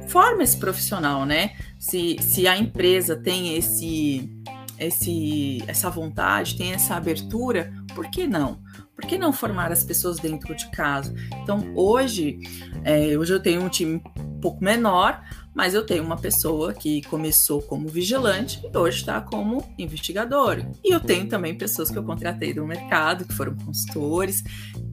forma 0.07 0.43
esse 0.43 0.57
profissional, 0.57 1.25
né? 1.25 1.51
Se, 1.77 2.17
se 2.19 2.47
a 2.47 2.57
empresa 2.57 3.15
tem 3.15 3.55
esse, 3.55 4.29
esse, 4.77 5.63
essa 5.67 5.89
vontade, 5.89 6.57
tem 6.57 6.73
essa 6.73 6.95
abertura, 6.95 7.73
por 7.93 8.09
que 8.09 8.27
não? 8.27 8.61
Por 8.95 9.05
que 9.05 9.17
não 9.17 9.31
formar 9.31 9.71
as 9.71 9.83
pessoas 9.83 10.19
dentro 10.19 10.53
de 10.55 10.69
casa? 10.71 11.13
Então, 11.41 11.71
hoje, 11.75 12.39
é, 12.83 13.17
hoje 13.17 13.33
eu 13.33 13.39
tenho 13.39 13.61
um 13.63 13.69
time 13.69 14.01
um 14.19 14.39
pouco 14.39 14.63
menor, 14.63 15.23
mas 15.59 15.73
eu 15.73 15.85
tenho 15.85 16.05
uma 16.05 16.15
pessoa 16.15 16.71
que 16.73 17.01
começou 17.09 17.61
como 17.61 17.85
vigilante 17.85 18.61
e 18.63 18.77
hoje 18.77 18.99
está 18.99 19.19
como 19.19 19.69
investigador. 19.77 20.65
E 20.81 20.93
eu 20.95 21.01
tenho 21.01 21.27
também 21.27 21.53
pessoas 21.53 21.91
que 21.91 21.97
eu 21.97 22.03
contratei 22.03 22.53
do 22.53 22.65
mercado, 22.65 23.25
que 23.25 23.33
foram 23.33 23.53
consultores, 23.57 24.41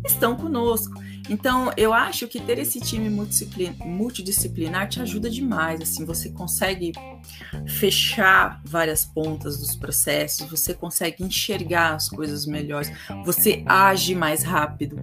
estão 0.04 0.34
conosco. 0.34 1.00
Então, 1.28 1.72
eu 1.76 1.92
acho 1.92 2.26
que 2.28 2.40
ter 2.40 2.58
esse 2.58 2.80
time 2.80 3.08
multidisciplinar 3.84 4.88
te 4.88 5.00
ajuda 5.00 5.28
demais. 5.28 5.80
Assim, 5.80 6.04
você 6.04 6.30
consegue 6.30 6.92
fechar 7.66 8.60
várias 8.64 9.04
pontas 9.04 9.58
dos 9.58 9.74
processos, 9.76 10.48
você 10.48 10.72
consegue 10.74 11.24
enxergar 11.24 11.94
as 11.94 12.08
coisas 12.08 12.46
melhores, 12.46 12.90
você 13.24 13.62
age 13.66 14.14
mais 14.14 14.42
rápido. 14.42 14.96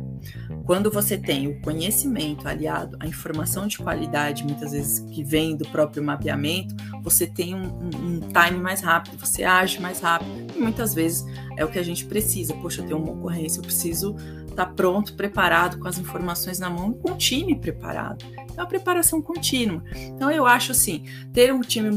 Quando 0.65 0.89
você 0.89 1.17
tem 1.17 1.47
o 1.47 1.59
conhecimento 1.61 2.47
aliado 2.47 2.95
à 3.01 3.05
informação 3.05 3.67
de 3.67 3.77
qualidade, 3.77 4.45
muitas 4.45 4.71
vezes 4.71 4.99
que 5.13 5.21
vem 5.21 5.52
do 5.55 5.67
próprio 5.69 6.03
mapeamento, 6.03 6.75
você 7.01 7.27
tem 7.27 7.53
um, 7.55 7.63
um, 7.63 7.89
um 8.05 8.19
time 8.19 8.59
mais 8.59 8.81
rápido, 8.81 9.17
você 9.17 9.43
age 9.43 9.79
mais 9.79 9.99
rápido. 9.99 10.53
E 10.55 10.59
muitas 10.59 10.93
vezes 10.93 11.25
é 11.57 11.65
o 11.65 11.69
que 11.69 11.79
a 11.79 11.83
gente 11.83 12.05
precisa. 12.05 12.53
Poxa, 12.55 12.81
eu 12.81 12.85
tenho 12.85 12.99
uma 12.99 13.11
ocorrência, 13.11 13.59
eu 13.59 13.63
preciso 13.63 14.15
estar 14.49 14.65
tá 14.65 14.71
pronto, 14.71 15.15
preparado, 15.15 15.79
com 15.79 15.87
as 15.87 15.97
informações 15.97 16.59
na 16.59 16.69
mão 16.69 16.93
com 16.93 17.11
o 17.11 17.17
time 17.17 17.55
preparado. 17.55 18.25
É 18.55 18.61
uma 18.61 18.67
preparação 18.67 19.21
contínua. 19.21 19.83
Então 19.95 20.31
eu 20.31 20.45
acho 20.45 20.71
assim, 20.71 21.05
ter 21.33 21.53
um 21.53 21.61
time 21.61 21.89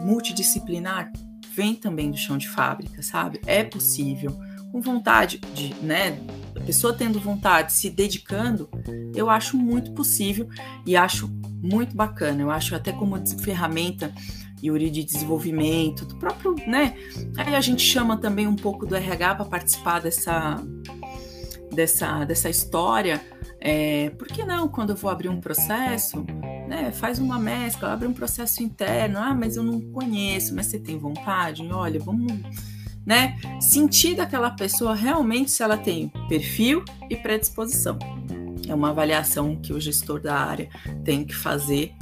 multidisciplinar 0.00 1.10
vem 1.54 1.74
também 1.74 2.10
do 2.10 2.16
chão 2.16 2.36
de 2.36 2.48
fábrica, 2.48 3.02
sabe? 3.02 3.40
É 3.46 3.62
possível 3.62 4.36
com 4.74 4.80
vontade 4.80 5.38
de, 5.54 5.72
né, 5.74 6.18
a 6.56 6.60
pessoa 6.60 6.92
tendo 6.92 7.20
vontade, 7.20 7.72
se 7.72 7.88
dedicando, 7.88 8.68
eu 9.14 9.30
acho 9.30 9.56
muito 9.56 9.92
possível 9.92 10.48
e 10.84 10.96
acho 10.96 11.30
muito 11.64 11.96
bacana. 11.96 12.42
Eu 12.42 12.50
acho 12.50 12.74
até 12.74 12.92
como 12.92 13.16
ferramenta 13.38 14.12
Yuri 14.62 14.90
de 14.90 15.04
desenvolvimento, 15.04 16.04
do 16.04 16.16
próprio, 16.16 16.54
né? 16.66 16.96
Aí 17.36 17.54
a 17.54 17.60
gente 17.60 17.82
chama 17.82 18.16
também 18.16 18.46
um 18.46 18.56
pouco 18.56 18.86
do 18.86 18.94
RH 18.94 19.34
para 19.36 19.44
participar 19.44 20.00
dessa 20.00 20.62
dessa 21.72 22.24
dessa 22.24 22.48
história. 22.48 23.20
É, 23.60 24.10
por 24.10 24.28
que 24.28 24.44
não, 24.44 24.68
quando 24.68 24.90
eu 24.90 24.96
vou 24.96 25.10
abrir 25.10 25.28
um 25.28 25.40
processo, 25.40 26.24
né, 26.68 26.92
faz 26.92 27.18
uma 27.18 27.38
mescla, 27.38 27.94
abre 27.94 28.06
um 28.06 28.12
processo 28.12 28.62
interno, 28.62 29.18
ah, 29.18 29.34
mas 29.34 29.56
eu 29.56 29.62
não 29.62 29.80
conheço, 29.80 30.54
mas 30.54 30.66
você 30.66 30.78
tem 30.78 30.98
vontade? 30.98 31.66
Olha, 31.72 31.98
vamos 31.98 32.30
né? 33.06 33.36
Sentir 33.60 34.14
daquela 34.14 34.50
pessoa 34.50 34.94
realmente 34.94 35.50
se 35.50 35.62
ela 35.62 35.76
tem 35.76 36.10
perfil 36.28 36.84
e 37.10 37.16
predisposição. 37.16 37.98
É 38.68 38.74
uma 38.74 38.90
avaliação 38.90 39.56
que 39.56 39.72
o 39.72 39.80
gestor 39.80 40.20
da 40.20 40.34
área 40.34 40.68
tem 41.04 41.24
que 41.24 41.34
fazer 41.34 41.94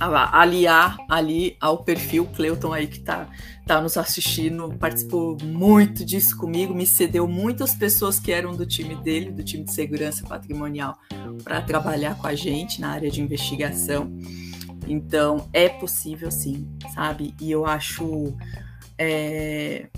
aliar 0.00 0.96
ali 1.08 1.56
ao 1.60 1.84
perfil 1.84 2.26
Cleuton 2.26 2.72
aí 2.72 2.86
que 2.86 2.98
está 2.98 3.28
tá 3.66 3.80
nos 3.80 3.96
assistindo, 3.96 4.74
participou 4.78 5.38
muito 5.42 6.04
disso 6.04 6.36
comigo, 6.36 6.74
me 6.74 6.86
cedeu 6.86 7.26
muitas 7.26 7.74
pessoas 7.74 8.18
que 8.18 8.32
eram 8.32 8.54
do 8.54 8.66
time 8.66 8.94
dele, 8.96 9.30
do 9.30 9.42
time 9.42 9.64
de 9.64 9.72
segurança 9.72 10.26
patrimonial, 10.26 10.98
para 11.42 11.62
trabalhar 11.62 12.16
com 12.16 12.26
a 12.26 12.34
gente 12.34 12.80
na 12.80 12.90
área 12.90 13.10
de 13.10 13.22
investigação. 13.22 14.12
Então, 14.86 15.48
é 15.52 15.68
possível 15.68 16.30
sim, 16.30 16.68
sabe? 16.94 17.34
E 17.40 17.50
eu 17.50 17.64
acho 17.64 18.34
é, 18.98 19.88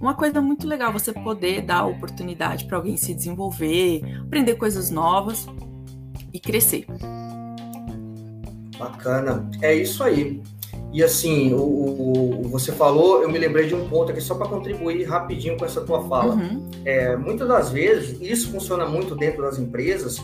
uma 0.00 0.14
coisa 0.14 0.40
muito 0.40 0.66
legal 0.66 0.92
você 0.92 1.12
poder 1.12 1.62
dar 1.62 1.86
oportunidade 1.86 2.64
para 2.66 2.76
alguém 2.76 2.96
se 2.96 3.12
desenvolver, 3.12 4.02
aprender 4.22 4.54
coisas 4.54 4.90
novas 4.90 5.46
e 6.32 6.38
crescer. 6.38 6.86
Bacana. 8.78 9.50
É 9.60 9.74
isso 9.74 10.04
aí. 10.04 10.40
E 10.92 11.02
assim, 11.02 11.52
o, 11.52 11.60
o, 11.60 12.42
você 12.44 12.72
falou, 12.72 13.22
eu 13.22 13.30
me 13.30 13.38
lembrei 13.38 13.66
de 13.66 13.74
um 13.74 13.88
ponto 13.88 14.10
aqui 14.10 14.20
só 14.20 14.34
para 14.34 14.48
contribuir 14.48 15.04
rapidinho 15.04 15.56
com 15.58 15.64
essa 15.64 15.82
tua 15.82 16.02
fala. 16.08 16.34
Uhum. 16.34 16.70
É, 16.84 17.16
muitas 17.16 17.46
das 17.46 17.70
vezes, 17.70 18.18
isso 18.20 18.50
funciona 18.50 18.86
muito 18.86 19.14
dentro 19.14 19.42
das 19.42 19.58
empresas, 19.58 20.18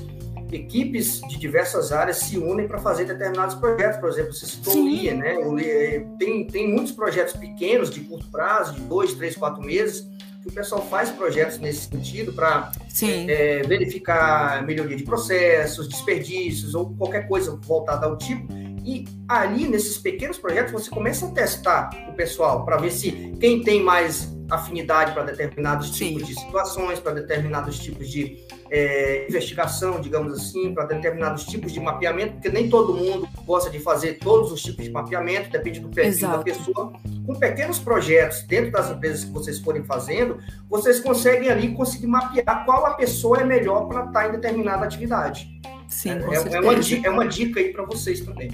equipes 0.52 1.20
de 1.28 1.38
diversas 1.38 1.92
áreas 1.92 2.18
se 2.18 2.38
unem 2.38 2.66
para 2.66 2.78
fazer 2.78 3.04
determinados 3.04 3.54
projetos. 3.56 3.98
Por 3.98 4.08
exemplo, 4.08 4.32
você 4.32 4.46
citou 4.46 4.76
o 4.76 4.88
LIA, 4.88 5.14
né? 5.14 5.36
O 5.38 5.54
LIA, 5.54 6.06
tem, 6.18 6.46
tem 6.46 6.72
muitos 6.72 6.92
projetos 6.92 7.34
pequenos, 7.34 7.90
de 7.90 8.00
curto 8.00 8.26
prazo, 8.30 8.74
de 8.74 8.80
dois, 8.82 9.14
três, 9.14 9.36
quatro 9.36 9.62
meses, 9.62 10.08
que 10.42 10.48
o 10.48 10.52
pessoal 10.52 10.82
faz 10.86 11.10
projetos 11.10 11.58
nesse 11.58 11.88
sentido 11.88 12.32
para 12.32 12.70
é, 13.02 13.62
verificar 13.62 14.64
melhoria 14.64 14.96
de 14.96 15.02
processos, 15.02 15.88
desperdícios 15.88 16.74
ou 16.74 16.94
qualquer 16.94 17.26
coisa 17.26 17.58
voltada 17.62 18.06
ao 18.06 18.16
tipo. 18.18 18.52
E 18.84 19.04
ali, 19.28 19.66
nesses 19.66 19.96
pequenos 19.96 20.38
projetos, 20.38 20.72
você 20.72 20.90
começa 20.90 21.26
a 21.26 21.30
testar 21.30 21.90
o 22.08 22.12
pessoal 22.12 22.64
para 22.64 22.76
ver 22.76 22.90
se 22.90 23.32
quem 23.40 23.62
tem 23.62 23.82
mais 23.82 24.34
afinidade 24.50 25.12
para 25.12 25.22
determinados 25.24 25.90
tipos 25.90 26.22
Sim. 26.22 26.34
de 26.34 26.38
situações, 26.38 27.00
para 27.00 27.12
determinados 27.12 27.78
tipos 27.78 28.08
de 28.10 28.44
é, 28.70 29.26
investigação, 29.28 30.00
digamos 30.00 30.32
assim, 30.34 30.74
para 30.74 30.84
determinados 30.84 31.44
tipos 31.44 31.72
de 31.72 31.80
mapeamento, 31.80 32.34
porque 32.34 32.48
nem 32.48 32.68
todo 32.68 32.92
mundo 32.92 33.28
gosta 33.46 33.70
de 33.70 33.78
fazer 33.78 34.18
todos 34.18 34.52
os 34.52 34.62
tipos 34.62 34.84
de 34.84 34.90
mapeamento, 34.90 35.50
depende 35.50 35.80
do 35.80 35.88
perfil 35.88 36.12
Exato. 36.12 36.38
da 36.38 36.42
pessoa. 36.44 36.92
Com 37.26 37.34
pequenos 37.34 37.78
projetos 37.78 38.42
dentro 38.42 38.70
das 38.70 38.90
empresas 38.90 39.24
que 39.24 39.30
vocês 39.30 39.58
forem 39.58 39.82
fazendo, 39.84 40.38
vocês 40.68 41.00
conseguem 41.00 41.50
ali 41.50 41.74
conseguir 41.74 42.06
mapear 42.06 42.64
qual 42.64 42.84
a 42.86 42.94
pessoa 42.94 43.40
é 43.40 43.44
melhor 43.44 43.88
para 43.88 44.04
estar 44.04 44.28
em 44.28 44.32
determinada 44.32 44.84
atividade. 44.84 45.48
Sim, 45.88 46.10
é, 46.10 46.12
é, 46.12 46.56
é, 46.56 46.60
uma, 46.60 46.74
é 46.74 47.10
uma 47.10 47.26
dica 47.26 47.60
aí 47.60 47.72
para 47.72 47.84
vocês 47.84 48.20
também. 48.20 48.50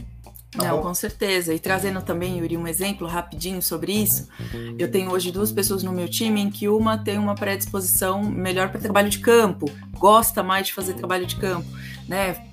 Tá 0.50 0.64
Não, 0.64 0.82
com 0.82 0.92
certeza. 0.94 1.54
E 1.54 1.58
trazendo 1.58 2.02
também, 2.02 2.38
Yuri, 2.38 2.56
um 2.56 2.66
exemplo 2.66 3.06
rapidinho 3.06 3.62
sobre 3.62 3.92
isso. 3.92 4.28
Eu 4.78 4.90
tenho 4.90 5.10
hoje 5.10 5.30
duas 5.30 5.52
pessoas 5.52 5.82
no 5.82 5.92
meu 5.92 6.08
time 6.08 6.40
em 6.40 6.50
que 6.50 6.68
uma 6.68 6.98
tem 6.98 7.18
uma 7.18 7.34
predisposição 7.34 8.22
melhor 8.22 8.68
para 8.70 8.80
trabalho 8.80 9.08
de 9.08 9.20
campo, 9.20 9.70
gosta 9.92 10.42
mais 10.42 10.66
de 10.66 10.72
fazer 10.72 10.94
trabalho 10.94 11.24
de 11.24 11.36
campo, 11.36 11.68
né? 12.08 12.46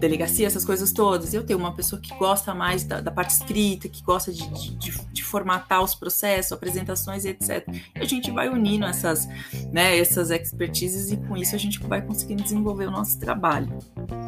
Delegacia, 0.00 0.48
essas 0.48 0.64
coisas 0.64 0.92
todas. 0.92 1.32
Eu 1.32 1.44
tenho 1.44 1.60
uma 1.60 1.72
pessoa 1.72 2.00
que 2.02 2.12
gosta 2.16 2.52
mais 2.52 2.82
da, 2.82 3.00
da 3.00 3.12
parte 3.12 3.30
escrita, 3.30 3.88
que 3.88 4.02
gosta 4.02 4.32
de, 4.32 4.48
de, 4.76 4.90
de, 5.12 5.22
formatar 5.22 5.80
os 5.80 5.94
processos, 5.94 6.50
apresentações, 6.50 7.24
etc. 7.24 7.64
E 7.94 8.00
a 8.00 8.04
gente 8.04 8.28
vai 8.32 8.48
unindo 8.48 8.84
essas, 8.84 9.28
né, 9.70 9.96
essas 9.96 10.30
expertises 10.30 11.12
e 11.12 11.16
com 11.16 11.36
isso 11.36 11.54
a 11.54 11.58
gente 11.58 11.78
vai 11.78 12.02
conseguindo 12.02 12.42
desenvolver 12.42 12.86
o 12.86 12.90
nosso 12.90 13.16
trabalho. 13.20 13.78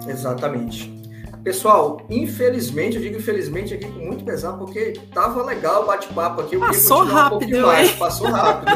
Exatamente. 0.06 1.13
Pessoal, 1.44 2.00
infelizmente, 2.08 2.96
eu 2.96 3.02
digo 3.02 3.18
infelizmente 3.18 3.74
aqui 3.74 3.84
com 3.84 3.98
muito 3.98 4.24
pesar, 4.24 4.54
porque 4.54 4.94
tava 5.12 5.44
legal 5.44 5.82
o 5.82 5.86
bate-papo 5.86 6.40
aqui. 6.40 6.56
Passou 6.56 7.04
rápido, 7.04 7.58
um 7.58 7.66
mais. 7.66 7.92
Passou 7.92 8.28
rápido. 8.28 8.72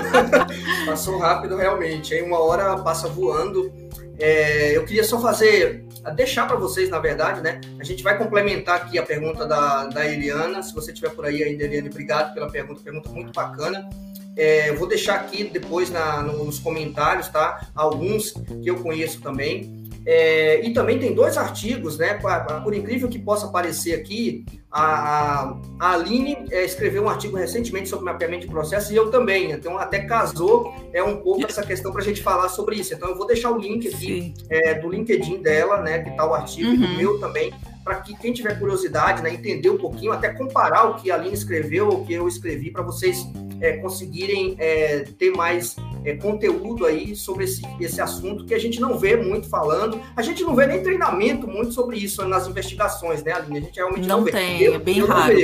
Passou 0.85 1.19
rápido 1.19 1.57
realmente. 1.57 2.13
Aí 2.13 2.21
uma 2.21 2.39
hora 2.39 2.77
passa 2.77 3.09
voando. 3.09 3.73
É, 4.19 4.77
eu 4.77 4.85
queria 4.85 5.03
só 5.03 5.19
fazer, 5.19 5.87
deixar 6.15 6.47
para 6.47 6.57
vocês, 6.57 6.91
na 6.91 6.99
verdade, 6.99 7.41
né? 7.41 7.59
A 7.81 7.85
gente 7.85 8.03
vai 8.03 8.19
complementar 8.19 8.77
aqui 8.77 8.99
a 8.99 9.03
pergunta 9.03 9.47
da, 9.47 9.87
da 9.87 10.07
Eliana. 10.07 10.63
Se 10.63 10.75
você 10.75 10.93
estiver 10.93 11.11
por 11.11 11.25
aí 11.25 11.43
ainda, 11.43 11.65
Eliane, 11.65 11.89
obrigado 11.89 12.35
pela 12.35 12.51
pergunta, 12.51 12.83
pergunta 12.85 13.09
muito 13.09 13.33
bacana. 13.33 13.89
É, 14.37 14.73
vou 14.75 14.87
deixar 14.87 15.15
aqui 15.15 15.45
depois 15.45 15.91
na, 15.91 16.23
nos 16.23 16.59
comentários, 16.59 17.29
tá? 17.29 17.67
Alguns 17.75 18.33
que 18.63 18.69
eu 18.69 18.77
conheço 18.77 19.23
também. 19.23 19.78
É, 20.11 20.65
e 20.65 20.73
também 20.73 20.99
tem 20.99 21.15
dois 21.15 21.37
artigos, 21.37 21.99
né? 21.99 22.19
Por 22.65 22.73
incrível 22.73 23.11
que 23.11 23.19
possa 23.19 23.49
parecer 23.49 23.93
aqui, 23.93 24.43
a, 24.73 25.55
a 25.79 25.93
Aline 25.93 26.47
é, 26.51 26.65
escreveu 26.65 27.03
um 27.03 27.11
artigo 27.11 27.37
recentemente 27.37 27.91
sobre 27.91 28.07
mapeamento 28.07 28.47
de 28.47 28.51
processos 28.51 28.91
e 28.91 28.97
eu 28.97 29.11
também. 29.11 29.53
Então, 29.53 29.77
até 29.77 29.99
casou 29.99 30.75
é 30.95 31.03
um 31.03 31.19
pouco 31.19 31.45
essa 31.45 31.63
questão 31.63 31.93
para 31.93 32.01
a 32.01 32.05
gente 32.05 32.23
falar 32.23 32.49
sobre 32.49 32.77
isso. 32.77 32.95
Então, 32.95 33.11
eu 33.11 33.19
vou 33.19 33.27
deixar 33.27 33.51
o 33.51 33.59
link 33.59 33.87
aqui 33.87 34.33
é, 34.49 34.73
do 34.73 34.89
LinkedIn 34.89 35.43
dela, 35.43 35.83
né? 35.83 35.99
Que 35.99 36.09
está 36.09 36.27
o 36.27 36.33
artigo, 36.33 36.71
uhum. 36.71 36.75
e 36.75 36.79
do 36.79 36.89
meu 36.89 37.21
também, 37.21 37.53
para 37.89 38.03
que 38.03 38.15
quem 38.15 38.35
tiver 38.35 38.59
curiosidade, 38.59 39.23
né, 39.23 39.33
entender 39.33 39.71
um 39.71 39.79
pouquinho, 39.79 40.13
até 40.13 40.29
comparar 40.29 40.91
o 40.91 40.97
que 40.97 41.11
a 41.11 41.15
Aline 41.15 41.33
escreveu, 41.33 41.89
o 41.89 42.05
que 42.05 42.13
eu 42.13 42.29
escrevi, 42.29 42.71
para 42.71 42.83
vocês 42.83 43.27
é, 43.63 43.79
conseguirem 43.79 44.57
é, 44.59 45.07
ter 45.19 45.31
mais 45.31 45.75
é, 46.05 46.15
conteúdo 46.15 46.85
aí 46.85 47.17
sobre 47.17 47.45
esse, 47.45 47.63
esse 47.81 47.99
assunto 47.99 48.45
que 48.45 48.53
a 48.53 48.59
gente 48.59 48.79
não 48.79 48.99
vê 48.99 49.17
muito 49.17 49.49
falando. 49.49 49.99
A 50.15 50.21
gente 50.21 50.45
não 50.45 50.55
vê 50.55 50.67
nem 50.67 50.83
treinamento 50.83 51.49
muito 51.49 51.73
sobre 51.73 51.97
isso 51.97 52.23
nas 52.29 52.47
investigações, 52.47 53.23
né, 53.25 53.33
Aline? 53.33 53.57
A 53.57 53.61
gente 53.63 53.77
realmente 53.77 54.07
não, 54.07 54.19
não 54.19 54.25
vê. 54.25 54.33
Tem, 54.33 54.61
eu, 54.61 54.75
é 54.75 54.79
bem 54.79 55.03
raro. 55.03 55.39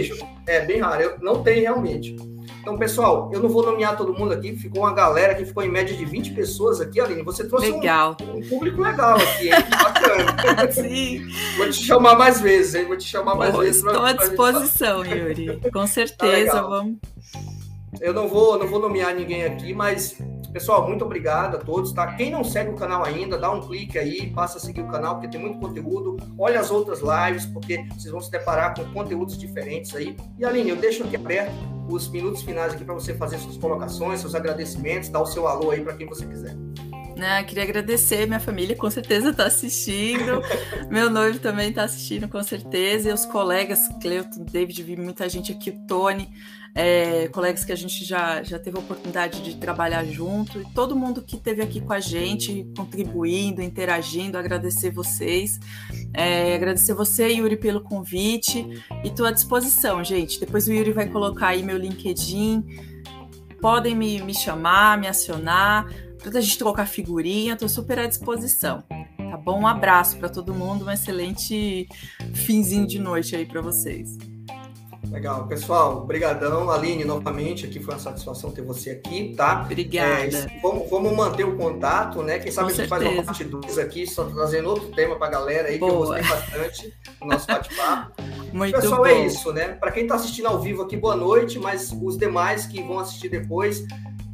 É 0.46 0.60
bem 0.66 0.80
raro, 0.80 1.02
eu, 1.02 1.18
não 1.20 1.42
tem 1.42 1.62
realmente. 1.62 2.14
Então, 2.64 2.78
pessoal, 2.78 3.28
eu 3.30 3.40
não 3.40 3.48
vou 3.50 3.62
nomear 3.62 3.94
todo 3.94 4.14
mundo 4.14 4.32
aqui, 4.32 4.56
ficou 4.56 4.84
uma 4.84 4.94
galera 4.94 5.34
que 5.34 5.44
ficou 5.44 5.62
em 5.62 5.68
média 5.68 5.94
de 5.94 6.02
20 6.02 6.32
pessoas 6.32 6.80
aqui, 6.80 6.98
Aline. 6.98 7.20
Você 7.20 7.46
trouxe. 7.46 7.70
Um, 7.70 7.76
um, 7.76 8.48
público 8.48 8.80
legal 8.80 9.18
aqui, 9.18 9.48
hein? 9.48 9.64
Bacana. 9.68 10.72
Sim. 10.72 11.28
Vou 11.58 11.68
te 11.68 11.84
chamar 11.84 12.16
mais 12.16 12.40
vezes, 12.40 12.74
hein? 12.74 12.86
Vou 12.86 12.96
te 12.96 13.06
chamar 13.06 13.34
mais 13.34 13.54
vezes. 13.54 13.84
Estou 13.84 14.00
pra, 14.00 14.08
à 14.08 14.12
disposição, 14.14 15.04
Yuri. 15.04 15.60
Com 15.70 15.86
certeza, 15.86 16.52
tá 16.52 16.62
vamos. 16.62 16.96
Eu 18.00 18.14
não 18.14 18.28
vou, 18.28 18.58
não 18.58 18.66
vou 18.66 18.80
nomear 18.80 19.14
ninguém 19.14 19.44
aqui, 19.44 19.74
mas 19.74 20.16
pessoal, 20.54 20.86
muito 20.88 21.04
obrigado 21.04 21.56
a 21.56 21.58
todos, 21.58 21.92
tá? 21.92 22.14
Quem 22.14 22.30
não 22.30 22.44
segue 22.44 22.70
o 22.70 22.76
canal 22.76 23.04
ainda, 23.04 23.36
dá 23.36 23.50
um 23.50 23.60
clique 23.60 23.98
aí, 23.98 24.30
passa 24.30 24.56
a 24.56 24.60
seguir 24.60 24.82
o 24.82 24.86
canal, 24.86 25.16
porque 25.16 25.26
tem 25.26 25.40
muito 25.40 25.58
conteúdo. 25.58 26.16
Olha 26.38 26.60
as 26.60 26.70
outras 26.70 27.00
lives, 27.00 27.44
porque 27.44 27.84
vocês 27.92 28.12
vão 28.12 28.20
se 28.20 28.30
deparar 28.30 28.72
com 28.72 28.84
conteúdos 28.92 29.36
diferentes 29.36 29.92
aí. 29.96 30.16
E 30.38 30.44
Aline, 30.44 30.70
eu 30.70 30.76
deixo 30.76 31.02
aqui 31.02 31.16
aberto 31.16 31.52
os 31.90 32.08
minutos 32.08 32.42
finais 32.42 32.72
aqui 32.72 32.84
para 32.84 32.94
você 32.94 33.12
fazer 33.14 33.38
suas 33.38 33.56
colocações, 33.56 34.20
seus 34.20 34.36
agradecimentos, 34.36 35.08
dar 35.08 35.22
o 35.22 35.26
seu 35.26 35.48
alô 35.48 35.72
aí 35.72 35.80
para 35.80 35.94
quem 35.94 36.06
você 36.06 36.24
quiser. 36.24 36.54
Né, 37.16 37.42
queria 37.44 37.64
agradecer, 37.64 38.26
minha 38.26 38.40
família 38.40 38.76
com 38.76 38.90
certeza 38.90 39.30
está 39.30 39.46
assistindo, 39.46 40.42
meu 40.90 41.08
noivo 41.08 41.38
também 41.38 41.68
está 41.68 41.84
assistindo 41.84 42.28
com 42.28 42.42
certeza, 42.42 43.08
e 43.08 43.12
os 43.12 43.24
colegas, 43.24 43.88
Cleuton, 44.00 44.44
David, 44.44 44.82
vi 44.82 44.96
muita 44.96 45.28
gente 45.28 45.52
aqui, 45.52 45.70
o 45.70 45.86
Tony, 45.86 46.28
é, 46.74 47.28
colegas 47.28 47.64
que 47.64 47.70
a 47.70 47.76
gente 47.76 48.04
já, 48.04 48.42
já 48.42 48.58
teve 48.58 48.76
a 48.76 48.80
oportunidade 48.80 49.42
de 49.42 49.56
trabalhar 49.56 50.04
junto, 50.04 50.60
e 50.60 50.64
todo 50.74 50.96
mundo 50.96 51.22
que 51.22 51.36
esteve 51.36 51.62
aqui 51.62 51.80
com 51.80 51.92
a 51.92 52.00
gente, 52.00 52.66
contribuindo, 52.76 53.62
interagindo, 53.62 54.36
agradecer 54.36 54.90
vocês. 54.90 55.60
É, 56.12 56.54
agradecer 56.54 56.94
você, 56.94 57.28
Yuri, 57.28 57.56
pelo 57.56 57.80
convite 57.80 58.66
e 59.04 59.08
estou 59.08 59.24
à 59.24 59.30
disposição, 59.30 60.02
gente. 60.02 60.40
Depois 60.40 60.66
o 60.66 60.72
Yuri 60.72 60.92
vai 60.92 61.08
colocar 61.08 61.48
aí 61.48 61.62
meu 61.62 61.76
LinkedIn. 61.76 62.64
Podem 63.60 63.94
me, 63.94 64.20
me 64.20 64.34
chamar, 64.34 64.98
me 64.98 65.06
acionar, 65.06 65.86
para 66.22 66.38
a 66.38 66.40
gente 66.40 66.58
trocar 66.58 66.86
figurinha, 66.86 67.54
estou 67.54 67.68
super 67.68 67.98
à 67.98 68.06
disposição. 68.06 68.82
Tá 69.16 69.36
bom? 69.36 69.60
Um 69.60 69.66
abraço 69.66 70.18
para 70.18 70.28
todo 70.28 70.52
mundo, 70.52 70.86
um 70.86 70.90
excelente 70.90 71.86
finzinho 72.34 72.86
de 72.86 72.98
noite 72.98 73.34
aí 73.36 73.46
para 73.46 73.60
vocês. 73.60 74.18
Legal, 75.10 75.46
pessoal, 75.46 76.04
brigadão, 76.04 76.70
Aline, 76.70 77.04
novamente, 77.04 77.66
aqui 77.66 77.80
foi 77.80 77.94
uma 77.94 78.00
satisfação 78.00 78.50
ter 78.50 78.62
você 78.62 78.90
aqui, 78.90 79.34
tá? 79.36 79.62
Obrigada. 79.64 80.36
É, 80.36 80.60
vamos, 80.60 80.88
vamos, 80.90 81.12
manter 81.12 81.44
o 81.44 81.56
contato, 81.56 82.22
né? 82.22 82.38
Quem 82.38 82.50
sabe 82.50 82.68
Com 82.68 82.74
a 82.74 82.76
gente 82.76 82.88
certeza. 82.88 83.04
faz 83.04 83.18
uma 83.18 83.24
parte 83.24 83.44
2 83.44 83.78
aqui, 83.78 84.06
só 84.06 84.24
trazendo 84.24 84.68
outro 84.68 84.88
tema 84.88 85.16
para 85.16 85.26
a 85.26 85.30
galera 85.30 85.68
aí, 85.68 85.78
Boa. 85.78 85.90
que 85.90 85.96
eu 85.96 86.06
gostei 86.06 86.22
bastante 86.22 86.94
do 87.20 87.26
nosso 87.26 87.46
bate-papo. 87.46 88.22
Muito 88.52 88.80
Pessoal, 88.80 89.06
é 89.06 89.14
bom. 89.14 89.20
é 89.20 89.26
isso, 89.26 89.52
né? 89.52 89.68
Para 89.68 89.90
quem 89.90 90.04
está 90.04 90.14
assistindo 90.14 90.46
ao 90.46 90.60
vivo 90.60 90.82
aqui, 90.82 90.96
boa 90.96 91.16
noite, 91.16 91.58
mas 91.58 91.90
os 91.90 92.16
demais 92.16 92.66
que 92.66 92.80
vão 92.82 93.00
assistir 93.00 93.28
depois, 93.28 93.84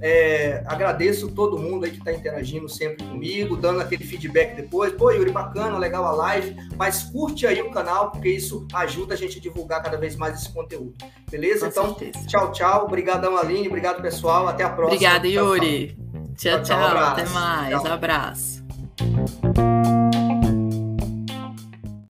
é, 0.01 0.63
agradeço 0.67 1.31
todo 1.31 1.59
mundo 1.59 1.85
aí 1.85 1.91
que 1.91 1.99
está 1.99 2.13
interagindo 2.13 2.69
sempre 2.69 3.05
comigo, 3.05 3.57
dando 3.57 3.81
aquele 3.81 4.05
feedback 4.05 4.57
depois. 4.57 4.93
Pô, 4.93 5.11
Yuri, 5.11 5.31
bacana, 5.31 5.77
legal 5.77 6.05
a 6.05 6.13
live, 6.13 6.57
mas 6.77 7.03
curte 7.05 7.47
aí 7.47 7.61
o 7.61 7.71
canal, 7.71 8.11
porque 8.11 8.31
isso 8.31 8.67
ajuda 8.73 9.15
a 9.15 9.17
gente 9.17 9.39
a 9.39 9.41
divulgar 9.41 9.83
cada 9.83 9.99
vez 9.99 10.17
mais 10.17 10.41
esse 10.41 10.53
conteúdo. 10.53 10.95
Beleza? 11.31 11.67
Com 11.67 11.71
então, 11.71 11.99
certeza. 11.99 12.27
tchau, 12.27 12.53
tchau. 12.53 12.85
Obrigadão, 12.85 13.37
Aline. 13.37 13.69
Obrigado, 13.69 14.01
pessoal. 14.01 14.49
Até 14.49 14.65
a 14.65 14.71
próxima. 14.71 14.97
Obrigada, 14.97 15.29
Yuri. 15.29 15.97
Tchau, 16.37 16.63
tchau. 16.63 16.79
tchau, 16.79 16.91
tchau. 16.91 17.05
Até 17.05 17.27
mais. 17.27 17.83
Tchau. 17.83 17.93
Abraço. 17.93 18.61